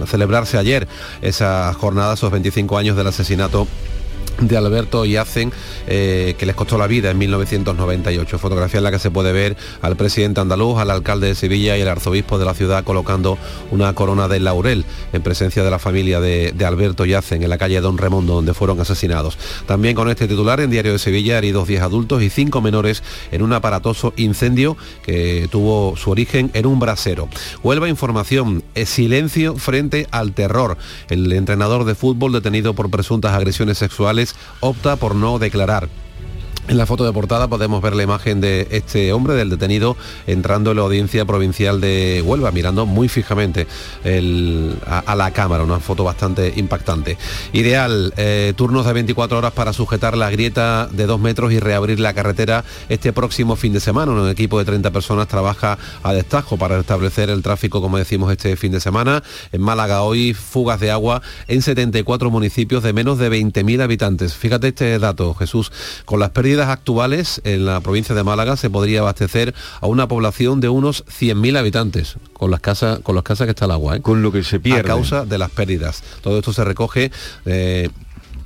celebrarse 0.05 0.57
ayer 0.57 0.87
esa 1.21 1.73
jornada, 1.73 2.13
esos 2.13 2.31
25 2.31 2.77
años 2.77 2.95
del 2.95 3.07
asesinato 3.07 3.67
de 4.39 4.57
Alberto 4.57 5.05
y 5.05 5.15
hacen 5.15 5.51
eh, 5.87 6.35
que 6.37 6.45
les 6.45 6.55
costó 6.55 6.77
la 6.77 6.87
vida 6.87 7.11
en 7.11 7.17
1998. 7.17 8.37
Fotografía 8.37 8.79
en 8.79 8.83
la 8.83 8.91
que 8.91 8.99
se 8.99 9.11
puede 9.11 9.31
ver 9.31 9.55
al 9.81 9.95
presidente 9.95 10.41
andaluz, 10.41 10.79
al 10.79 10.91
alcalde 10.91 11.27
de 11.27 11.35
Sevilla 11.35 11.77
y 11.77 11.81
el 11.81 11.87
arzobispo 11.87 12.37
de 12.37 12.45
la 12.45 12.53
ciudad 12.53 12.83
colocando 12.83 13.37
una 13.71 13.93
corona 13.93 14.27
de 14.27 14.39
laurel 14.39 14.85
en 15.13 15.21
presencia 15.21 15.63
de 15.63 15.71
la 15.71 15.79
familia 15.79 16.19
de, 16.19 16.53
Alberto 16.65 17.05
Yacen 17.05 17.43
en 17.43 17.49
la 17.49 17.59
calle 17.59 17.79
Don 17.79 17.97
Remondo, 17.97 18.33
donde 18.33 18.55
fueron 18.55 18.79
asesinados. 18.79 19.37
También 19.67 19.95
con 19.95 20.09
este 20.09 20.27
titular 20.27 20.59
en 20.59 20.71
Diario 20.71 20.93
de 20.93 20.99
Sevilla, 20.99 21.37
heridos 21.37 21.67
10 21.67 21.81
adultos 21.83 22.23
y 22.23 22.31
5 22.31 22.59
menores 22.59 23.03
en 23.31 23.43
un 23.43 23.53
aparatoso 23.53 24.13
incendio 24.17 24.77
que 25.03 25.47
tuvo 25.51 25.95
su 25.95 26.09
origen 26.09 26.49
en 26.53 26.65
un 26.65 26.79
brasero. 26.79 27.29
Huelva 27.61 27.87
información, 27.87 28.63
es 28.73 28.89
silencio 28.89 29.55
frente 29.57 30.07
al 30.09 30.33
terror. 30.33 30.77
El 31.09 31.31
entrenador 31.31 31.85
de 31.85 31.93
fútbol 31.93 32.31
detenido 32.31 32.73
por 32.73 32.89
presuntas 32.89 33.33
agresiones 33.33 33.77
sexuales 33.77 34.24
opta 34.61 34.95
por 34.95 35.15
no 35.15 35.39
declarar. 35.39 35.89
En 36.67 36.79
la 36.79 36.87
foto 36.87 37.05
de 37.05 37.13
portada 37.13 37.47
podemos 37.47 37.79
ver 37.79 37.95
la 37.95 38.01
imagen 38.01 38.41
de 38.41 38.67
este 38.71 39.13
hombre, 39.13 39.35
del 39.35 39.51
detenido, 39.51 39.95
entrando 40.25 40.71
en 40.71 40.77
la 40.77 40.83
audiencia 40.83 41.23
provincial 41.23 41.79
de 41.79 42.23
Huelva, 42.25 42.51
mirando 42.51 42.87
muy 42.87 43.07
fijamente 43.07 43.67
a, 44.87 45.15
la 45.15 45.31
cámara, 45.31 45.63
una 45.63 45.79
foto 45.79 46.03
bastante 46.03 46.53
impactante. 46.55 47.19
Ideal, 47.53 48.13
eh, 48.17 48.53
turnos 48.55 48.87
de 48.87 48.93
24 48.93 49.37
horas 49.37 49.53
para 49.53 49.73
sujetar 49.73 50.17
la 50.17 50.31
grieta 50.31 50.87
de 50.87 51.05
2 51.05 51.19
metros 51.19 51.53
y 51.53 51.59
reabrir 51.59 51.99
la 51.99 52.15
carretera 52.15 52.63
este 52.89 53.13
próximo 53.13 53.55
fin 53.55 53.71
de 53.71 53.79
semana. 53.79 54.11
Un 54.11 54.27
equipo 54.27 54.57
de 54.57 54.65
30 54.65 54.89
personas 54.89 55.27
trabaja 55.27 55.77
a 56.01 56.13
destajo 56.13 56.57
para 56.57 56.77
restablecer 56.77 57.29
el 57.29 57.43
tráfico, 57.43 57.79
como 57.79 57.99
decimos, 57.99 58.31
este 58.31 58.55
fin 58.55 58.71
de 58.71 58.79
semana. 58.79 59.21
En 59.51 59.61
Málaga 59.61 60.01
hoy 60.01 60.33
fugas 60.33 60.79
de 60.79 60.89
agua 60.89 61.21
en 61.47 61.61
74 61.61 62.31
municipios 62.31 62.81
de 62.81 62.91
menos 62.91 63.19
de 63.19 63.29
20.000 63.29 63.83
habitantes. 63.83 64.33
Fíjate 64.33 64.69
este 64.69 64.97
dato, 64.97 65.35
Jesús, 65.35 65.71
con 66.05 66.19
las 66.19 66.31
pérdidas 66.31 66.54
actuales, 66.61 67.41
en 67.43 67.65
la 67.65 67.81
provincia 67.81 68.15
de 68.15 68.23
Málaga 68.23 68.57
se 68.57 68.69
podría 68.69 69.01
abastecer 69.01 69.53
a 69.81 69.87
una 69.87 70.07
población 70.07 70.59
de 70.61 70.69
unos 70.69 71.05
100.000 71.05 71.57
habitantes 71.57 72.15
con 72.33 72.51
las 72.51 72.59
casas 72.59 72.99
con 72.99 73.15
las 73.15 73.23
casas 73.23 73.45
que 73.45 73.51
está 73.51 73.65
el 73.65 73.71
agua. 73.71 73.97
¿eh? 73.97 74.01
Con 74.01 74.21
lo 74.21 74.31
que 74.31 74.43
se 74.43 74.59
pierde. 74.59 74.81
A 74.81 74.83
causa 74.83 75.25
de 75.25 75.37
las 75.37 75.51
pérdidas. 75.51 76.03
Todo 76.21 76.39
esto 76.39 76.53
se 76.53 76.63
recoge 76.63 77.11
eh, 77.45 77.89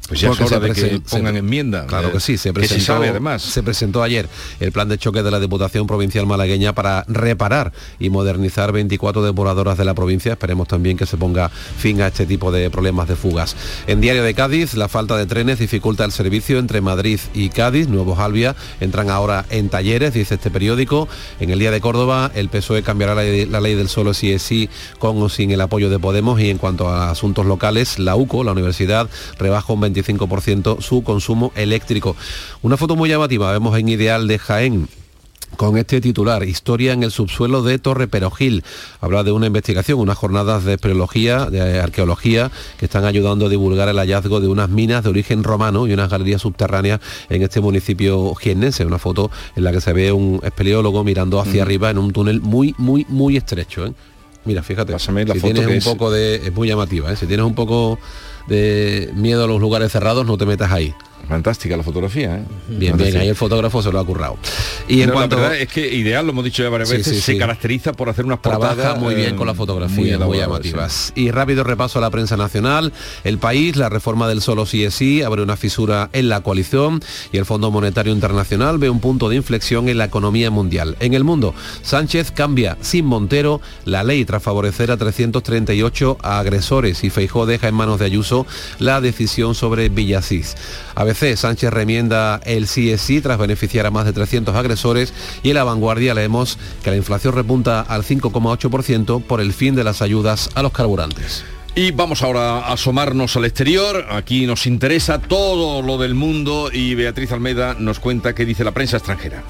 pues 0.09 0.21
ya 0.21 0.31
es 0.31 0.41
hora 0.41 0.59
de 0.59 0.73
que 0.73 1.01
pongan 1.07 1.37
enmienda. 1.37 1.85
Claro 1.85 2.11
que 2.11 2.19
sí, 2.19 2.35
se 2.37 2.51
presentó, 2.51 2.95
además. 2.95 3.43
se 3.43 3.61
presentó 3.61 4.01
ayer 4.01 4.27
el 4.59 4.71
plan 4.71 4.89
de 4.89 4.97
choque 4.97 5.21
de 5.21 5.29
la 5.29 5.39
Diputación 5.39 5.85
Provincial 5.85 6.25
Malagueña 6.25 6.73
para 6.73 7.05
reparar 7.07 7.71
y 7.99 8.09
modernizar 8.09 8.71
24 8.71 9.23
depuradoras 9.23 9.77
de 9.77 9.85
la 9.85 9.93
provincia. 9.93 10.31
Esperemos 10.31 10.67
también 10.67 10.97
que 10.97 11.05
se 11.05 11.15
ponga 11.15 11.49
fin 11.49 12.01
a 12.01 12.07
este 12.07 12.25
tipo 12.25 12.51
de 12.51 12.71
problemas 12.71 13.07
de 13.07 13.15
fugas. 13.15 13.55
En 13.85 14.01
Diario 14.01 14.23
de 14.23 14.33
Cádiz, 14.33 14.73
la 14.73 14.87
falta 14.87 15.15
de 15.15 15.27
trenes 15.27 15.59
dificulta 15.59 16.05
el 16.05 16.11
servicio 16.11 16.57
entre 16.57 16.81
Madrid 16.81 17.19
y 17.35 17.49
Cádiz. 17.49 17.87
Nuevos 17.87 18.17
Albia 18.17 18.55
entran 18.79 19.11
ahora 19.11 19.45
en 19.51 19.69
talleres, 19.69 20.15
dice 20.15 20.35
este 20.35 20.49
periódico. 20.49 21.07
En 21.39 21.51
el 21.51 21.59
día 21.59 21.69
de 21.69 21.81
Córdoba, 21.81 22.31
el 22.33 22.49
PSOE 22.49 22.81
cambiará 22.81 23.13
la, 23.13 23.21
la 23.23 23.61
ley 23.61 23.75
del 23.75 23.89
solo 23.89 24.15
si 24.15 24.31
es 24.31 24.41
sí 24.41 24.71
con 24.97 25.21
o 25.21 25.29
sin 25.29 25.51
el 25.51 25.61
apoyo 25.61 25.91
de 25.91 25.99
Podemos. 25.99 26.41
Y 26.41 26.49
en 26.49 26.57
cuanto 26.57 26.89
a 26.89 27.11
asuntos 27.11 27.45
locales, 27.45 27.99
la 27.99 28.15
UCO, 28.15 28.43
la 28.43 28.53
universidad, 28.53 29.07
rebaja 29.37 29.71
un 29.71 29.81
20 29.81 29.98
su 30.81 31.03
consumo 31.03 31.51
eléctrico. 31.55 32.15
Una 32.61 32.77
foto 32.77 32.95
muy 32.95 33.09
llamativa, 33.09 33.51
vemos 33.51 33.77
en 33.77 33.89
Ideal 33.89 34.27
de 34.27 34.39
Jaén, 34.39 34.87
con 35.57 35.77
este 35.77 35.99
titular, 35.99 36.43
Historia 36.43 36.93
en 36.93 37.03
el 37.03 37.11
subsuelo 37.11 37.63
de 37.63 37.79
Torre 37.79 38.07
Perojil. 38.07 38.63
Habla 39.01 39.23
de 39.23 39.31
una 39.31 39.47
investigación, 39.47 39.99
unas 39.99 40.17
jornadas 40.17 40.63
de 40.63 40.73
espeleología, 40.73 41.45
de 41.45 41.79
arqueología, 41.79 42.51
que 42.77 42.85
están 42.85 43.05
ayudando 43.05 43.47
a 43.47 43.49
divulgar 43.49 43.89
el 43.89 43.97
hallazgo 43.97 44.39
de 44.39 44.47
unas 44.47 44.69
minas 44.69 45.03
de 45.03 45.09
origen 45.09 45.43
romano 45.43 45.87
y 45.87 45.93
unas 45.93 46.09
galerías 46.09 46.41
subterráneas 46.41 47.01
en 47.29 47.41
este 47.41 47.61
municipio 47.61 48.33
jiennense. 48.35 48.85
Una 48.85 48.99
foto 48.99 49.31
en 49.55 49.63
la 49.63 49.71
que 49.71 49.81
se 49.81 49.93
ve 49.93 50.11
un 50.11 50.39
espeleólogo 50.43 51.03
mirando 51.03 51.39
hacia 51.39 51.63
arriba 51.63 51.89
en 51.89 51.97
un 51.97 52.11
túnel 52.13 52.41
muy, 52.41 52.75
muy, 52.77 53.05
muy 53.09 53.37
estrecho. 53.37 53.85
¿eh? 53.85 53.93
Mira, 54.45 54.63
fíjate, 54.63 54.93
la 54.93 54.99
si 54.99 55.11
tienes 55.41 55.85
un 55.85 55.93
poco 55.93 56.11
de... 56.11 56.35
es 56.35 56.53
muy 56.53 56.67
llamativa, 56.67 57.11
¿eh? 57.11 57.15
si 57.15 57.25
tienes 57.25 57.45
un 57.45 57.55
poco 57.55 57.99
de 58.49 59.11
miedo 59.13 59.45
a 59.45 59.47
los 59.47 59.61
lugares 59.61 59.91
cerrados, 59.91 60.25
no 60.25 60.37
te 60.37 60.45
metas 60.45 60.71
ahí. 60.71 60.93
Fantástica 61.29 61.77
la 61.77 61.83
fotografía, 61.83 62.37
¿eh? 62.37 62.43
Bien, 62.67 62.97
bien, 62.97 63.15
ahí 63.17 63.27
el 63.27 63.35
fotógrafo 63.35 63.83
se 63.83 63.91
lo 63.91 63.99
ha 63.99 64.03
currado. 64.03 64.37
Y 64.87 65.03
en 65.03 65.11
cuanto 65.11 65.39
la 65.39 65.55
es 65.55 65.67
que 65.67 65.87
ideal, 65.87 66.25
lo 66.25 66.31
hemos 66.31 66.43
dicho 66.43 66.63
ya 66.63 66.69
varias 66.69 66.89
veces, 66.89 67.23
se 67.23 67.37
caracteriza 67.37 67.93
por 67.93 68.09
hacer 68.09 68.25
unas 68.25 68.39
portadas 68.39 68.97
muy 68.97 69.13
bien 69.13 69.35
con 69.35 69.45
la 69.45 69.53
fotografía, 69.53 70.17
muy, 70.17 70.39
llamativas. 70.39 71.13
Y 71.13 71.29
rápido 71.29 71.63
repaso 71.63 71.99
a 71.99 72.01
la 72.01 72.09
prensa 72.09 72.35
nacional. 72.35 72.91
El 73.23 73.37
país, 73.37 73.75
la 73.75 73.89
reforma 73.89 74.27
del 74.27 74.41
solo 74.41 74.65
sí 74.65 74.83
es 74.83 74.95
sí, 74.95 75.21
abre 75.21 75.43
una 75.43 75.55
fisura 75.55 76.09
en 76.13 76.29
la 76.29 76.41
coalición 76.41 76.99
y 77.31 77.37
el 77.37 77.45
Fondo 77.45 77.69
Monetario 77.69 78.11
Internacional 78.11 78.79
ve 78.79 78.89
un 78.89 78.99
punto 78.99 79.29
de 79.29 79.35
inflexión 79.35 79.87
en 79.87 79.99
la 79.99 80.05
economía 80.05 80.49
mundial. 80.49 80.97
En 80.99 81.13
el 81.13 81.23
mundo, 81.23 81.53
Sánchez 81.83 82.31
cambia 82.31 82.75
sin 82.81 83.05
Montero 83.05 83.61
la 83.85 84.03
ley 84.03 84.25
tras 84.25 84.41
favorecer 84.41 84.89
a 84.89 84.97
338 84.97 86.17
agresores 86.23 87.03
y 87.03 87.11
Feijó 87.11 87.45
deja 87.45 87.67
en 87.67 87.75
manos 87.75 87.99
de 87.99 88.05
Ayuso 88.05 88.47
la 88.79 88.99
decisión 88.99 89.53
sobre 89.53 89.89
Villasís. 89.89 90.55
A 90.95 91.03
veces 91.03 91.18
Sánchez 91.19 91.71
remienda 91.71 92.39
el 92.45 92.65
CSI 92.65 93.19
tras 93.19 93.37
beneficiar 93.37 93.85
a 93.85 93.91
más 93.91 94.05
de 94.05 94.13
300 94.13 94.55
agresores 94.55 95.13
y 95.43 95.49
en 95.49 95.55
la 95.55 95.65
vanguardia 95.65 96.13
leemos 96.13 96.57
que 96.81 96.91
la 96.91 96.95
inflación 96.95 97.35
repunta 97.35 97.81
al 97.81 98.03
5,8% 98.03 99.21
por 99.23 99.41
el 99.41 99.51
fin 99.51 99.75
de 99.75 99.83
las 99.83 100.01
ayudas 100.01 100.49
a 100.55 100.63
los 100.63 100.71
carburantes. 100.71 101.43
Y 101.75 101.91
vamos 101.91 102.23
ahora 102.23 102.59
a 102.59 102.73
asomarnos 102.73 103.35
al 103.35 103.45
exterior. 103.45 104.05
Aquí 104.09 104.45
nos 104.45 104.65
interesa 104.65 105.19
todo 105.19 105.81
lo 105.81 105.97
del 105.97 106.15
mundo 106.15 106.69
y 106.71 106.95
Beatriz 106.95 107.33
Almeida 107.33 107.75
nos 107.77 107.99
cuenta 107.99 108.33
qué 108.33 108.45
dice 108.45 108.63
la 108.63 108.71
prensa 108.71 108.97
extranjera. 108.97 109.43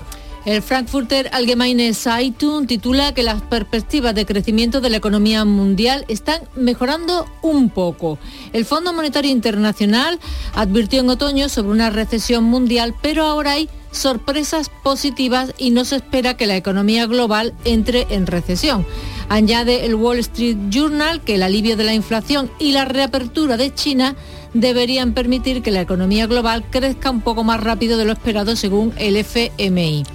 El 0.50 0.64
Frankfurter 0.64 1.30
Allgemeine 1.32 1.93
Zeitung 1.93 2.66
titula 2.66 3.14
que 3.14 3.22
las 3.22 3.39
perspectivas 3.39 4.16
de 4.16 4.26
crecimiento 4.26 4.82
de 4.82 4.89
la 4.89 4.97
economía 4.97 5.45
mundial 5.45 6.06
están 6.08 6.41
mejorando 6.56 7.28
un 7.43 7.70
poco. 7.70 8.18
El 8.52 8.66
Fondo 8.66 8.91
Monetario 8.91 9.30
Internacional 9.30 10.20
advirtió 10.56 11.02
en 11.02 11.10
otoño 11.12 11.50
sobre 11.50 11.70
una 11.70 11.91
recesión 11.91 12.45
mundial, 12.45 12.95
pero 13.00 13.26
ahora 13.26 13.52
hay 13.52 13.70
sorpresas 13.91 14.72
positivas 14.82 15.54
y 15.60 15.70
no 15.70 15.86
se 15.86 15.97
espera 15.97 16.36
que 16.36 16.47
la 16.47 16.58
economía 16.58 17.06
global 17.06 17.54
entre 17.64 18.08
en 18.10 18.26
recesión. 18.26 18.88
Añade 19.30 19.86
el 19.86 19.93
Wall 19.93 20.18
Street 20.18 20.58
Journal 20.72 21.22
que 21.22 21.36
el 21.36 21.43
alivio 21.43 21.78
de 21.78 21.84
la 21.84 21.93
inflación 21.93 22.50
y 22.58 22.72
la 22.72 22.86
reapertura 22.86 23.56
de 23.56 23.72
China 23.76 24.16
deberían 24.56 25.14
permitir 25.14 25.62
que 25.62 25.70
la 25.70 25.82
economía 25.82 26.26
global 26.26 26.66
crezca 26.72 27.12
un 27.12 27.22
poco 27.22 27.43
más 27.43 27.62
rápido 27.62 28.00
de 28.00 28.06
lo 28.06 28.14
esperado 28.14 28.56
según 28.56 28.93
el 28.97 29.16
FMI. 29.16 30.06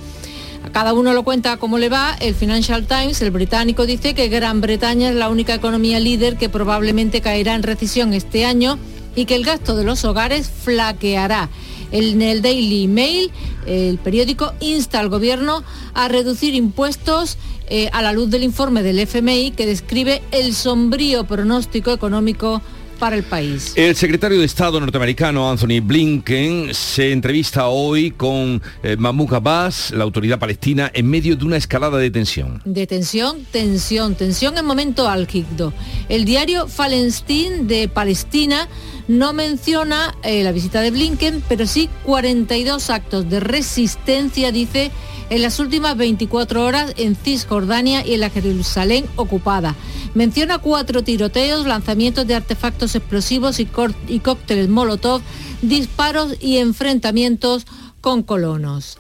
Cada 0.73 0.93
uno 0.93 1.13
lo 1.13 1.23
cuenta 1.23 1.57
cómo 1.57 1.79
le 1.79 1.89
va. 1.89 2.17
El 2.21 2.35
Financial 2.35 2.87
Times, 2.87 3.21
el 3.23 3.31
británico, 3.31 3.87
dice 3.87 4.15
que 4.15 4.29
Gran 4.29 4.61
Bretaña 4.61 5.11
es 5.11 5.15
la 5.15 5.29
única 5.29 5.55
economía 5.55 6.01
líder 6.01 6.37
que 6.37 6.49
probablemente 6.49 7.21
caerá 7.21 7.55
en 7.55 7.63
recesión 7.63 8.13
este 8.13 8.45
año 8.45 8.79
y 9.17 9.27
que 9.27 9.35
el 9.35 9.45
gasto 9.45 9.77
de 9.77 9.85
los 9.85 10.05
hogares 10.05 10.49
flaqueará. 10.49 11.49
En 11.91 12.23
el 12.23 12.43
Daily 12.43 12.89
Mail, 12.89 13.31
el 13.67 13.99
periódico 13.99 14.53
insta 14.61 15.01
al 15.01 15.09
gobierno 15.09 15.63
a 15.95 16.09
reducir 16.09 16.55
impuestos 16.55 17.39
eh, 17.69 17.89
a 17.93 18.03
la 18.03 18.13
luz 18.13 18.31
del 18.31 18.43
informe 18.43 18.83
del 18.83 18.99
FMI 18.99 19.53
que 19.53 19.67
describe 19.67 20.23
el 20.33 20.55
sombrío 20.55 21.25
pronóstico 21.25 21.93
económico 21.93 22.61
para 22.95 23.17
el 23.17 23.23
país. 23.23 23.73
El 23.77 23.97
secretario 23.97 24.39
de 24.39 24.45
Estado 24.45 24.81
norteamericano 24.81 25.51
Anthony 25.51 25.81
Blinken 25.83 26.75
se 26.75 27.13
entrevista 27.13 27.69
hoy 27.69 28.11
con 28.11 28.63
eh, 28.83 28.97
Mahmoud 28.97 29.35
Abbas, 29.35 29.91
la 29.91 30.05
autoridad 30.05 30.39
palestina, 30.39 30.91
en 30.95 31.09
medio 31.09 31.37
de 31.37 31.45
una 31.45 31.57
escalada 31.57 31.99
de 31.99 32.11
tensión. 32.11 32.63
De 32.65 32.87
tensión, 32.87 33.45
tensión, 33.51 34.15
tensión 34.15 34.57
en 34.59 34.65
momento 34.65 35.09
álgido. 35.09 35.73
El 36.09 36.25
diario 36.25 36.69
Falenstin 36.69 37.67
de 37.67 37.89
Palestina 37.89 38.69
no 39.09 39.33
menciona 39.33 40.15
eh, 40.23 40.43
la 40.43 40.53
visita 40.53 40.81
de 40.81 40.91
Blinken, 40.91 41.43
pero 41.49 41.67
sí 41.67 41.91
42 42.05 42.91
actos 42.91 43.29
de 43.29 43.41
resistencia, 43.41 44.51
dice, 44.53 44.91
en 45.31 45.43
las 45.43 45.59
últimas 45.59 45.97
24 45.97 46.65
horas 46.65 46.95
en 46.97 47.17
Cisjordania 47.17 48.07
y 48.07 48.15
en 48.15 48.21
la 48.21 48.31
Jerusalén 48.31 49.07
ocupada. 49.17 49.75
Menciona 50.15 50.59
cuatro 50.59 51.03
tiroteos, 51.03 51.67
lanzamientos 51.67 52.27
de 52.27 52.35
artefactos 52.35 52.84
explosivos 52.95 53.61
y, 53.61 53.69
y 54.09 54.19
cócteles 54.21 54.69
Molotov, 54.69 55.23
disparos 55.63 56.35
y 56.41 56.59
enfrentamientos 56.59 57.67
con 58.01 58.23
colonos 58.23 58.99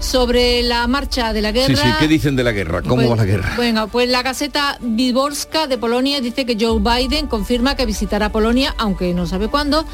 sobre 0.00 0.62
la 0.62 0.86
marcha 0.86 1.32
de 1.32 1.40
la 1.42 1.52
guerra. 1.52 1.74
Sí, 1.74 1.82
sí, 1.82 1.88
¿qué 1.98 2.08
dicen 2.08 2.36
de 2.36 2.44
la 2.44 2.52
guerra? 2.52 2.82
¿Cómo 2.82 2.96
Pues- 2.96 3.10
va 3.10 3.16
la 3.16 3.24
guerra? 3.24 3.52
Bueno, 3.56 3.88
pues 3.88 4.08
la 4.08 4.22
Gaceta 4.22 4.78
Wyborska 4.82 5.66
de 5.66 5.78
Polonia 5.78 6.20
dice 6.20 6.44
que 6.44 6.56
Joe 6.60 6.80
Biden 6.80 7.26
confirma 7.26 7.76
que 7.76 7.86
visitará 7.86 8.30
Polonia, 8.30 8.74
aunque 8.78 9.14
no 9.14 9.26
sabe 9.26 9.48
cuándo. 9.48 9.84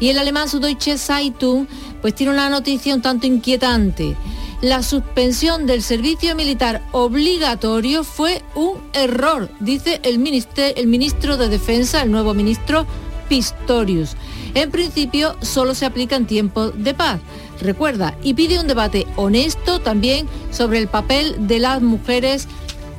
Y 0.00 0.10
el 0.10 0.18
alemán 0.18 0.48
Süddeutsche 0.48 0.96
Zeitung 0.96 1.66
pues 2.00 2.14
tiene 2.14 2.32
una 2.32 2.48
noticia 2.48 2.94
un 2.94 3.02
tanto 3.02 3.26
inquietante. 3.26 4.16
La 4.60 4.82
suspensión 4.82 5.66
del 5.66 5.82
servicio 5.82 6.34
militar 6.34 6.82
obligatorio 6.90 8.02
fue 8.02 8.42
un 8.56 8.74
error, 8.92 9.48
dice 9.60 10.00
el, 10.02 10.14
el 10.56 10.86
ministro 10.88 11.36
de 11.36 11.48
Defensa, 11.48 12.02
el 12.02 12.10
nuevo 12.10 12.34
ministro 12.34 12.84
Pistorius. 13.28 14.16
En 14.54 14.72
principio 14.72 15.36
solo 15.42 15.76
se 15.76 15.86
aplica 15.86 16.16
en 16.16 16.26
tiempos 16.26 16.72
de 16.76 16.92
paz. 16.92 17.20
Recuerda, 17.60 18.16
y 18.22 18.34
pide 18.34 18.58
un 18.58 18.66
debate 18.66 19.06
honesto 19.14 19.80
también 19.80 20.26
sobre 20.50 20.78
el 20.78 20.88
papel 20.88 21.46
de 21.46 21.60
las 21.60 21.80
mujeres 21.80 22.48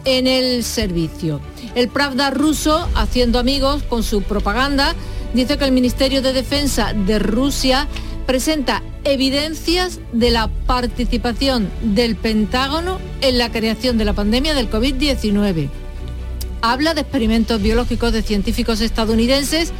en 0.06 0.28
el 0.28 0.64
servicio. 0.64 1.42
El 1.76 1.90
Pravda 1.90 2.30
ruso, 2.30 2.88
haciendo 2.96 3.38
amigos 3.38 3.84
con 3.84 4.04
su 4.04 4.22
propaganda, 4.22 4.96
dice 5.34 5.58
que 5.58 5.66
el 5.66 5.74
Ministerio 5.74 6.22
de 6.22 6.32
Defensa 6.32 6.94
de 6.94 7.20
Rusia 7.20 7.88
presenta 8.26 8.82
evidencias 9.04 10.00
de 10.12 10.32
la 10.32 10.48
participación 10.68 11.70
del 11.82 12.16
Pentágono 12.16 13.00
en 13.22 13.38
la 13.38 13.52
creación 13.52 13.98
de 13.98 14.06
la 14.06 14.14
pandemia 14.14 14.54
del 14.54 14.70
COVID-19 14.70 15.70
habla 16.62 16.94
de 16.94 17.02
experimentos 17.02 17.62
biológicos 17.62 18.14
de 18.14 18.22
científicos 18.22 18.82
estadounidenses 18.82 19.72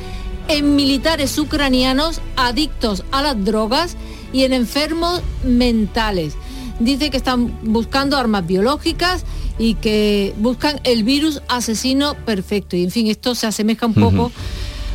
en 0.48 0.76
militares 0.76 1.38
ucranianos 1.38 2.22
adictos 2.36 3.04
a 3.12 3.22
las 3.22 3.44
drogas 3.44 3.96
y 4.34 4.44
en 4.44 4.54
enfermos 4.54 5.22
mentales. 5.44 6.34
Dice 6.80 7.10
que 7.10 7.18
están 7.18 7.60
buscando 7.62 8.18
armas 8.18 8.48
biológicas 8.48 9.26
y 9.58 9.76
que 9.76 10.34
buscan 10.38 10.80
el 10.86 11.04
virus 11.04 11.42
asesino 11.50 12.16
perfecto. 12.26 12.78
Y 12.78 12.84
en 12.84 12.92
fin, 12.92 13.08
esto 13.08 13.36
se 13.36 13.48
asemeja 13.48 13.86
un 13.86 13.94
poco 13.94 14.32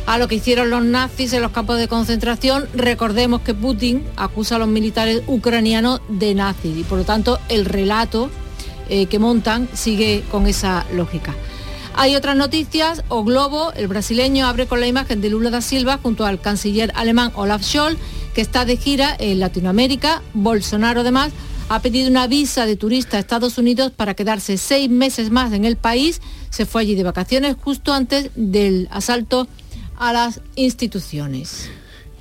a 0.05 0.17
lo 0.17 0.27
que 0.27 0.35
hicieron 0.35 0.69
los 0.69 0.83
nazis 0.83 1.33
en 1.33 1.41
los 1.41 1.51
campos 1.51 1.77
de 1.77 1.87
concentración. 1.87 2.67
Recordemos 2.73 3.41
que 3.41 3.53
Putin 3.53 4.03
acusa 4.15 4.55
a 4.55 4.59
los 4.59 4.67
militares 4.67 5.23
ucranianos 5.27 6.01
de 6.09 6.35
nazis 6.35 6.77
y 6.77 6.83
por 6.83 6.99
lo 6.99 7.03
tanto 7.05 7.39
el 7.49 7.65
relato 7.65 8.29
eh, 8.89 9.07
que 9.07 9.19
montan 9.19 9.67
sigue 9.73 10.23
con 10.29 10.47
esa 10.47 10.85
lógica. 10.93 11.33
Hay 11.97 12.15
otras 12.15 12.35
noticias. 12.35 13.03
O 13.07 13.23
Globo, 13.23 13.71
el 13.73 13.87
brasileño, 13.87 14.45
abre 14.47 14.67
con 14.67 14.81
la 14.81 14.87
imagen 14.87 15.21
de 15.21 15.29
Lula 15.29 15.49
da 15.49 15.61
Silva 15.61 15.97
junto 16.01 16.25
al 16.25 16.41
canciller 16.41 16.91
alemán 16.93 17.31
Olaf 17.35 17.63
Scholz, 17.63 17.97
que 18.33 18.41
está 18.41 18.65
de 18.65 18.75
gira 18.75 19.15
en 19.17 19.39
Latinoamérica. 19.39 20.21
Bolsonaro, 20.33 21.01
además, 21.01 21.31
ha 21.69 21.79
pedido 21.81 22.09
una 22.09 22.27
visa 22.27 22.65
de 22.65 22.75
turista 22.75 23.15
a 23.15 23.21
Estados 23.21 23.57
Unidos 23.57 23.93
para 23.95 24.13
quedarse 24.13 24.57
seis 24.57 24.89
meses 24.89 25.31
más 25.31 25.53
en 25.53 25.63
el 25.63 25.77
país. 25.77 26.21
Se 26.49 26.65
fue 26.65 26.81
allí 26.81 26.95
de 26.95 27.03
vacaciones 27.03 27.55
justo 27.59 27.93
antes 27.93 28.29
del 28.35 28.89
asalto 28.91 29.47
a 29.97 30.13
las 30.13 30.41
instituciones. 30.55 31.69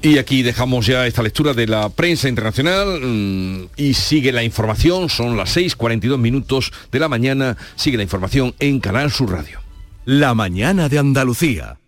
Y 0.02 0.18
aquí 0.18 0.42
dejamos 0.42 0.84
ya 0.86 1.06
esta 1.06 1.22
lectura 1.22 1.54
de 1.54 1.66
la 1.66 1.88
prensa 1.88 2.28
internacional 2.28 3.00
mm, 3.00 3.68
y 3.76 3.94
sigue 3.94 4.32
la 4.32 4.42
información, 4.44 5.08
son 5.08 5.36
las 5.36 5.56
6.42 5.56 6.18
minutos 6.18 6.72
de 6.92 6.98
la 6.98 7.08
mañana, 7.08 7.56
sigue 7.76 7.96
la 7.96 8.02
información 8.02 8.54
en 8.58 8.80
Canal 8.80 9.10
Sur 9.10 9.30
Radio. 9.30 9.60
La 10.04 10.34
mañana 10.34 10.90
de 10.90 10.98
Andalucía. 10.98 11.78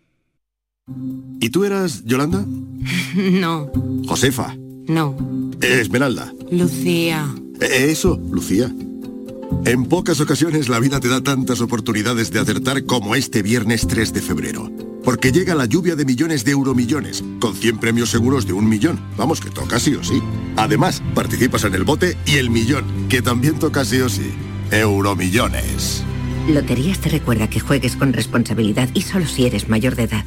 ¿Y 1.41 1.51
tú 1.51 1.65
eras 1.65 2.05
Yolanda? 2.05 2.45
No, 3.17 3.71
Josefa. 4.07 4.55
no. 4.89 5.17
Esmeralda. 5.61 6.33
Lucía. 6.51 7.35
Eh, 7.61 7.89
Eso, 7.91 8.19
Lucía. 8.31 8.71
En 9.67 9.85
pocas 9.85 10.21
ocasiones 10.21 10.69
la 10.69 10.79
vida 10.79 11.01
te 11.01 11.09
da 11.09 11.21
tantas 11.21 11.61
oportunidades 11.61 12.31
de 12.31 12.39
acertar 12.39 12.85
como 12.85 13.17
este 13.17 13.43
viernes 13.43 13.89
3 13.89 14.13
de 14.13 14.23
febrero. 14.23 14.71
Porque 15.03 15.33
llega 15.33 15.57
la 15.57 15.65
lluvia 15.65 15.97
de 15.97 16.05
millones 16.05 16.45
de 16.45 16.53
euromillones, 16.53 17.25
con 17.41 17.53
100 17.53 17.79
premios 17.79 18.11
seguros 18.11 18.47
de 18.47 18.53
un 18.53 18.69
millón. 18.69 19.01
Vamos, 19.17 19.41
que 19.41 19.51
toca 19.51 19.81
sí 19.81 19.97
o 19.97 20.05
sí. 20.05 20.23
Además, 20.57 21.03
participas 21.17 21.65
en 21.65 21.75
el 21.75 21.83
bote 21.83 22.17
y 22.27 22.37
el 22.37 22.49
millón, 22.49 23.09
que 23.09 23.23
también 23.23 23.59
toca 23.59 23.85
sí 23.85 24.01
o 24.01 24.09
sí. 24.09 24.33
Euromillones. 24.71 26.05
Loterías 26.49 27.01
te 27.01 27.09
recuerda 27.09 27.51
que 27.51 27.59
juegues 27.59 27.97
con 27.97 28.13
responsabilidad 28.13 28.89
y 28.95 29.03
solo 29.03 29.27
si 29.27 29.47
eres 29.47 29.69
mayor 29.69 29.97
de 29.97 30.05
edad. 30.05 30.25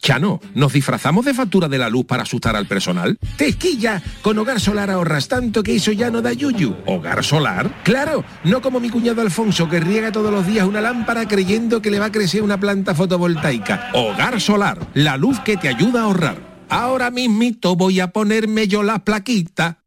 Chano, 0.00 0.40
¿nos 0.54 0.72
disfrazamos 0.72 1.24
de 1.24 1.34
factura 1.34 1.68
de 1.68 1.78
la 1.78 1.88
luz 1.88 2.06
para 2.06 2.22
asustar 2.22 2.56
al 2.56 2.66
personal? 2.66 3.18
¡Tequilla! 3.36 4.02
Con 4.22 4.38
Hogar 4.38 4.60
Solar 4.60 4.90
ahorras 4.90 5.28
tanto 5.28 5.62
que 5.62 5.74
eso 5.76 5.92
ya 5.92 6.10
no 6.10 6.22
da 6.22 6.32
yuyu. 6.32 6.76
¿Hogar 6.86 7.24
Solar? 7.24 7.82
¡Claro! 7.82 8.24
No 8.44 8.62
como 8.62 8.80
mi 8.80 8.90
cuñado 8.90 9.20
Alfonso 9.20 9.68
que 9.68 9.80
riega 9.80 10.12
todos 10.12 10.32
los 10.32 10.46
días 10.46 10.66
una 10.66 10.80
lámpara 10.80 11.26
creyendo 11.26 11.82
que 11.82 11.90
le 11.90 11.98
va 11.98 12.06
a 12.06 12.12
crecer 12.12 12.42
una 12.42 12.58
planta 12.58 12.94
fotovoltaica. 12.94 13.90
Hogar 13.92 14.40
Solar, 14.40 14.78
la 14.94 15.16
luz 15.16 15.40
que 15.40 15.56
te 15.56 15.68
ayuda 15.68 16.00
a 16.00 16.04
ahorrar. 16.04 16.48
Ahora 16.68 17.10
mismito 17.10 17.76
voy 17.76 18.00
a 18.00 18.08
ponerme 18.08 18.68
yo 18.68 18.82
la 18.82 19.00
plaquita. 19.00 19.84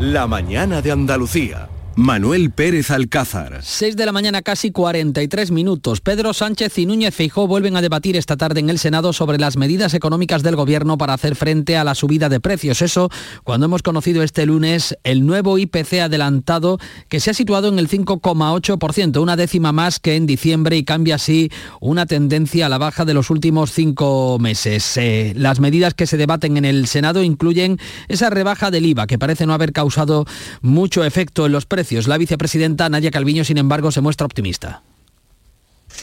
La 0.00 0.26
mañana 0.26 0.82
de 0.82 0.92
Andalucía. 0.92 1.68
Manuel 1.94 2.50
Pérez 2.50 2.90
Alcázar. 2.90 3.60
6 3.62 3.96
de 3.96 4.06
la 4.06 4.12
mañana, 4.12 4.40
casi 4.40 4.70
43 4.70 5.50
minutos. 5.50 6.00
Pedro 6.00 6.32
Sánchez 6.32 6.78
y 6.78 6.86
Núñez 6.86 7.14
Feijó 7.14 7.46
vuelven 7.46 7.76
a 7.76 7.82
debatir 7.82 8.16
esta 8.16 8.38
tarde 8.38 8.60
en 8.60 8.70
el 8.70 8.78
Senado 8.78 9.12
sobre 9.12 9.38
las 9.38 9.58
medidas 9.58 9.92
económicas 9.92 10.42
del 10.42 10.56
Gobierno 10.56 10.96
para 10.96 11.12
hacer 11.12 11.36
frente 11.36 11.76
a 11.76 11.84
la 11.84 11.94
subida 11.94 12.30
de 12.30 12.40
precios. 12.40 12.80
Eso 12.80 13.10
cuando 13.44 13.66
hemos 13.66 13.82
conocido 13.82 14.22
este 14.22 14.46
lunes 14.46 14.96
el 15.04 15.26
nuevo 15.26 15.58
IPC 15.58 16.00
adelantado 16.00 16.78
que 17.10 17.20
se 17.20 17.30
ha 17.30 17.34
situado 17.34 17.68
en 17.68 17.78
el 17.78 17.88
5,8%, 17.88 19.20
una 19.20 19.36
décima 19.36 19.72
más 19.72 20.00
que 20.00 20.16
en 20.16 20.24
diciembre 20.24 20.78
y 20.78 20.84
cambia 20.84 21.16
así 21.16 21.50
una 21.80 22.06
tendencia 22.06 22.66
a 22.66 22.68
la 22.70 22.78
baja 22.78 23.04
de 23.04 23.12
los 23.12 23.28
últimos 23.28 23.70
cinco 23.70 24.38
meses. 24.40 24.96
Eh, 24.96 25.34
las 25.36 25.60
medidas 25.60 25.92
que 25.92 26.06
se 26.06 26.16
debaten 26.16 26.56
en 26.56 26.64
el 26.64 26.86
Senado 26.86 27.22
incluyen 27.22 27.78
esa 28.08 28.30
rebaja 28.30 28.70
del 28.70 28.86
IVA 28.86 29.06
que 29.06 29.18
parece 29.18 29.44
no 29.44 29.52
haber 29.52 29.72
causado 29.72 30.24
mucho 30.62 31.04
efecto 31.04 31.44
en 31.44 31.52
los 31.52 31.66
precios. 31.66 31.81
La 32.06 32.18
vicepresidenta 32.18 32.88
Nadia 32.88 33.10
Calviño, 33.10 33.44
sin 33.44 33.58
embargo, 33.58 33.90
se 33.90 34.00
muestra 34.00 34.24
optimista. 34.24 34.82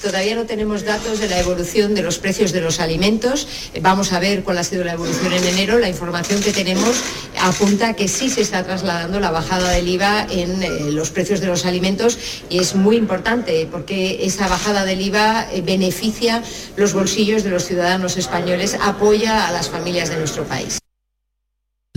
Todavía 0.02 0.36
no 0.36 0.46
tenemos 0.46 0.86
datos 0.86 1.20
de 1.20 1.28
la 1.28 1.40
evolución 1.40 1.94
de 1.94 2.02
los 2.02 2.20
precios 2.20 2.54
de 2.54 2.62
los 2.62 2.80
alimentos. 2.80 3.48
Eh, 3.74 3.82
Vamos 3.82 4.14
a 4.14 4.20
ver 4.20 4.44
cuál 4.44 4.58
ha 4.58 4.64
sido 4.64 4.86
la 4.86 4.94
evolución 4.94 5.34
en 5.34 5.44
enero. 5.44 5.78
La 5.78 5.90
información 5.90 6.42
que 6.42 6.54
tenemos 6.54 7.02
apunta 7.42 7.90
a 7.90 7.94
que 7.96 8.08
sí 8.08 8.30
se 8.30 8.42
está 8.42 8.64
trasladando 8.64 9.20
la 9.20 9.32
bajada 9.32 9.72
del 9.72 9.88
IVA 9.90 10.28
en 10.30 10.64
eh, 10.64 10.70
los 10.92 11.10
precios 11.10 11.42
de 11.42 11.48
los 11.48 11.66
alimentos 11.66 12.18
y 12.50 12.60
es 12.60 12.76
muy 12.76 12.96
importante 12.96 13.68
porque 13.70 14.26
esa 14.26 14.48
bajada 14.48 14.86
del 14.86 15.02
IVA 15.02 15.48
eh, 15.52 15.62
beneficia 15.62 16.44
los 16.78 16.94
bolsillos 16.94 17.44
de 17.44 17.50
los 17.50 17.66
ciudadanos 17.66 18.16
españoles, 18.16 18.78
apoya 18.82 19.48
a 19.48 19.52
las 19.52 19.70
familias 19.70 20.10
de 20.10 20.18
nuestro 20.18 20.46
país. 20.46 20.80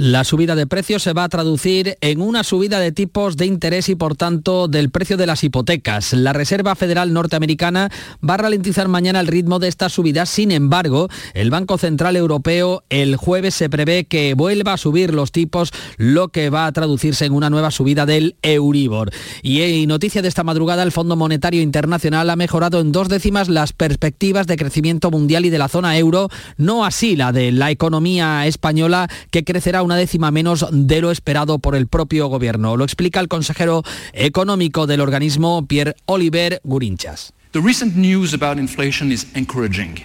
La 0.04 0.24
subida 0.24 0.56
de 0.56 0.66
precios 0.66 1.04
se 1.04 1.12
va 1.12 1.22
a 1.22 1.28
traducir 1.28 1.96
en 2.00 2.20
una 2.20 2.42
subida 2.42 2.80
de 2.80 2.90
tipos 2.90 3.36
de 3.36 3.46
interés 3.46 3.88
y 3.88 3.94
por 3.94 4.16
tanto 4.16 4.66
del 4.66 4.90
precio 4.90 5.16
de 5.16 5.28
las 5.28 5.44
hipotecas. 5.44 6.12
La 6.12 6.32
Reserva 6.32 6.74
Federal 6.74 7.12
Norteamericana 7.12 7.88
va 8.28 8.34
a 8.34 8.38
ralentizar 8.38 8.88
mañana 8.88 9.20
el 9.20 9.28
ritmo 9.28 9.60
de 9.60 9.68
esta 9.68 9.88
subida. 9.88 10.26
Sin 10.26 10.50
embargo, 10.50 11.08
el 11.34 11.50
Banco 11.50 11.78
Central 11.78 12.16
Europeo 12.16 12.82
el 12.90 13.14
jueves 13.14 13.54
se 13.54 13.70
prevé 13.70 14.06
que 14.06 14.34
vuelva 14.34 14.72
a 14.72 14.76
subir 14.76 15.14
los 15.14 15.30
tipos, 15.30 15.70
lo 15.98 16.30
que 16.30 16.50
va 16.50 16.66
a 16.66 16.72
traducirse 16.72 17.24
en 17.24 17.32
una 17.32 17.48
nueva 17.48 17.70
subida 17.70 18.04
del 18.04 18.34
Euribor. 18.42 19.12
Y 19.40 19.60
en 19.60 19.88
noticia 19.88 20.20
de 20.20 20.26
esta 20.26 20.42
madrugada, 20.42 20.82
el 20.82 20.90
Fondo 20.90 21.14
Monetario 21.14 21.62
Internacional 21.62 22.28
ha 22.28 22.34
mejorado 22.34 22.80
en 22.80 22.90
dos 22.90 23.08
décimas 23.08 23.48
las 23.48 23.72
perspectivas 23.72 24.48
de 24.48 24.56
crecimiento 24.56 25.12
mundial 25.12 25.46
y 25.46 25.50
de 25.50 25.58
la 25.58 25.68
zona 25.68 25.96
euro, 25.96 26.28
no 26.56 26.84
así 26.84 27.14
la 27.14 27.30
de 27.30 27.52
la 27.52 27.70
economía 27.70 28.48
española, 28.48 29.08
que 29.30 29.44
crecerá 29.44 29.84
una 29.84 29.91
décima 29.96 30.30
menos 30.30 30.66
de 30.70 31.00
lo 31.00 31.10
esperado 31.10 31.58
por 31.58 31.74
el 31.74 31.86
propio 31.86 32.28
gobierno. 32.28 32.76
Lo 32.76 32.84
explica 32.84 33.20
el 33.20 33.28
consejero 33.28 33.82
económico 34.12 34.86
del 34.86 35.00
organismo, 35.00 35.66
Pierre 35.66 35.94
Oliver 36.06 36.60
Gurinchas. 36.64 37.32
The 37.52 37.60
recent 37.60 37.96
news 37.96 38.32
about 38.32 38.58
inflation 38.58 39.12
is 39.12 39.26
encouraging, 39.34 39.96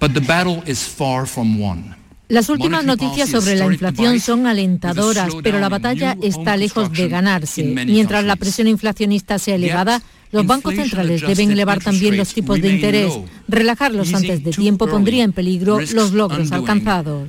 but 0.00 0.12
the 0.12 0.20
battle 0.20 0.62
is 0.66 0.80
far 0.80 1.26
from 1.26 1.60
won. 1.60 1.94
Las 2.28 2.48
últimas 2.48 2.84
noticias 2.84 3.28
sobre 3.28 3.54
la 3.54 3.66
inflación 3.66 4.18
son 4.18 4.46
alentadoras, 4.46 5.34
pero 5.42 5.60
la 5.60 5.68
batalla 5.68 6.16
está 6.22 6.56
lejos 6.56 6.90
de 6.90 7.08
ganarse. 7.08 7.62
Mientras 7.62 8.24
la 8.24 8.36
presión 8.36 8.66
inflacionista 8.66 9.38
sea 9.38 9.56
elevada, 9.56 10.02
los 10.34 10.46
bancos 10.46 10.74
centrales 10.74 11.22
deben 11.22 11.52
elevar 11.52 11.80
también 11.80 12.16
los 12.16 12.34
tipos 12.34 12.60
de 12.60 12.72
interés. 12.72 13.12
Relajarlos 13.46 14.12
antes 14.12 14.42
de 14.42 14.50
tiempo 14.50 14.88
pondría 14.88 15.22
en 15.22 15.32
peligro 15.32 15.78
los 15.92 16.12
logros 16.12 16.50
alcanzados. 16.50 17.28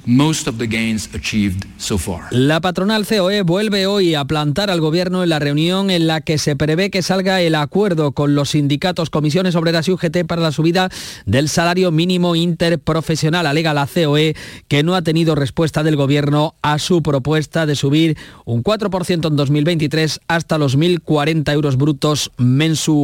La 2.32 2.62
patronal 2.62 3.06
COE 3.06 3.44
vuelve 3.44 3.86
hoy 3.86 4.16
a 4.16 4.26
plantar 4.26 4.72
al 4.72 4.82
gobierno 4.82 5.22
en 5.22 5.30
la 5.30 5.38
reunión 5.38 5.92
en 5.92 6.08
la 6.08 6.22
que 6.22 6.40
se 6.40 6.56
prevé 6.56 6.90
que 6.90 7.04
salga 7.04 7.42
el 7.42 7.54
acuerdo 7.54 8.14
con 8.14 8.34
los 8.34 8.50
sindicatos, 8.50 9.12
comisiones 9.12 9.56
obreras 9.56 9.88
y 9.88 9.92
UGT 9.92 10.26
para 10.26 10.42
la 10.42 10.52
subida 10.52 10.90
del 11.28 11.48
salario 11.48 11.92
mínimo 11.92 12.36
interprofesional. 12.36 13.46
Alega 13.46 13.76
la 13.76 13.88
COE 13.88 14.36
que 14.68 14.82
no 14.82 14.96
ha 14.96 15.04
tenido 15.04 15.36
respuesta 15.36 15.84
del 15.84 15.96
gobierno 15.96 16.56
a 16.64 16.80
su 16.80 17.04
propuesta 17.04 17.68
de 17.68 17.76
subir 17.76 18.18
un 18.46 18.64
4% 18.64 19.28
en 19.28 19.36
2023 19.36 20.22
hasta 20.28 20.58
los 20.58 20.76
1.040 20.76 21.54
euros 21.54 21.78
brutos 21.78 22.32
mensuales. 22.38 22.95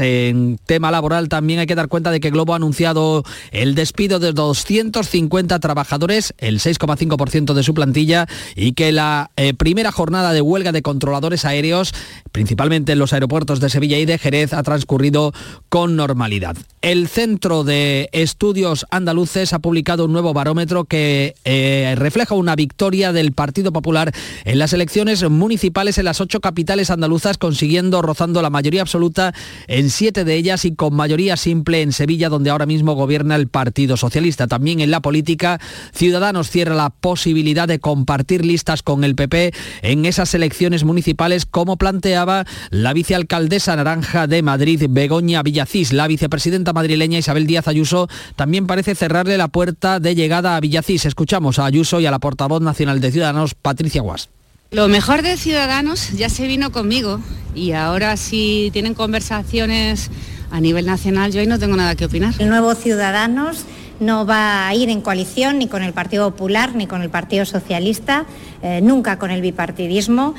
En 0.00 0.58
tema 0.66 0.90
laboral 0.90 1.28
también 1.28 1.60
hay 1.60 1.66
que 1.66 1.74
dar 1.74 1.88
cuenta 1.88 2.10
de 2.10 2.20
que 2.20 2.30
Globo 2.30 2.52
ha 2.52 2.56
anunciado 2.56 3.24
el 3.52 3.74
despido 3.74 4.18
de 4.18 4.32
250 4.32 5.58
trabajadores, 5.60 6.34
el 6.38 6.60
6,5% 6.60 7.54
de 7.54 7.62
su 7.62 7.72
plantilla, 7.72 8.26
y 8.54 8.72
que 8.72 8.92
la 8.92 9.30
eh, 9.36 9.54
primera 9.54 9.92
jornada 9.92 10.32
de 10.32 10.42
huelga 10.42 10.72
de 10.72 10.82
controladores 10.82 11.44
aéreos, 11.46 11.94
principalmente 12.32 12.92
en 12.92 12.98
los 12.98 13.14
aeropuertos 13.14 13.60
de 13.60 13.70
Sevilla 13.70 13.98
y 13.98 14.04
de 14.04 14.18
Jerez, 14.18 14.52
ha 14.52 14.62
transcurrido 14.62 15.32
con 15.70 15.96
normalidad. 15.96 16.56
El 16.82 17.08
Centro 17.08 17.64
de 17.64 18.08
Estudios 18.12 18.86
Andaluces 18.90 19.52
ha 19.52 19.58
publicado 19.58 20.04
un 20.04 20.12
nuevo 20.12 20.34
barómetro 20.34 20.84
que 20.84 21.34
eh, 21.44 21.94
refleja 21.96 22.34
una 22.34 22.56
victoria 22.56 23.12
del 23.12 23.32
Partido 23.32 23.72
Popular 23.72 24.12
en 24.44 24.58
las 24.58 24.72
elecciones 24.72 25.28
municipales 25.28 25.98
en 25.98 26.04
las 26.04 26.20
ocho 26.20 26.40
capitales 26.40 26.90
andaluzas, 26.90 27.38
consiguiendo 27.38 28.02
rozando 28.02 28.42
la 28.42 28.50
mayoría 28.50 28.82
absoluta 28.82 29.19
en 29.66 29.90
siete 29.90 30.24
de 30.24 30.34
ellas 30.34 30.64
y 30.64 30.74
con 30.74 30.94
mayoría 30.94 31.36
simple 31.36 31.82
en 31.82 31.92
Sevilla, 31.92 32.28
donde 32.28 32.50
ahora 32.50 32.66
mismo 32.66 32.94
gobierna 32.94 33.36
el 33.36 33.48
Partido 33.48 33.96
Socialista. 33.96 34.46
También 34.46 34.80
en 34.80 34.90
la 34.90 35.00
política, 35.00 35.60
Ciudadanos 35.92 36.50
cierra 36.50 36.74
la 36.74 36.90
posibilidad 36.90 37.68
de 37.68 37.78
compartir 37.78 38.44
listas 38.44 38.82
con 38.82 39.04
el 39.04 39.14
PP 39.14 39.52
en 39.82 40.06
esas 40.06 40.34
elecciones 40.34 40.84
municipales, 40.84 41.46
como 41.46 41.76
planteaba 41.76 42.44
la 42.70 42.92
vicealcaldesa 42.92 43.76
naranja 43.76 44.26
de 44.26 44.42
Madrid, 44.42 44.86
Begoña 44.88 45.42
Villacís. 45.42 45.92
La 45.92 46.08
vicepresidenta 46.08 46.72
madrileña 46.72 47.18
Isabel 47.18 47.46
Díaz 47.46 47.68
Ayuso 47.68 48.08
también 48.36 48.66
parece 48.66 48.94
cerrarle 48.94 49.36
la 49.36 49.48
puerta 49.48 50.00
de 50.00 50.14
llegada 50.14 50.56
a 50.56 50.60
Villacís. 50.60 51.06
Escuchamos 51.06 51.58
a 51.58 51.66
Ayuso 51.66 52.00
y 52.00 52.06
a 52.06 52.10
la 52.10 52.18
portavoz 52.18 52.62
nacional 52.62 53.00
de 53.00 53.12
Ciudadanos, 53.12 53.54
Patricia 53.54 54.02
Guas. 54.02 54.28
Lo 54.72 54.86
mejor 54.86 55.22
de 55.22 55.36
Ciudadanos 55.36 56.12
ya 56.12 56.28
se 56.28 56.46
vino 56.46 56.70
conmigo 56.70 57.20
y 57.56 57.72
ahora 57.72 58.16
si 58.16 58.70
tienen 58.72 58.94
conversaciones 58.94 60.12
a 60.52 60.60
nivel 60.60 60.86
nacional 60.86 61.32
yo 61.32 61.40
ahí 61.40 61.48
no 61.48 61.58
tengo 61.58 61.74
nada 61.74 61.96
que 61.96 62.04
opinar. 62.04 62.34
El 62.38 62.50
nuevo 62.50 62.76
Ciudadanos 62.76 63.64
no 63.98 64.26
va 64.26 64.68
a 64.68 64.74
ir 64.76 64.88
en 64.88 65.00
coalición 65.00 65.58
ni 65.58 65.66
con 65.66 65.82
el 65.82 65.92
Partido 65.92 66.30
Popular 66.30 66.76
ni 66.76 66.86
con 66.86 67.02
el 67.02 67.10
Partido 67.10 67.44
Socialista, 67.46 68.26
eh, 68.62 68.80
nunca 68.80 69.18
con 69.18 69.32
el 69.32 69.42
bipartidismo. 69.42 70.36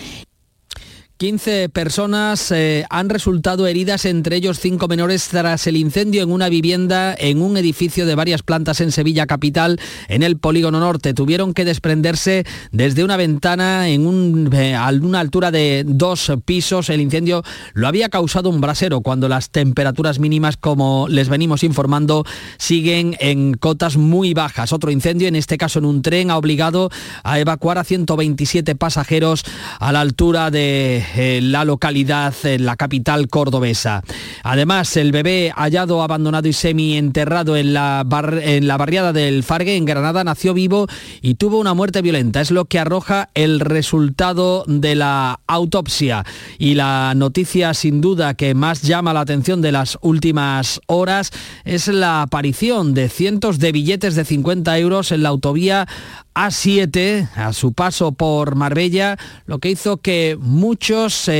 15 1.22 1.69
personas 1.69 2.51
eh, 2.51 2.84
han 2.89 3.07
resultado 3.07 3.67
heridas, 3.67 4.05
entre 4.05 4.38
ellos 4.38 4.59
cinco 4.59 4.88
menores, 4.88 5.28
tras 5.28 5.67
el 5.67 5.78
incendio 5.78 6.24
en 6.24 6.32
una 6.32 6.49
vivienda 6.49 7.13
en 7.15 7.43
un 7.43 7.57
edificio 7.57 8.07
de 8.07 8.15
varias 8.15 8.41
plantas 8.41 8.82
en 8.82 8.91
Sevilla 8.91 9.28
Capital, 9.28 9.80
en 10.07 10.24
el 10.24 10.39
Polígono 10.39 10.80
Norte. 10.80 11.13
Tuvieron 11.13 11.53
que 11.53 11.63
desprenderse 11.63 12.43
desde 12.72 13.03
una 13.03 13.17
ventana 13.17 13.88
en 13.88 14.49
eh, 14.51 14.74
a 14.74 14.89
una 14.89 15.19
altura 15.19 15.51
de 15.51 15.84
dos 15.86 16.32
pisos. 16.43 16.89
El 16.89 17.01
incendio 17.01 17.43
lo 17.76 17.88
había 17.88 18.09
causado 18.09 18.49
un 18.49 18.59
brasero 18.59 19.01
cuando 19.01 19.30
las 19.30 19.51
temperaturas 19.51 20.17
mínimas, 20.17 20.57
como 20.57 21.07
les 21.07 21.30
venimos 21.30 21.63
informando, 21.63 22.26
siguen 22.57 23.15
en 23.19 23.53
cotas 23.53 23.95
muy 23.95 24.34
bajas. 24.34 24.74
Otro 24.74 24.89
incendio, 24.89 25.28
en 25.28 25.36
este 25.36 25.59
caso 25.59 25.78
en 25.78 25.86
un 25.86 26.01
tren, 26.01 26.32
ha 26.32 26.38
obligado 26.38 26.89
a 27.24 27.39
evacuar 27.39 27.78
a 27.78 27.84
127 27.84 28.74
pasajeros 28.74 29.43
a 29.80 29.91
la 29.91 30.01
altura 30.01 30.49
de 30.49 31.11
la 31.16 31.66
localidad, 31.66 32.34
en 32.43 32.66
la 32.66 32.76
capital 32.76 33.28
cordobesa. 33.28 34.03
Además, 34.43 34.95
el 34.97 35.12
bebé 35.12 35.51
hallado 35.55 36.01
abandonado 36.01 36.47
y 36.47 36.53
semi-enterrado 36.53 37.57
en 37.57 37.74
la, 37.74 38.05
en 38.41 38.68
la 38.68 38.78
barriada 38.78 39.14
del 39.14 39.43
Fargue, 39.43 39.76
en 39.76 39.86
Granada, 39.86 40.24
nació 40.24 40.53
vivo 40.53 40.88
y 41.22 41.36
tuvo 41.36 41.59
una 41.59 41.74
muerte 41.74 42.01
violenta. 42.01 42.41
Es 42.41 42.51
lo 42.51 42.66
que 42.66 42.80
arroja 42.80 43.30
el 43.34 43.59
resultado 43.59 44.64
de 44.68 44.95
la 44.95 45.39
autopsia. 45.47 46.26
Y 46.57 46.76
la 46.76 47.14
noticia, 47.16 47.74
sin 47.74 48.01
duda, 48.01 48.34
que 48.34 48.53
más 48.53 48.82
llama 48.82 49.14
la 49.14 49.22
atención 49.22 49.62
de 49.62 49.72
las 49.72 49.97
últimas 50.01 50.82
horas 50.88 51.32
es 51.66 51.88
la 51.88 52.22
aparición 52.24 52.93
de 52.93 53.09
cientos 53.09 53.59
de 53.59 53.72
billetes 53.72 54.16
de 54.16 54.26
50 54.26 54.78
euros 54.80 55.12
en 55.12 55.24
la 55.24 55.30
autovía 55.30 55.88
a7 56.34 57.29
a 57.36 57.53
su 57.53 57.73
paso 57.73 58.13
por 58.13 58.55
Marbella, 58.55 59.17
lo 59.45 59.59
que 59.59 59.69
hizo 59.69 59.97
que 59.97 60.38
muchos 60.39 61.27
eh, 61.27 61.34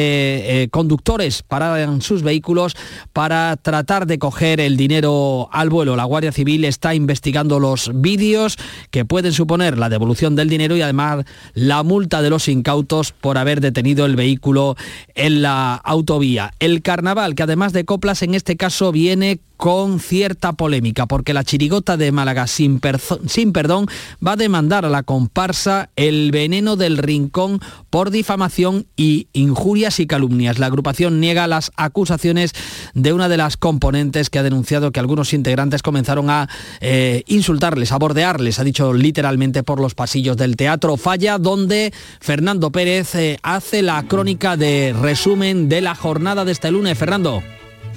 eh, 0.64 0.68
conductores 0.70 1.44
pararan 1.44 2.02
sus 2.02 2.24
vehículos 2.24 2.76
para 3.14 3.56
tratar 3.58 4.06
de 4.06 4.20
coger 4.20 4.60
el 4.60 4.78
dinero 4.78 5.50
al 5.52 5.70
vuelo. 5.70 5.96
La 5.96 6.04
Guardia 6.04 6.32
Civil 6.32 6.66
está 6.66 6.94
investigando 6.94 7.60
los 7.60 7.92
vídeos 7.94 8.58
que 8.90 9.06
pueden 9.06 9.34
suponer 9.34 9.78
la 9.78 9.90
devolución 9.90 10.36
del 10.36 10.50
dinero 10.50 10.76
y 10.76 10.82
además 10.82 11.26
la 11.54 11.84
multa 11.84 12.22
de 12.22 12.30
los 12.30 12.48
incautos 12.48 13.12
por 13.12 13.38
haber 13.38 13.62
detenido 13.62 14.06
el 14.06 14.16
vehículo 14.16 14.76
en 15.16 15.42
la 15.42 15.76
autovía. 15.76 16.54
El 16.60 16.82
carnaval, 16.82 17.36
que 17.36 17.44
además 17.44 17.74
de 17.74 17.86
coplas 17.86 18.22
en 18.22 18.36
este 18.36 18.58
caso 18.58 18.92
viene 18.92 19.40
con 19.62 20.00
cierta 20.00 20.54
polémica, 20.54 21.06
porque 21.06 21.36
la 21.36 21.44
chirigota 21.44 21.96
de 21.96 22.12
Málaga 22.12 22.48
sin, 22.48 22.80
perdón 22.80 23.86
va 24.26 24.32
a 24.32 24.36
demandar 24.36 24.86
a 24.86 24.90
la 24.90 25.04
comparsa 25.04 25.92
El 25.96 26.32
Veneno 26.32 26.78
del 26.78 26.98
Rincón 26.98 27.60
por 27.92 28.10
difamación 28.10 28.88
y 28.96 29.28
injurias 29.34 30.00
y 30.00 30.08
calumnias. 30.08 30.58
La 30.58 30.66
agrupación 30.66 31.20
niega 31.20 31.46
las 31.46 31.72
acusaciones 31.76 32.54
de 32.96 33.14
una 33.14 33.30
de 33.30 33.38
las 33.38 33.56
componentes 33.56 34.32
que 34.32 34.40
ha 34.40 34.44
denunciado 34.44 34.92
que 34.92 35.00
algunos 35.00 35.32
integrantes 35.32 35.84
comenzaron 35.84 36.32
a 36.32 36.50
eh, 36.80 37.22
insultarles, 37.28 37.92
a 37.92 38.00
bordearles, 38.00 38.58
ha 38.58 38.64
dicho 38.64 38.94
literalmente 38.94 39.62
por 39.62 39.80
los 39.80 39.94
pasillos 39.94 40.38
del 40.38 40.56
teatro 40.56 40.98
Falla, 40.98 41.38
donde 41.38 41.94
Fernando 42.20 42.72
Pérez 42.72 43.14
eh, 43.14 43.38
hace 43.44 43.84
la 43.84 44.02
crónica 44.08 44.58
de 44.58 44.96
resumen 45.00 45.70
de 45.70 45.82
la 45.82 45.94
jornada 45.94 46.46
de 46.46 46.52
este 46.52 46.72
lunes. 46.72 46.98
Fernando. 46.98 47.44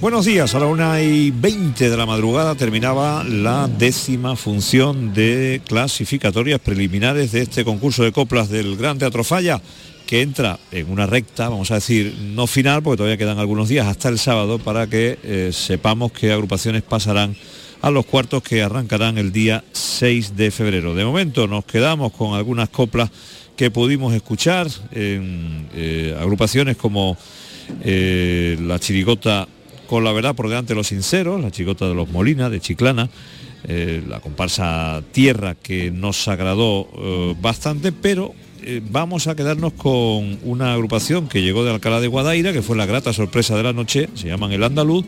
Buenos 0.01 0.25
días, 0.25 0.53
a 0.53 0.59
la 0.59 0.65
una 0.65 1.01
y 1.01 1.31
20 1.31 1.89
de 1.89 1.97
la 1.97 2.05
madrugada 2.05 2.55
terminaba 2.55 3.23
la 3.23 3.69
décima 3.69 4.35
función 4.35 5.13
de 5.13 5.61
clasificatorias 5.65 6.59
preliminares 6.59 7.31
de 7.31 7.41
este 7.41 7.63
concurso 7.63 8.03
de 8.03 8.11
coplas 8.11 8.49
del 8.49 8.75
Gran 8.75 8.99
Teatro 8.99 9.23
Falla 9.23 9.61
que 10.05 10.21
entra 10.21 10.59
en 10.71 10.91
una 10.91 11.07
recta, 11.07 11.47
vamos 11.47 11.71
a 11.71 11.75
decir, 11.75 12.13
no 12.19 12.45
final, 12.45 12.83
porque 12.83 12.97
todavía 12.97 13.17
quedan 13.17 13.39
algunos 13.39 13.69
días 13.69 13.87
hasta 13.87 14.09
el 14.09 14.19
sábado 14.19 14.59
para 14.59 14.87
que 14.87 15.17
eh, 15.23 15.51
sepamos 15.53 16.11
qué 16.11 16.33
agrupaciones 16.33 16.83
pasarán 16.83 17.35
a 17.81 17.89
los 17.89 18.05
cuartos 18.05 18.43
que 18.43 18.61
arrancarán 18.61 19.17
el 19.17 19.31
día 19.31 19.63
6 19.71 20.35
de 20.35 20.51
febrero. 20.51 20.93
De 20.93 21.05
momento 21.05 21.47
nos 21.47 21.63
quedamos 21.63 22.11
con 22.11 22.35
algunas 22.35 22.67
coplas 22.69 23.09
que 23.55 23.71
pudimos 23.71 24.13
escuchar 24.13 24.67
en 24.91 25.69
eh, 25.73 26.15
agrupaciones 26.19 26.75
como 26.75 27.17
eh, 27.83 28.57
la 28.61 28.77
chirigota 28.79 29.47
con 29.87 30.03
la 30.03 30.11
verdad 30.11 30.35
por 30.35 30.49
delante 30.49 30.73
de 30.73 30.75
los 30.75 30.87
sinceros, 30.87 31.41
la 31.41 31.51
chicota 31.51 31.87
de 31.87 31.95
los 31.95 32.09
Molina, 32.09 32.49
de 32.49 32.59
Chiclana, 32.59 33.09
eh, 33.67 34.03
la 34.07 34.19
comparsa 34.19 35.01
Tierra 35.11 35.55
que 35.55 35.91
nos 35.91 36.27
agradó 36.27 36.87
eh, 36.97 37.35
bastante, 37.41 37.91
pero 37.91 38.33
eh, 38.61 38.81
vamos 38.89 39.27
a 39.27 39.35
quedarnos 39.35 39.73
con 39.73 40.39
una 40.43 40.73
agrupación 40.73 41.27
que 41.27 41.41
llegó 41.41 41.63
de 41.63 41.71
Alcalá 41.71 41.99
de 41.99 42.07
Guadaira, 42.07 42.53
que 42.53 42.61
fue 42.61 42.75
la 42.75 42.85
grata 42.85 43.13
sorpresa 43.13 43.55
de 43.57 43.63
la 43.63 43.73
noche, 43.73 44.09
se 44.13 44.27
llaman 44.27 44.51
El 44.51 44.63
Andaluz, 44.63 45.05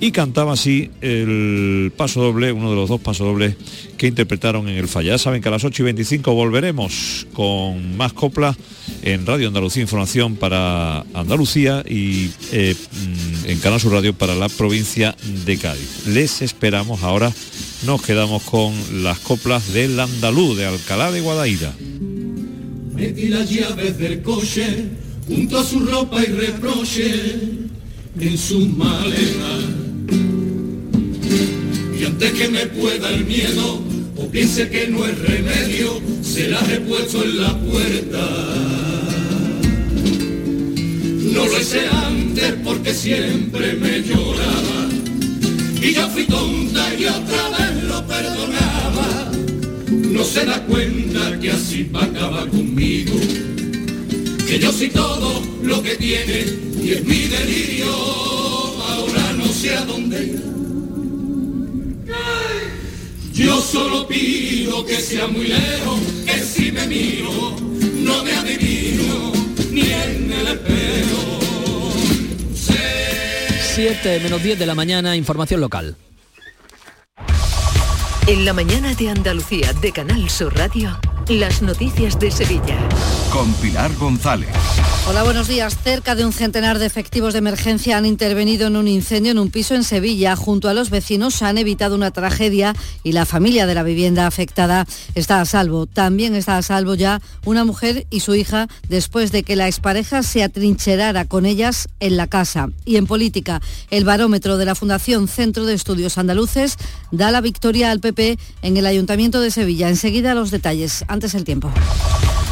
y 0.00 0.12
cantaba 0.12 0.54
así 0.54 0.90
el 1.02 1.92
paso 1.94 2.22
doble, 2.22 2.52
uno 2.52 2.70
de 2.70 2.76
los 2.76 2.88
dos 2.88 3.00
pasos 3.00 3.26
dobles 3.26 3.54
que 3.98 4.06
interpretaron 4.06 4.66
en 4.68 4.78
el 4.78 4.88
falla. 4.88 5.10
Ya 5.10 5.18
saben 5.18 5.42
que 5.42 5.48
a 5.48 5.50
las 5.50 5.62
8 5.62 5.82
y 5.82 5.84
25 5.84 6.32
volveremos 6.32 7.26
con 7.34 7.98
más 7.98 8.14
coplas 8.14 8.56
en 9.02 9.26
Radio 9.26 9.48
Andalucía 9.48 9.82
Información 9.82 10.36
para 10.36 11.00
Andalucía 11.12 11.84
y 11.86 12.30
eh, 12.52 12.74
mm, 12.74 13.50
en 13.50 13.58
Canal 13.58 13.78
Sur 13.78 13.92
Radio 13.92 14.14
para 14.14 14.34
la 14.34 14.48
provincia 14.48 15.14
de 15.44 15.58
Cádiz. 15.58 16.06
Les 16.06 16.40
esperamos, 16.40 17.02
ahora 17.02 17.30
nos 17.84 18.00
quedamos 18.00 18.42
con 18.44 18.72
las 19.02 19.18
coplas 19.18 19.72
del 19.74 20.00
andaluz 20.00 20.56
de 20.56 20.64
Alcalá 20.64 21.12
de 21.12 21.20
Guadaira. 21.20 21.74
Metí 22.94 23.28
las 23.28 23.50
llaves 23.50 23.98
del 23.98 24.22
coche 24.22 24.86
junto 25.26 25.58
a 25.58 25.64
su 25.64 25.80
ropa 25.80 26.22
y 26.22 26.26
reproche 26.26 27.60
en 28.18 28.38
sus 28.38 28.66
maletas. 28.76 29.79
Y 31.98 32.04
antes 32.04 32.32
que 32.32 32.48
me 32.48 32.66
pueda 32.66 33.10
el 33.10 33.24
miedo 33.24 33.82
o 34.16 34.28
piense 34.30 34.68
que 34.68 34.88
no 34.88 35.06
es 35.06 35.18
remedio, 35.18 36.00
se 36.22 36.48
las 36.48 36.68
he 36.68 36.76
en 36.76 37.40
la 37.40 37.58
puerta. 37.58 38.70
No 41.32 41.46
lo 41.46 41.60
hice 41.60 41.86
antes 41.88 42.54
porque 42.64 42.92
siempre 42.92 43.74
me 43.74 44.02
lloraba. 44.02 44.88
Y 45.80 45.94
yo 45.94 46.08
fui 46.10 46.24
tonta 46.24 46.94
y 46.94 47.06
otra 47.06 47.48
vez 47.50 47.84
lo 47.84 48.06
perdonaba. 48.06 49.32
No 49.88 50.24
se 50.24 50.44
da 50.44 50.62
cuenta 50.66 51.38
que 51.40 51.50
así 51.50 51.88
va 51.94 52.02
a 52.02 52.04
acabar 52.04 52.48
conmigo. 52.48 53.18
Que 54.46 54.58
yo 54.58 54.70
soy 54.72 54.90
todo 54.90 55.42
lo 55.62 55.82
que 55.82 55.96
tiene 55.96 56.44
y 56.82 56.90
es 56.90 57.04
mi 57.04 57.28
delirio. 57.28 57.86
Ahora 57.86 59.32
no 59.38 59.46
sé 59.46 59.74
a 59.76 59.84
dónde 59.84 60.24
ir. 60.24 60.59
Yo 63.40 63.58
solo 63.62 64.06
pido 64.06 64.84
que 64.84 64.96
sea 64.96 65.26
muy 65.26 65.46
lejos, 65.46 65.98
que 66.26 66.40
si 66.40 66.70
me 66.70 66.86
miro, 66.86 67.56
no 67.96 68.22
me 68.22 68.34
adivino 68.34 69.32
ni 69.70 69.80
en 69.80 70.30
el 70.30 70.46
espejo. 70.46 71.40
7 73.74 74.20
menos 74.20 74.42
10 74.42 74.58
de 74.58 74.66
la 74.66 74.74
mañana, 74.74 75.16
información 75.16 75.62
local. 75.62 75.96
En 78.26 78.44
la 78.44 78.52
mañana 78.52 78.94
de 78.94 79.08
Andalucía 79.08 79.72
de 79.72 79.90
Canal 79.90 80.28
Sur 80.28 80.54
Radio, 80.54 81.00
las 81.26 81.62
noticias 81.62 82.20
de 82.20 82.30
Sevilla. 82.30 82.76
Con 83.32 83.54
Pilar 83.54 83.90
González. 83.96 84.50
Hola, 85.08 85.24
buenos 85.24 85.48
días. 85.48 85.76
Cerca 85.82 86.14
de 86.14 86.24
un 86.24 86.32
centenar 86.32 86.78
de 86.78 86.86
efectivos 86.86 87.32
de 87.32 87.40
emergencia 87.40 87.96
han 87.96 88.06
intervenido 88.06 88.68
en 88.68 88.76
un 88.76 88.86
incendio 88.86 89.32
en 89.32 89.38
un 89.38 89.50
piso 89.50 89.74
en 89.74 89.82
Sevilla. 89.82 90.36
Junto 90.36 90.68
a 90.68 90.74
los 90.74 90.90
vecinos 90.90 91.42
han 91.42 91.58
evitado 91.58 91.96
una 91.96 92.12
tragedia 92.12 92.76
y 93.02 93.12
la 93.12 93.26
familia 93.26 93.66
de 93.66 93.74
la 93.74 93.82
vivienda 93.82 94.26
afectada 94.26 94.86
está 95.16 95.40
a 95.40 95.46
salvo. 95.46 95.86
También 95.86 96.36
está 96.36 96.58
a 96.58 96.62
salvo 96.62 96.94
ya 96.94 97.20
una 97.44 97.64
mujer 97.64 98.06
y 98.10 98.20
su 98.20 98.36
hija 98.36 98.68
después 98.88 99.32
de 99.32 99.42
que 99.42 99.56
la 99.56 99.66
expareja 99.66 100.22
se 100.22 100.44
atrincherara 100.44 101.24
con 101.24 101.44
ellas 101.44 101.88
en 101.98 102.16
la 102.16 102.28
casa. 102.28 102.68
Y 102.84 102.96
en 102.96 103.06
política, 103.06 103.60
el 103.90 104.04
barómetro 104.04 104.58
de 104.58 104.66
la 104.66 104.76
Fundación 104.76 105.26
Centro 105.26 105.64
de 105.64 105.74
Estudios 105.74 106.18
Andaluces 106.18 106.76
da 107.10 107.32
la 107.32 107.40
victoria 107.40 107.90
al 107.90 108.00
PP 108.00 108.38
en 108.62 108.76
el 108.76 108.86
Ayuntamiento 108.86 109.40
de 109.40 109.50
Sevilla. 109.50 109.88
Enseguida 109.88 110.34
los 110.34 110.52
detalles. 110.52 111.04
Antes 111.08 111.34
el 111.34 111.44
tiempo. 111.44 111.72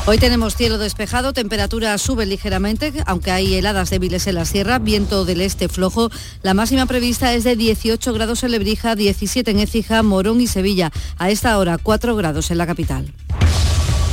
Hoy 0.09 0.17
tenemos 0.17 0.57
cielo 0.57 0.79
despejado, 0.79 1.35
temperatura 1.35 1.99
sube 1.99 2.25
ligeramente, 2.25 2.95
aunque 3.05 3.31
hay 3.31 3.57
heladas 3.57 3.91
débiles 3.91 4.27
en 4.27 4.37
la 4.37 4.47
sierra, 4.47 4.79
viento 4.79 5.27
del 5.27 5.43
este 5.43 5.69
flojo. 5.69 6.11
La 6.43 6.55
máxima 6.55 6.87
prevista 6.87 7.35
es 7.35 7.45
de 7.45 7.57
18 7.57 8.15
grados 8.15 8.43
en 8.43 8.53
Lebrija, 8.53 8.97
17 8.97 9.51
en 9.51 9.59
Écija, 9.59 10.03
Morón 10.03 10.41
y 10.41 10.47
Sevilla. 10.47 10.93
A 11.19 11.29
esta 11.29 11.59
hora 11.59 11.77
4 11.77 12.17
grados 12.17 12.51
en 12.51 12.57
la 12.57 12.67
capital. 12.67 13.13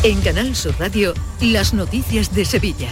En 0.04 0.20
Canal 0.20 0.54
Sur 0.58 0.76
Radio, 0.80 1.14
las 1.40 1.74
noticias 1.74 2.36
de 2.36 2.44
Sevilla. 2.44 2.90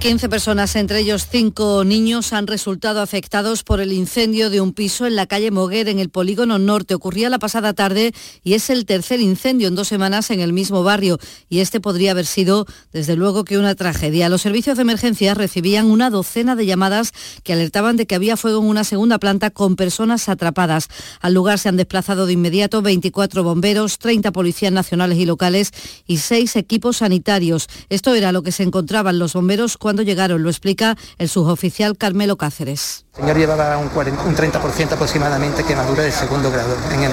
15 0.00 0.30
personas, 0.30 0.76
entre 0.76 1.00
ellos 1.00 1.26
5 1.30 1.84
niños, 1.84 2.32
han 2.32 2.46
resultado 2.46 3.02
afectados 3.02 3.62
por 3.64 3.82
el 3.82 3.92
incendio 3.92 4.48
de 4.48 4.62
un 4.62 4.72
piso 4.72 5.06
en 5.06 5.14
la 5.14 5.26
calle 5.26 5.50
Moguer, 5.50 5.90
en 5.90 5.98
el 5.98 6.08
polígono 6.08 6.58
norte. 6.58 6.94
Ocurría 6.94 7.28
la 7.28 7.38
pasada 7.38 7.74
tarde 7.74 8.14
y 8.42 8.54
es 8.54 8.70
el 8.70 8.86
tercer 8.86 9.20
incendio 9.20 9.68
en 9.68 9.74
dos 9.74 9.88
semanas 9.88 10.30
en 10.30 10.40
el 10.40 10.54
mismo 10.54 10.82
barrio. 10.82 11.18
Y 11.50 11.58
este 11.58 11.80
podría 11.80 12.12
haber 12.12 12.24
sido, 12.24 12.64
desde 12.94 13.14
luego, 13.14 13.44
que 13.44 13.58
una 13.58 13.74
tragedia. 13.74 14.30
Los 14.30 14.40
servicios 14.40 14.78
de 14.78 14.82
emergencia 14.82 15.34
recibían 15.34 15.90
una 15.90 16.08
docena 16.08 16.56
de 16.56 16.64
llamadas 16.64 17.12
que 17.44 17.52
alertaban 17.52 17.98
de 17.98 18.06
que 18.06 18.14
había 18.14 18.38
fuego 18.38 18.60
en 18.60 18.68
una 18.68 18.84
segunda 18.84 19.18
planta 19.18 19.50
con 19.50 19.76
personas 19.76 20.30
atrapadas. 20.30 20.88
Al 21.20 21.34
lugar 21.34 21.58
se 21.58 21.68
han 21.68 21.76
desplazado 21.76 22.24
de 22.24 22.32
inmediato 22.32 22.80
24 22.80 23.42
bomberos, 23.42 23.98
30 23.98 24.32
policías 24.32 24.72
nacionales 24.72 25.18
y 25.18 25.26
locales 25.26 25.72
y 26.06 26.16
6 26.16 26.56
equipos 26.56 26.96
sanitarios. 26.98 27.68
Esto 27.90 28.14
era 28.14 28.32
lo 28.32 28.42
que 28.42 28.50
se 28.50 28.62
encontraban 28.62 29.18
los 29.18 29.34
bomberos 29.34 29.76
cuando 29.76 29.89
llegaron, 29.96 30.42
lo 30.42 30.50
explica 30.50 30.96
el 31.18 31.28
suboficial 31.28 31.96
Carmelo 31.96 32.36
Cáceres. 32.36 33.04
El 33.16 33.22
señor 33.22 33.38
llevaba 33.38 33.76
un, 33.76 33.88
40, 33.88 34.22
un 34.22 34.36
30% 34.36 34.92
aproximadamente 34.92 35.64
quemadura 35.64 36.02
de 36.02 36.12
segundo 36.12 36.50
grado, 36.50 36.76
en 36.92 37.02
el, 37.02 37.12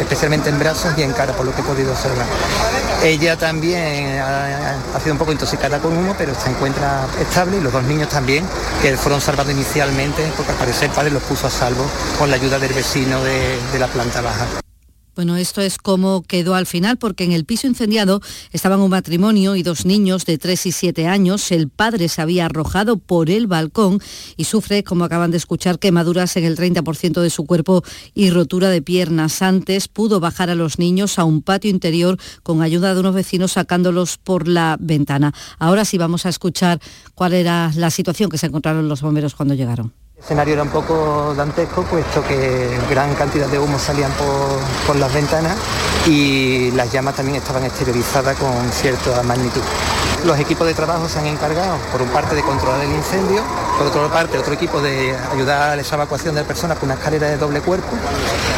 especialmente 0.00 0.48
en 0.50 0.58
brazos 0.58 0.92
y 0.96 1.02
en 1.02 1.12
cara, 1.12 1.32
por 1.34 1.46
lo 1.46 1.54
que 1.54 1.60
he 1.60 1.64
podido 1.64 1.92
observar. 1.92 2.26
Ella 3.02 3.36
también 3.36 4.18
ha, 4.18 4.98
sido 5.00 5.12
un 5.12 5.18
poco 5.18 5.32
intoxicada 5.32 5.78
con 5.78 5.96
humo, 5.96 6.14
pero 6.18 6.34
se 6.34 6.50
encuentra 6.50 7.06
estable 7.20 7.58
y 7.58 7.60
los 7.60 7.72
dos 7.72 7.84
niños 7.84 8.08
también, 8.08 8.44
que 8.82 8.96
fueron 8.96 9.20
salvados 9.20 9.52
inicialmente, 9.52 10.32
porque 10.36 10.52
al 10.52 10.58
parecer 10.58 10.90
padre 10.90 11.10
los 11.10 11.22
puso 11.22 11.46
a 11.46 11.50
salvo 11.50 11.84
con 12.18 12.30
la 12.30 12.36
ayuda 12.36 12.58
del 12.58 12.72
vecino 12.72 13.22
de 13.22 13.78
la 13.78 13.86
planta 13.88 14.20
baja. 14.20 14.46
Bueno, 15.16 15.38
esto 15.38 15.62
es 15.62 15.78
como 15.78 16.20
quedó 16.20 16.54
al 16.54 16.66
final, 16.66 16.98
porque 16.98 17.24
en 17.24 17.32
el 17.32 17.46
piso 17.46 17.66
incendiado 17.66 18.20
estaban 18.52 18.80
un 18.80 18.90
matrimonio 18.90 19.56
y 19.56 19.62
dos 19.62 19.86
niños 19.86 20.26
de 20.26 20.36
3 20.36 20.66
y 20.66 20.72
7 20.72 21.06
años. 21.06 21.50
El 21.52 21.70
padre 21.70 22.10
se 22.10 22.20
había 22.20 22.44
arrojado 22.44 22.98
por 22.98 23.30
el 23.30 23.46
balcón 23.46 23.98
y 24.36 24.44
sufre, 24.44 24.84
como 24.84 25.04
acaban 25.04 25.30
de 25.30 25.38
escuchar, 25.38 25.78
quemaduras 25.78 26.36
en 26.36 26.44
el 26.44 26.58
30% 26.58 27.22
de 27.22 27.30
su 27.30 27.46
cuerpo 27.46 27.82
y 28.12 28.28
rotura 28.28 28.68
de 28.68 28.82
piernas. 28.82 29.40
Antes 29.40 29.88
pudo 29.88 30.20
bajar 30.20 30.50
a 30.50 30.54
los 30.54 30.78
niños 30.78 31.18
a 31.18 31.24
un 31.24 31.40
patio 31.40 31.70
interior 31.70 32.18
con 32.42 32.60
ayuda 32.60 32.92
de 32.92 33.00
unos 33.00 33.14
vecinos 33.14 33.52
sacándolos 33.52 34.18
por 34.18 34.46
la 34.46 34.76
ventana. 34.78 35.32
Ahora 35.58 35.86
sí 35.86 35.96
vamos 35.96 36.26
a 36.26 36.28
escuchar 36.28 36.78
cuál 37.14 37.32
era 37.32 37.72
la 37.74 37.90
situación 37.90 38.28
que 38.28 38.36
se 38.36 38.48
encontraron 38.48 38.86
los 38.86 39.00
bomberos 39.00 39.34
cuando 39.34 39.54
llegaron. 39.54 39.94
El 40.16 40.22
escenario 40.24 40.54
era 40.54 40.62
un 40.62 40.70
poco 40.70 41.34
dantesco, 41.36 41.82
puesto 41.82 42.24
que 42.26 42.78
gran 42.88 43.14
cantidad 43.16 43.48
de 43.48 43.58
humo 43.58 43.78
salían 43.78 44.10
por, 44.12 44.96
las 44.96 45.12
ventanas 45.12 45.54
y 46.06 46.70
las 46.70 46.90
llamas 46.90 47.16
también 47.16 47.36
estaban 47.36 47.62
exteriorizadas 47.64 48.34
con 48.38 48.72
cierta 48.72 49.22
magnitud. 49.24 49.60
Los 50.24 50.40
equipos 50.40 50.66
de 50.66 50.72
trabajo 50.72 51.06
se 51.06 51.18
han 51.18 51.26
encargado, 51.26 51.76
por 51.92 52.00
un 52.00 52.08
parte, 52.08 52.34
de 52.34 52.40
controlar 52.40 52.80
el 52.80 52.92
incendio, 52.92 53.42
por 53.76 53.88
otra 53.88 54.08
parte, 54.08 54.38
otro 54.38 54.54
equipo 54.54 54.80
de 54.80 55.14
ayudar 55.34 55.78
a 55.78 55.80
esa 55.82 55.96
evacuación 55.96 56.34
de 56.34 56.44
personas 56.44 56.78
con 56.78 56.86
una 56.88 56.94
escalera 56.94 57.28
de 57.28 57.36
doble 57.36 57.60
cuerpo 57.60 57.94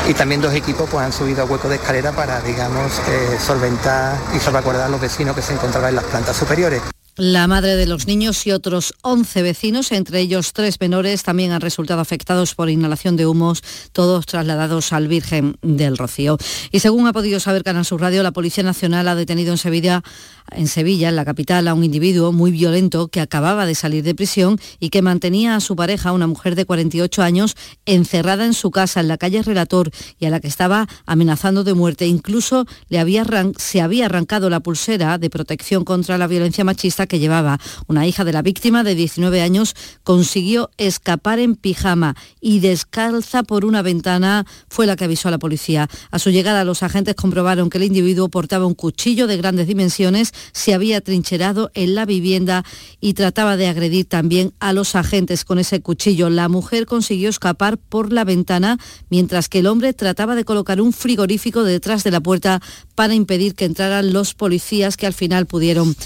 y 0.08 0.14
también 0.14 0.40
dos 0.40 0.54
equipos 0.54 0.88
pues, 0.88 1.04
han 1.04 1.12
subido 1.12 1.42
a 1.42 1.44
hueco 1.44 1.68
de 1.68 1.74
escalera 1.74 2.12
para, 2.12 2.40
digamos, 2.40 3.00
eh, 3.08 3.36
solventar 3.44 4.16
y 4.32 4.38
salvaguardar 4.38 4.86
a 4.86 4.88
los 4.88 5.00
vecinos 5.00 5.34
que 5.34 5.42
se 5.42 5.54
encontraban 5.54 5.88
en 5.88 5.96
las 5.96 6.04
plantas 6.04 6.36
superiores. 6.36 6.80
La 7.20 7.48
madre 7.48 7.74
de 7.74 7.86
los 7.86 8.06
niños 8.06 8.46
y 8.46 8.52
otros 8.52 8.94
11 9.02 9.42
vecinos, 9.42 9.90
entre 9.90 10.20
ellos 10.20 10.52
tres 10.52 10.80
menores, 10.80 11.24
también 11.24 11.50
han 11.50 11.60
resultado 11.60 12.00
afectados 12.00 12.54
por 12.54 12.70
inhalación 12.70 13.16
de 13.16 13.26
humos, 13.26 13.60
todos 13.90 14.24
trasladados 14.24 14.92
al 14.92 15.08
Virgen 15.08 15.56
del 15.60 15.98
Rocío. 15.98 16.38
Y 16.70 16.78
según 16.78 17.08
ha 17.08 17.12
podido 17.12 17.40
saber 17.40 17.64
Canal 17.64 17.84
Sur 17.84 18.02
Radio, 18.02 18.22
la 18.22 18.30
Policía 18.30 18.62
Nacional 18.62 19.08
ha 19.08 19.16
detenido 19.16 19.50
en 19.50 19.58
Sevilla, 19.58 20.04
en 20.52 20.68
Sevilla, 20.68 21.08
en 21.08 21.16
la 21.16 21.24
capital, 21.24 21.66
a 21.66 21.74
un 21.74 21.82
individuo 21.82 22.30
muy 22.30 22.52
violento 22.52 23.08
que 23.08 23.20
acababa 23.20 23.66
de 23.66 23.74
salir 23.74 24.04
de 24.04 24.14
prisión 24.14 24.56
y 24.78 24.90
que 24.90 25.02
mantenía 25.02 25.56
a 25.56 25.60
su 25.60 25.74
pareja, 25.74 26.12
una 26.12 26.28
mujer 26.28 26.54
de 26.54 26.66
48 26.66 27.20
años, 27.24 27.56
encerrada 27.84 28.46
en 28.46 28.54
su 28.54 28.70
casa 28.70 29.00
en 29.00 29.08
la 29.08 29.18
calle 29.18 29.42
Relator 29.42 29.90
y 30.20 30.26
a 30.26 30.30
la 30.30 30.38
que 30.38 30.46
estaba 30.46 30.86
amenazando 31.04 31.64
de 31.64 31.74
muerte. 31.74 32.06
Incluso 32.06 32.64
le 32.88 33.00
había 33.00 33.26
se 33.56 33.80
había 33.80 34.06
arrancado 34.06 34.48
la 34.50 34.60
pulsera 34.60 35.18
de 35.18 35.30
protección 35.30 35.84
contra 35.84 36.16
la 36.16 36.28
violencia 36.28 36.62
machista 36.62 37.07
que 37.08 37.18
llevaba. 37.18 37.58
Una 37.86 38.06
hija 38.06 38.24
de 38.24 38.32
la 38.32 38.42
víctima 38.42 38.84
de 38.84 38.94
19 38.94 39.42
años 39.42 39.74
consiguió 40.04 40.70
escapar 40.76 41.38
en 41.38 41.56
pijama 41.56 42.14
y 42.40 42.60
descalza 42.60 43.42
por 43.42 43.64
una 43.64 43.82
ventana 43.82 44.46
fue 44.68 44.86
la 44.86 44.96
que 44.96 45.04
avisó 45.04 45.28
a 45.28 45.30
la 45.32 45.38
policía. 45.38 45.88
A 46.10 46.18
su 46.18 46.30
llegada 46.30 46.64
los 46.64 46.82
agentes 46.82 47.14
comprobaron 47.14 47.70
que 47.70 47.78
el 47.78 47.84
individuo 47.84 48.28
portaba 48.28 48.66
un 48.66 48.74
cuchillo 48.74 49.26
de 49.26 49.36
grandes 49.36 49.66
dimensiones, 49.66 50.32
se 50.52 50.74
había 50.74 51.00
trincherado 51.00 51.70
en 51.74 51.94
la 51.94 52.04
vivienda 52.04 52.64
y 53.00 53.14
trataba 53.14 53.56
de 53.56 53.66
agredir 53.66 54.06
también 54.06 54.52
a 54.60 54.72
los 54.72 54.94
agentes 54.94 55.44
con 55.44 55.58
ese 55.58 55.80
cuchillo. 55.80 56.30
La 56.30 56.48
mujer 56.48 56.86
consiguió 56.86 57.28
escapar 57.28 57.78
por 57.78 58.12
la 58.12 58.24
ventana 58.24 58.78
mientras 59.08 59.48
que 59.48 59.60
el 59.60 59.66
hombre 59.66 59.94
trataba 59.94 60.34
de 60.34 60.44
colocar 60.44 60.80
un 60.80 60.92
frigorífico 60.92 61.64
detrás 61.64 62.04
de 62.04 62.10
la 62.10 62.20
puerta 62.20 62.60
para 62.94 63.14
impedir 63.14 63.54
que 63.54 63.64
entraran 63.64 64.12
los 64.12 64.34
policías 64.34 64.96
que 64.96 65.06
al 65.06 65.14
final 65.14 65.46
pudieron 65.46 65.96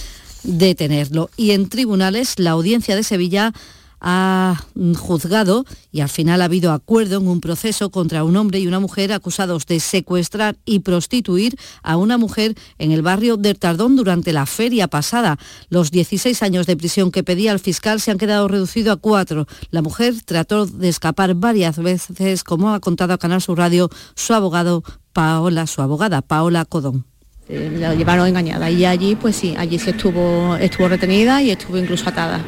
detenerlo. 0.42 1.30
Y 1.36 1.52
en 1.52 1.68
tribunales, 1.68 2.38
la 2.38 2.52
audiencia 2.52 2.96
de 2.96 3.02
Sevilla 3.02 3.52
ha 4.02 4.60
juzgado 4.98 5.64
y 5.92 6.00
al 6.00 6.08
final 6.08 6.42
ha 6.42 6.46
habido 6.46 6.72
acuerdo 6.72 7.18
en 7.18 7.28
un 7.28 7.40
proceso 7.40 7.90
contra 7.90 8.24
un 8.24 8.36
hombre 8.36 8.58
y 8.58 8.66
una 8.66 8.80
mujer 8.80 9.12
acusados 9.12 9.64
de 9.66 9.78
secuestrar 9.78 10.56
y 10.64 10.80
prostituir 10.80 11.56
a 11.82 11.96
una 11.96 12.18
mujer 12.18 12.56
en 12.78 12.90
el 12.90 13.02
barrio 13.02 13.36
del 13.36 13.58
Tardón 13.58 13.94
durante 13.94 14.32
la 14.32 14.44
feria 14.44 14.88
pasada. 14.88 15.38
Los 15.70 15.92
16 15.92 16.42
años 16.42 16.66
de 16.66 16.76
prisión 16.76 17.12
que 17.12 17.22
pedía 17.22 17.52
el 17.52 17.60
fiscal 17.60 18.00
se 18.00 18.10
han 18.10 18.18
quedado 18.18 18.48
reducidos 18.48 18.94
a 18.94 19.00
cuatro. 19.00 19.46
La 19.70 19.82
mujer 19.82 20.14
trató 20.24 20.66
de 20.66 20.88
escapar 20.88 21.34
varias 21.34 21.78
veces, 21.78 22.42
como 22.42 22.74
ha 22.74 22.80
contado 22.80 23.14
a 23.14 23.18
Canal 23.18 23.40
Sur 23.40 23.58
Radio 23.58 23.88
su 24.16 24.34
abogado 24.34 24.82
Paola, 25.12 25.68
su 25.68 25.80
abogada 25.80 26.22
Paola 26.22 26.64
Codón. 26.64 27.11
Eh, 27.52 27.70
la 27.78 27.94
llevaron 27.94 28.26
engañada 28.26 28.70
y 28.70 28.86
allí, 28.86 29.14
pues 29.14 29.36
sí, 29.36 29.54
allí 29.58 29.78
se 29.78 29.90
estuvo, 29.90 30.56
estuvo 30.56 30.88
retenida 30.88 31.42
y 31.42 31.50
estuvo 31.50 31.76
incluso 31.76 32.08
atada 32.08 32.40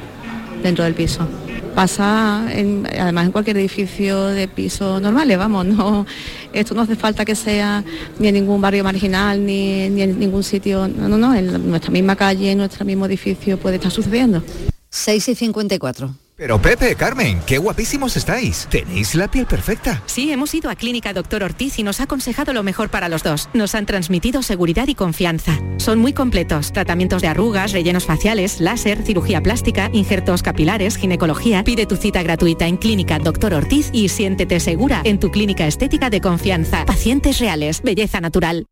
dentro 0.63 0.83
del 0.83 0.95
piso 0.95 1.29
pasa 1.75 2.47
además 2.47 3.27
en 3.27 3.33
cualquier 3.33 3.57
edificio 3.57 4.27
de 4.27 4.47
piso 4.49 5.01
normales, 5.01 5.37
vamos, 5.37 5.67
no, 5.67 6.07
esto 6.53 6.75
no 6.75 6.83
hace 6.83 6.95
falta 6.97 7.25
que 7.25 7.35
sea 7.35 7.83
ni 8.19 8.29
en 8.29 8.35
ningún 8.35 8.61
barrio 8.61 8.85
marginal, 8.85 9.45
ni, 9.45 9.91
ni 9.91 10.03
en 10.03 10.19
ningún 10.19 10.45
sitio, 10.45 10.89
no, 10.89 11.09
no, 11.09 11.19
no, 11.19 11.35
en 11.35 11.69
nuestra 11.69 11.91
misma 11.91 12.17
calle, 12.17 12.53
en 12.53 12.59
nuestro 12.59 12.85
mismo 12.85 13.07
edificio 13.07 13.59
puede 13.59 13.77
estar 13.77 13.91
sucediendo. 13.91 14.43
6 14.91 15.29
y 15.29 15.35
54. 15.35 16.24
Pero 16.37 16.61
Pepe, 16.61 16.97
Carmen, 16.97 17.41
qué 17.47 17.59
guapísimos 17.59 18.17
estáis. 18.17 18.67
Tenéis 18.69 19.15
la 19.15 19.31
piel 19.31 19.47
perfecta. 19.47 20.03
Sí, 20.07 20.33
hemos 20.33 20.53
ido 20.53 20.69
a 20.69 20.75
Clínica 20.75 21.13
Doctor 21.13 21.45
Ortiz 21.45 21.79
y 21.79 21.85
nos 21.85 22.01
ha 22.01 22.05
aconsejado 22.05 22.53
lo 22.53 22.65
mejor 22.65 22.89
para 22.89 23.09
los 23.09 23.23
dos. 23.23 23.49
Nos 23.53 23.77
han 23.77 23.87
transmitido 23.87 24.43
seguridad 24.43 24.89
y 24.89 24.97
confianza. 24.97 25.57
Son 25.77 26.01
muy 26.01 26.13
completos. 26.13 26.73
Tratamientos 26.73 27.23
de 27.23 27.29
arrugas, 27.29 27.71
rellenos 27.71 28.05
faciales, 28.05 28.61
láser, 28.61 29.05
cirugía 29.05 29.41
plástica, 29.43 29.91
injertos 29.93 30.43
capilares, 30.43 30.97
ginecología. 30.97 31.63
Pide 31.63 31.87
tu 31.87 31.95
cita 31.95 32.25
gratuita 32.25 32.67
en 32.67 32.79
Clínica 32.79 33.21
Doctor 33.21 33.55
Ortiz 33.55 33.91
y 33.93 34.09
siéntete 34.09 34.59
segura 34.59 35.03
en 35.05 35.21
tu 35.21 35.31
clínica 35.31 35.69
estética 35.69 36.11
de 36.11 36.21
confianza. 36.21 36.85
Pacientes 36.85 37.39
reales, 37.39 37.81
belleza 37.81 38.21
natural. 38.21 38.67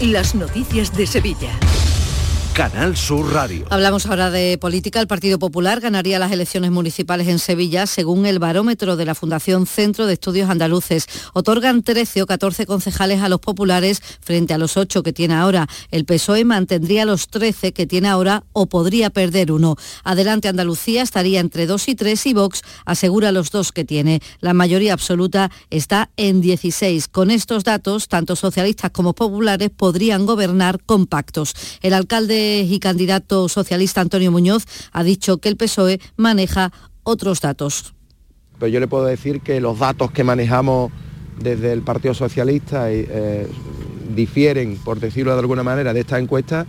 Las 0.00 0.36
noticias 0.36 0.96
de 0.96 1.06
Sevilla. 1.08 1.50
Canal 2.56 2.96
Sur 2.96 3.34
Radio. 3.34 3.66
Hablamos 3.68 4.06
ahora 4.06 4.30
de 4.30 4.56
política. 4.56 4.98
El 5.02 5.06
Partido 5.06 5.38
Popular 5.38 5.78
ganaría 5.78 6.18
las 6.18 6.32
elecciones 6.32 6.70
municipales 6.70 7.28
en 7.28 7.38
Sevilla 7.38 7.86
según 7.86 8.24
el 8.24 8.38
barómetro 8.38 8.96
de 8.96 9.04
la 9.04 9.14
Fundación 9.14 9.66
Centro 9.66 10.06
de 10.06 10.14
Estudios 10.14 10.48
Andaluces. 10.48 11.06
Otorgan 11.34 11.82
13 11.82 12.22
o 12.22 12.26
14 12.26 12.64
concejales 12.64 13.20
a 13.20 13.28
los 13.28 13.40
populares 13.40 14.00
frente 14.22 14.54
a 14.54 14.58
los 14.58 14.78
8 14.78 15.02
que 15.02 15.12
tiene 15.12 15.34
ahora. 15.34 15.68
El 15.90 16.06
PSOE 16.06 16.46
mantendría 16.46 17.04
los 17.04 17.28
13 17.28 17.74
que 17.74 17.86
tiene 17.86 18.08
ahora 18.08 18.42
o 18.54 18.64
podría 18.68 19.10
perder 19.10 19.52
uno. 19.52 19.76
Adelante 20.02 20.48
Andalucía 20.48 21.02
estaría 21.02 21.40
entre 21.40 21.66
2 21.66 21.88
y 21.88 21.94
3 21.94 22.24
y 22.24 22.32
Vox 22.32 22.62
asegura 22.86 23.32
los 23.32 23.50
dos 23.50 23.70
que 23.70 23.84
tiene. 23.84 24.22
La 24.40 24.54
mayoría 24.54 24.94
absoluta 24.94 25.50
está 25.68 26.08
en 26.16 26.40
16. 26.40 27.08
Con 27.08 27.30
estos 27.30 27.64
datos, 27.64 28.08
tanto 28.08 28.34
socialistas 28.34 28.92
como 28.92 29.12
populares 29.12 29.68
podrían 29.76 30.24
gobernar 30.24 30.82
con 30.86 31.06
pactos. 31.06 31.54
El 31.82 31.92
alcalde 31.92 32.45
y 32.46 32.78
candidato 32.78 33.48
socialista 33.48 34.00
Antonio 34.00 34.30
Muñoz 34.30 34.64
ha 34.92 35.02
dicho 35.02 35.38
que 35.38 35.48
el 35.48 35.56
PSOE 35.56 36.00
maneja 36.16 36.72
otros 37.02 37.40
datos. 37.40 37.94
Pero 38.58 38.68
yo 38.68 38.80
le 38.80 38.88
puedo 38.88 39.04
decir 39.04 39.40
que 39.40 39.60
los 39.60 39.78
datos 39.78 40.10
que 40.10 40.24
manejamos 40.24 40.90
desde 41.38 41.72
el 41.72 41.82
Partido 41.82 42.14
Socialista 42.14 42.90
eh, 42.90 43.46
difieren, 44.14 44.78
por 44.78 44.98
decirlo 45.00 45.32
de 45.32 45.40
alguna 45.40 45.62
manera, 45.62 45.92
de 45.92 46.00
esta 46.00 46.18
encuesta 46.18 46.66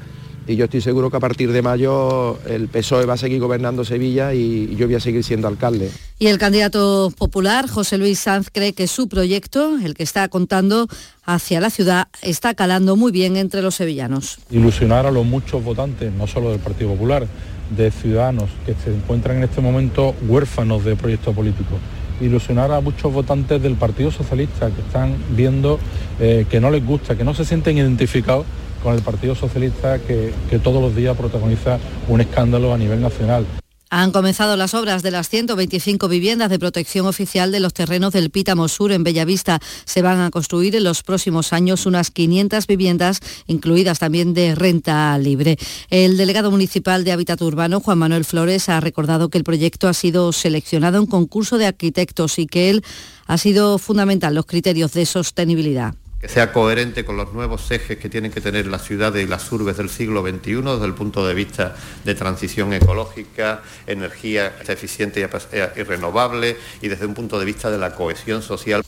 y 0.48 0.56
yo 0.56 0.66
estoy 0.66 0.82
seguro 0.82 1.12
que 1.12 1.18
a 1.18 1.20
partir 1.20 1.52
de 1.52 1.62
mayo 1.62 2.40
el 2.48 2.70
PSOE 2.70 3.06
va 3.06 3.14
a 3.14 3.18
seguir 3.18 3.40
gobernando 3.40 3.84
Sevilla 3.84 4.34
y 4.34 4.76
yo 4.76 4.88
voy 4.88 4.96
a 4.96 5.00
seguir 5.00 5.24
siendo 5.24 5.48
alcalde. 5.48 5.92
Y 6.20 6.28
el 6.28 6.38
candidato 6.38 7.12
popular, 7.18 7.68
José 7.68 7.98
Luis 7.98 8.20
Sanz, 8.20 8.50
cree 8.52 8.74
que 8.74 8.88
su 8.88 9.10
proyecto, 9.10 9.78
el 9.84 9.94
que 9.94 10.04
está 10.04 10.28
contando 10.30 10.88
hacia 11.26 11.60
la 11.60 11.70
ciudad, 11.70 12.08
está 12.22 12.54
calando 12.54 12.96
muy 12.96 13.12
bien 13.12 13.36
entre 13.36 13.62
los 13.62 13.76
sevillanos. 13.76 14.40
Ilusionar 14.50 15.06
a 15.06 15.12
los 15.12 15.26
muchos 15.26 15.64
votantes, 15.64 16.14
no 16.14 16.28
solo 16.28 16.52
del 16.52 16.60
Partido 16.60 16.92
Popular, 16.92 17.28
de 17.76 17.92
ciudadanos 17.92 18.50
que 18.66 18.74
se 18.82 18.96
encuentran 18.96 19.38
en 19.38 19.44
este 19.44 19.60
momento 19.60 20.16
huérfanos 20.28 20.86
de 20.86 20.96
proyecto 20.96 21.34
político 21.34 21.78
ilusionar 22.20 22.72
a 22.72 22.82
muchos 22.82 23.14
votantes 23.14 23.62
del 23.62 23.76
Partido 23.76 24.10
Socialista 24.10 24.72
que 24.72 24.82
están 24.82 25.16
viendo 25.36 25.80
eh, 26.20 26.48
que 26.50 26.60
no 26.60 26.72
les 26.72 26.84
gusta, 26.84 27.16
que 27.16 27.24
no 27.24 27.36
se 27.36 27.46
sienten 27.46 27.78
identificados 27.78 28.46
con 28.88 28.96
el 28.96 29.02
Partido 29.02 29.36
Socialista 29.36 30.00
que, 30.00 30.32
todos 30.64 30.82
los 30.82 30.96
días 30.96 31.18
protagoniza 31.18 31.78
un 32.08 32.22
escándalo 32.22 32.74
a 32.74 32.78
nivel 32.78 33.02
nacional. 33.02 33.46
Han 33.90 34.12
comenzado 34.12 34.56
las 34.56 34.74
obras 34.74 35.04
de 35.04 35.12
las 35.12 35.28
125 35.28 36.08
viviendas 36.08 36.50
de 36.50 36.58
protección 36.58 37.06
oficial 37.06 37.52
de 37.52 37.60
los 37.60 37.74
terrenos 37.74 38.14
del 38.14 38.30
Pítamo 38.30 38.70
Sur 38.70 38.94
en 38.94 39.04
Bellavista. 39.04 39.60
Se 39.84 40.02
van 40.02 40.22
a 40.22 40.32
construir 40.32 40.74
en 40.78 40.86
los 40.86 41.04
próximos 41.04 41.52
años 41.52 41.86
unas 41.86 42.12
500 42.12 42.66
viviendas, 42.66 43.20
incluidas 43.48 44.00
también 44.00 44.34
de 44.34 44.56
renta 44.56 45.18
libre. 45.18 45.58
El 45.90 46.16
delegado 46.16 46.50
municipal 46.50 47.04
de 47.04 47.12
Hábitat 47.12 47.42
Urbano, 47.42 47.82
Juan 47.82 47.98
Manuel 47.98 48.24
Flores, 48.24 48.70
ha 48.70 48.80
recordado 48.80 49.28
que 49.28 49.38
el 49.38 49.44
proyecto 49.44 49.90
ha 49.90 49.94
sido 49.94 50.32
seleccionado 50.32 50.98
en 50.98 51.08
concurso 51.08 51.58
de 51.58 51.66
arquitectos 51.66 52.40
y 52.40 52.48
que 52.48 52.70
él 52.70 52.86
ha 53.26 53.38
sido 53.38 53.80
fundamental 53.80 54.34
los 54.34 54.46
criterios 54.46 54.94
de 54.94 55.06
sostenibilidad 55.06 55.94
que 56.20 56.28
sea 56.28 56.52
coherente 56.52 57.06
con 57.06 57.16
los 57.18 57.34
nuevos 57.34 57.70
ejes 57.70 57.98
que 57.98 58.10
tienen 58.10 58.32
que 58.32 58.42
tener 58.42 58.66
las 58.68 58.84
ciudades 58.84 59.24
y 59.24 59.28
las 59.28 59.52
urbes 59.52 59.78
del 59.78 59.90
siglo 59.90 60.22
XXI 60.22 60.62
desde 60.62 60.86
el 60.86 60.94
punto 60.94 61.28
de 61.28 61.34
vista 61.34 61.76
de 62.04 62.16
transición 62.16 62.74
ecológica, 62.74 63.62
energía 63.86 64.56
eficiente 64.68 65.20
y 65.20 65.84
renovable 65.84 66.58
y 66.82 66.88
desde 66.88 67.06
un 67.06 67.14
punto 67.14 67.40
de 67.40 67.46
vista 67.46 67.70
de 67.70 67.78
la 67.78 67.94
cohesión 67.94 68.42
social. 68.42 68.84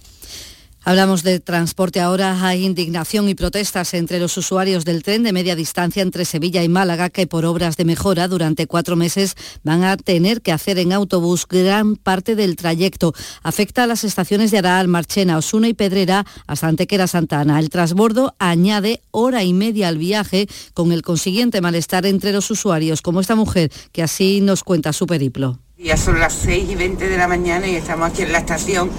Hablamos 0.85 1.23
de 1.23 1.39
transporte 1.41 1.99
ahora. 1.99 2.47
Hay 2.47 2.65
indignación 2.65 3.27
y 3.27 3.35
protestas 3.35 3.93
entre 3.93 4.19
los 4.19 4.37
usuarios 4.37 4.85
del 4.85 5.03
tren 5.03 5.23
de 5.23 5.33
media 5.33 5.55
distancia 5.55 6.01
entre 6.01 6.23
Sevilla 6.23 6.63
y 6.63 6.69
Málaga 6.69 7.09
que 7.09 7.27
por 7.27 7.45
obras 7.45 7.75
de 7.75 7.83
mejora 7.83 8.27
durante 8.29 8.65
cuatro 8.65 8.95
meses 8.95 9.35
van 9.63 9.83
a 9.83 9.97
tener 9.97 10.41
que 10.41 10.53
hacer 10.53 10.79
en 10.79 10.93
autobús 10.93 11.45
gran 11.47 11.97
parte 11.97 12.35
del 12.35 12.55
trayecto. 12.55 13.13
Afecta 13.43 13.83
a 13.83 13.87
las 13.87 14.05
estaciones 14.05 14.51
de 14.51 14.59
Araal, 14.59 14.87
Marchena, 14.87 15.37
Osuna 15.37 15.67
y 15.67 15.73
Pedrera 15.73 16.25
hasta 16.47 16.67
Antequera 16.67 17.07
Santana. 17.07 17.59
El 17.59 17.69
transbordo 17.69 18.33
añade 18.39 19.01
hora 19.11 19.43
y 19.43 19.53
media 19.53 19.89
al 19.89 19.97
viaje 19.97 20.47
con 20.73 20.93
el 20.93 21.01
consiguiente 21.01 21.59
malestar 21.59 22.05
entre 22.05 22.31
los 22.31 22.49
usuarios, 22.51 23.01
como 23.01 23.19
esta 23.19 23.35
mujer 23.35 23.69
que 23.91 24.01
así 24.01 24.39
nos 24.39 24.63
cuenta 24.63 24.93
su 24.93 25.07
periplo. 25.07 25.59
Ya 25.77 25.97
son 25.97 26.19
las 26.19 26.33
6 26.33 26.71
y 26.71 26.75
20 26.75 27.07
de 27.07 27.17
la 27.17 27.27
mañana 27.27 27.67
y 27.67 27.75
estamos 27.75 28.09
aquí 28.09 28.23
en 28.23 28.31
la 28.31 28.39
estación 28.39 28.89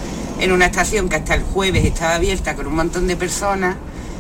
en 0.40 0.52
una 0.52 0.66
estación 0.66 1.08
que 1.08 1.16
hasta 1.16 1.34
el 1.34 1.42
jueves 1.42 1.84
estaba 1.84 2.14
abierta 2.14 2.56
con 2.56 2.66
un 2.66 2.74
montón 2.74 3.06
de 3.06 3.16
personas 3.16 3.76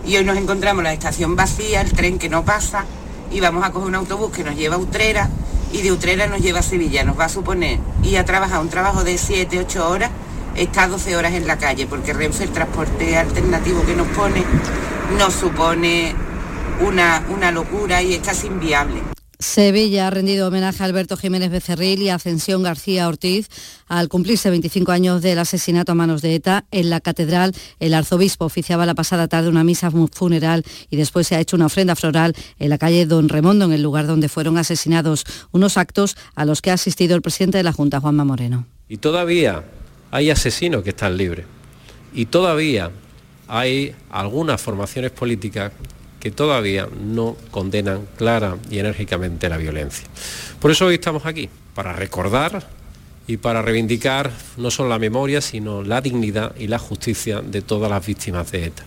y 0.06 0.16
hoy 0.16 0.24
nos 0.24 0.36
encontramos 0.36 0.84
la 0.84 0.92
estación 0.92 1.34
vacía, 1.34 1.80
el 1.80 1.92
tren 1.92 2.18
que 2.18 2.28
no 2.28 2.44
pasa 2.44 2.84
y 3.30 3.40
vamos 3.40 3.64
a 3.64 3.70
coger 3.70 3.88
un 3.88 3.94
autobús 3.94 4.30
que 4.30 4.44
nos 4.44 4.54
lleva 4.54 4.74
a 4.74 4.78
Utrera 4.78 5.30
y 5.72 5.80
de 5.82 5.92
Utrera 5.92 6.26
nos 6.26 6.40
lleva 6.40 6.58
a 6.58 6.62
Sevilla. 6.62 7.04
Nos 7.04 7.18
va 7.18 7.24
a 7.26 7.28
suponer 7.30 7.78
ir 8.02 8.18
a 8.18 8.24
trabajar 8.24 8.60
un 8.60 8.68
trabajo 8.68 9.02
de 9.02 9.16
7, 9.16 9.60
8 9.60 9.88
horas, 9.88 10.10
estar 10.56 10.90
12 10.90 11.16
horas 11.16 11.32
en 11.32 11.46
la 11.46 11.56
calle, 11.56 11.86
porque 11.86 12.12
Renfe, 12.12 12.44
el 12.44 12.50
transporte 12.50 13.16
alternativo 13.16 13.84
que 13.86 13.94
nos 13.94 14.08
pone, 14.08 14.44
nos 15.16 15.32
supone 15.32 16.14
una, 16.80 17.22
una 17.30 17.50
locura 17.50 18.02
y 18.02 18.14
es 18.14 18.20
casi 18.20 18.48
inviable. 18.48 19.00
Sevilla 19.40 20.06
ha 20.06 20.10
rendido 20.10 20.48
homenaje 20.48 20.82
a 20.82 20.86
Alberto 20.86 21.16
Jiménez 21.16 21.50
Becerril 21.50 22.02
y 22.02 22.10
a 22.10 22.16
Ascensión 22.16 22.62
García 22.62 23.08
Ortiz 23.08 23.48
al 23.88 24.08
cumplirse 24.08 24.50
25 24.50 24.92
años 24.92 25.22
del 25.22 25.38
asesinato 25.38 25.92
a 25.92 25.94
manos 25.94 26.20
de 26.20 26.34
ETA. 26.34 26.66
En 26.70 26.90
la 26.90 27.00
catedral, 27.00 27.54
el 27.80 27.94
arzobispo 27.94 28.44
oficiaba 28.44 28.84
la 28.84 28.94
pasada 28.94 29.28
tarde 29.28 29.48
una 29.48 29.64
misa 29.64 29.90
funeral 30.12 30.62
y 30.90 30.96
después 30.96 31.26
se 31.26 31.36
ha 31.36 31.40
hecho 31.40 31.56
una 31.56 31.66
ofrenda 31.66 31.96
floral 31.96 32.34
en 32.58 32.68
la 32.68 32.76
calle 32.76 33.06
Don 33.06 33.30
Remondo, 33.30 33.64
en 33.64 33.72
el 33.72 33.82
lugar 33.82 34.06
donde 34.06 34.28
fueron 34.28 34.58
asesinados. 34.58 35.24
Unos 35.52 35.78
actos 35.78 36.18
a 36.34 36.44
los 36.44 36.60
que 36.60 36.70
ha 36.70 36.74
asistido 36.74 37.16
el 37.16 37.22
presidente 37.22 37.56
de 37.56 37.64
la 37.64 37.72
Junta, 37.72 37.98
Juanma 37.98 38.24
Moreno. 38.26 38.66
Y 38.90 38.98
todavía 38.98 39.64
hay 40.10 40.30
asesinos 40.30 40.82
que 40.82 40.90
están 40.90 41.16
libres. 41.16 41.46
Y 42.12 42.26
todavía 42.26 42.90
hay 43.48 43.94
algunas 44.10 44.60
formaciones 44.60 45.12
políticas 45.12 45.72
que 46.20 46.30
todavía 46.30 46.88
no 47.02 47.36
condenan 47.50 48.06
clara 48.16 48.58
y 48.70 48.78
enérgicamente 48.78 49.48
la 49.48 49.56
violencia. 49.56 50.06
Por 50.60 50.70
eso 50.70 50.86
hoy 50.86 50.94
estamos 50.94 51.26
aquí, 51.26 51.48
para 51.74 51.92
recordar 51.92 52.68
y 53.26 53.38
para 53.38 53.62
reivindicar 53.62 54.30
no 54.56 54.70
solo 54.70 54.90
la 54.90 54.98
memoria, 54.98 55.40
sino 55.40 55.82
la 55.82 56.00
dignidad 56.00 56.54
y 56.56 56.66
la 56.66 56.78
justicia 56.78 57.40
de 57.40 57.62
todas 57.62 57.90
las 57.90 58.04
víctimas 58.06 58.50
de 58.52 58.66
ETA. 58.66 58.84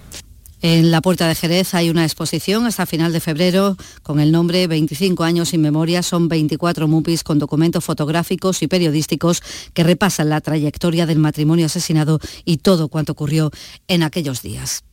En 0.61 0.91
la 0.91 1.01
Puerta 1.01 1.27
de 1.27 1.35
Jerez 1.35 1.73
hay 1.73 1.89
una 1.89 2.05
exposición 2.05 2.65
hasta 2.65 2.85
final 2.85 3.11
de 3.11 3.19
febrero 3.19 3.75
con 4.01 4.21
el 4.21 4.31
nombre 4.31 4.65
25 4.65 5.25
años 5.25 5.49
sin 5.49 5.59
memoria. 5.59 6.01
Son 6.01 6.29
24 6.29 6.87
MUPIs 6.87 7.25
con 7.25 7.37
documentos 7.37 7.83
fotográficos 7.83 8.61
y 8.63 8.67
periodísticos 8.67 9.43
que 9.73 9.83
repasan 9.83 10.29
la 10.29 10.39
trayectoria 10.39 11.05
del 11.05 11.19
matrimonio 11.19 11.65
asesinado 11.65 12.21
y 12.45 12.57
todo 12.57 12.87
cuanto 12.87 13.11
ocurrió 13.11 13.51
en 13.89 14.03
aquellos 14.03 14.41
días. 14.41 14.85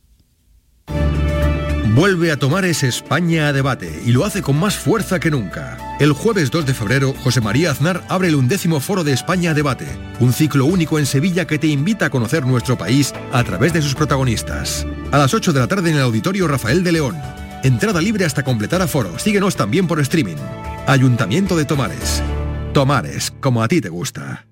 Vuelve 1.89 2.31
a 2.31 2.37
tomar 2.37 2.63
ese 2.65 2.87
España 2.87 3.47
a 3.47 3.53
debate 3.53 4.01
y 4.05 4.11
lo 4.11 4.23
hace 4.23 4.41
con 4.41 4.57
más 4.57 4.77
fuerza 4.77 5.19
que 5.19 5.29
nunca. 5.31 5.77
El 5.99 6.13
jueves 6.13 6.49
2 6.49 6.65
de 6.65 6.73
febrero, 6.73 7.13
José 7.23 7.41
María 7.41 7.71
Aznar 7.71 8.03
abre 8.07 8.29
el 8.29 8.35
undécimo 8.35 8.79
foro 8.79 9.03
de 9.03 9.13
España 9.13 9.51
a 9.51 9.53
debate, 9.53 9.87
un 10.19 10.31
ciclo 10.31 10.65
único 10.65 10.99
en 10.99 11.05
Sevilla 11.05 11.45
que 11.45 11.59
te 11.59 11.67
invita 11.67 12.05
a 12.05 12.09
conocer 12.09 12.45
nuestro 12.45 12.77
país 12.77 13.13
a 13.33 13.43
través 13.43 13.73
de 13.73 13.81
sus 13.81 13.95
protagonistas. 13.95 14.85
A 15.11 15.17
las 15.17 15.33
8 15.33 15.53
de 15.53 15.59
la 15.59 15.67
tarde 15.67 15.89
en 15.89 15.97
el 15.97 16.03
Auditorio 16.03 16.47
Rafael 16.47 16.83
de 16.83 16.93
León. 16.93 17.17
Entrada 17.63 18.01
libre 18.01 18.25
hasta 18.25 18.43
completar 18.43 18.81
aforo. 18.81 19.19
Síguenos 19.19 19.55
también 19.55 19.87
por 19.87 19.99
streaming. 19.99 20.37
Ayuntamiento 20.87 21.55
de 21.55 21.65
Tomares. 21.65 22.23
Tomares, 22.73 23.31
como 23.39 23.61
a 23.61 23.67
ti 23.67 23.81
te 23.81 23.89
gusta. 23.89 24.45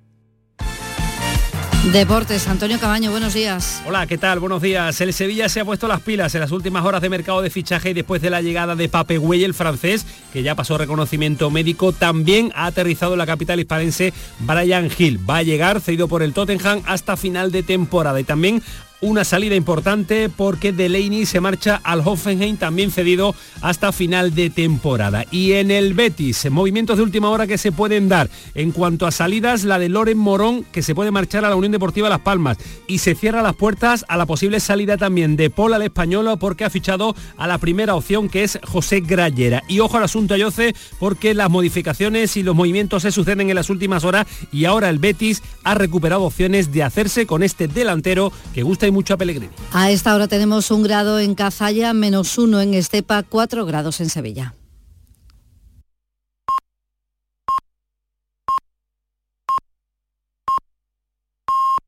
Deportes, 1.86 2.48
Antonio 2.48 2.78
Cabaño, 2.78 3.10
buenos 3.10 3.34
días. 3.34 3.82
Hola, 3.88 4.06
¿qué 4.06 4.18
tal? 4.18 4.40
Buenos 4.40 4.62
días. 4.62 5.00
El 5.00 5.12
Sevilla 5.14 5.48
se 5.50 5.62
ha 5.62 5.66
puesto 5.66 5.88
las 5.88 6.02
pilas 6.02 6.36
en 6.36 6.42
las 6.42 6.52
últimas 6.52 6.86
horas 6.86 7.02
de 7.02 7.10
mercado 7.10 7.42
de 7.42 7.50
fichaje 7.50 7.92
y 7.92 7.94
después 7.94 8.22
de 8.22 8.30
la 8.30 8.42
llegada 8.42 8.76
de 8.76 8.90
Pape 8.90 9.16
el 9.16 9.54
francés, 9.54 10.06
que 10.32 10.44
ya 10.44 10.56
pasó 10.56 10.78
reconocimiento 10.78 11.50
médico, 11.50 11.92
también 11.94 12.52
ha 12.54 12.68
aterrizado 12.68 13.14
en 13.14 13.20
la 13.20 13.26
capital 13.26 13.60
hispanense 13.60 14.14
Brian 14.40 14.90
Hill. 14.96 15.20
Va 15.28 15.38
a 15.38 15.44
llegar 15.44 15.80
cedido 15.80 16.08
por 16.08 16.22
el 16.22 16.34
Tottenham 16.34 16.82
hasta 16.86 17.18
final 17.18 17.52
de 17.52 17.64
temporada 17.64 18.20
y 18.20 18.26
también 18.26 18.62
una 19.02 19.24
salida 19.24 19.56
importante 19.56 20.30
porque 20.30 20.72
Delaney 20.72 21.26
se 21.26 21.40
marcha 21.40 21.80
al 21.84 22.02
Hoffenheim 22.04 22.58
también 22.58 22.92
cedido 22.92 23.34
hasta 23.62 23.92
final 23.92 24.36
de 24.36 24.50
temporada. 24.50 25.26
Y 25.32 25.54
en 25.54 25.72
el 25.72 25.94
Betis, 25.94 26.50
movimientos 26.52 26.98
de 26.98 27.04
última 27.04 27.30
hora 27.30 27.48
que 27.48 27.58
se 27.58 27.72
pueden 27.72 28.10
dar. 28.10 28.30
En 28.56 28.72
cuanto 28.72 29.08
a 29.08 29.12
salidas, 29.12 29.64
la 29.64 29.80
de 29.80 29.90
Loren 29.90 30.18
Morón 30.18 30.66
que 30.72 30.82
se 30.82 30.96
puede 30.96 31.12
marchar 31.12 31.46
a 31.46 31.50
la 31.50 31.56
Unión 31.56 31.72
Deportiva 31.72 32.10
Las 32.10 32.20
Palmas 32.20 32.58
y 32.88 33.00
se 33.00 33.16
cierra 33.16 33.42
las 33.42 33.56
puertas 33.56 34.06
a 34.08 34.18
la 34.18 34.26
posible 34.26 34.60
salida 34.60 34.98
también 34.98 35.36
de 35.36 35.50
Paul 35.50 35.74
al 35.74 35.84
español 35.84 36.38
porque 36.40 36.66
ha 36.66 36.70
fichado 36.70 37.16
a 37.38 37.48
la 37.48 37.58
primera 37.58 37.96
opción 37.96 38.28
que 38.28 38.44
es 38.44 38.60
José 38.64 39.00
Grayera. 39.00 39.64
Y 39.68 39.80
ojo 39.80 39.98
al 39.98 40.04
asunto 40.04 40.34
Ayoce 40.34 40.76
porque 41.00 41.34
las 41.34 41.50
modificaciones 41.50 42.36
y 42.36 42.44
los 42.44 42.56
movimientos 42.56 43.04
se 43.04 43.12
suceden 43.12 43.50
en 43.50 43.56
las 43.56 43.70
últimas 43.70 44.04
horas 44.04 44.28
y 44.52 44.66
ahora 44.66 44.90
el 44.90 45.00
Betis 45.00 45.42
ha 45.64 45.76
recuperado 45.76 46.24
opciones 46.24 46.72
de 46.72 46.84
hacerse 46.84 47.26
con 47.26 47.44
este 47.44 47.68
delantero 47.68 48.32
que 48.54 48.64
gusta 48.64 48.89
mucho 48.92 49.14
a 49.14 49.18
Pellegrini. 49.18 49.50
A 49.72 49.92
esta 49.92 50.16
hora 50.16 50.28
tenemos 50.28 50.72
un 50.72 50.84
grado 50.84 51.20
en 51.20 51.36
Cazalla, 51.36 51.94
menos 51.94 52.38
uno 52.38 52.62
en 52.62 52.74
Estepa, 52.74 53.24
cuatro 53.24 53.66
grados 53.66 54.00
en 54.00 54.10
Sevilla. 54.10 54.54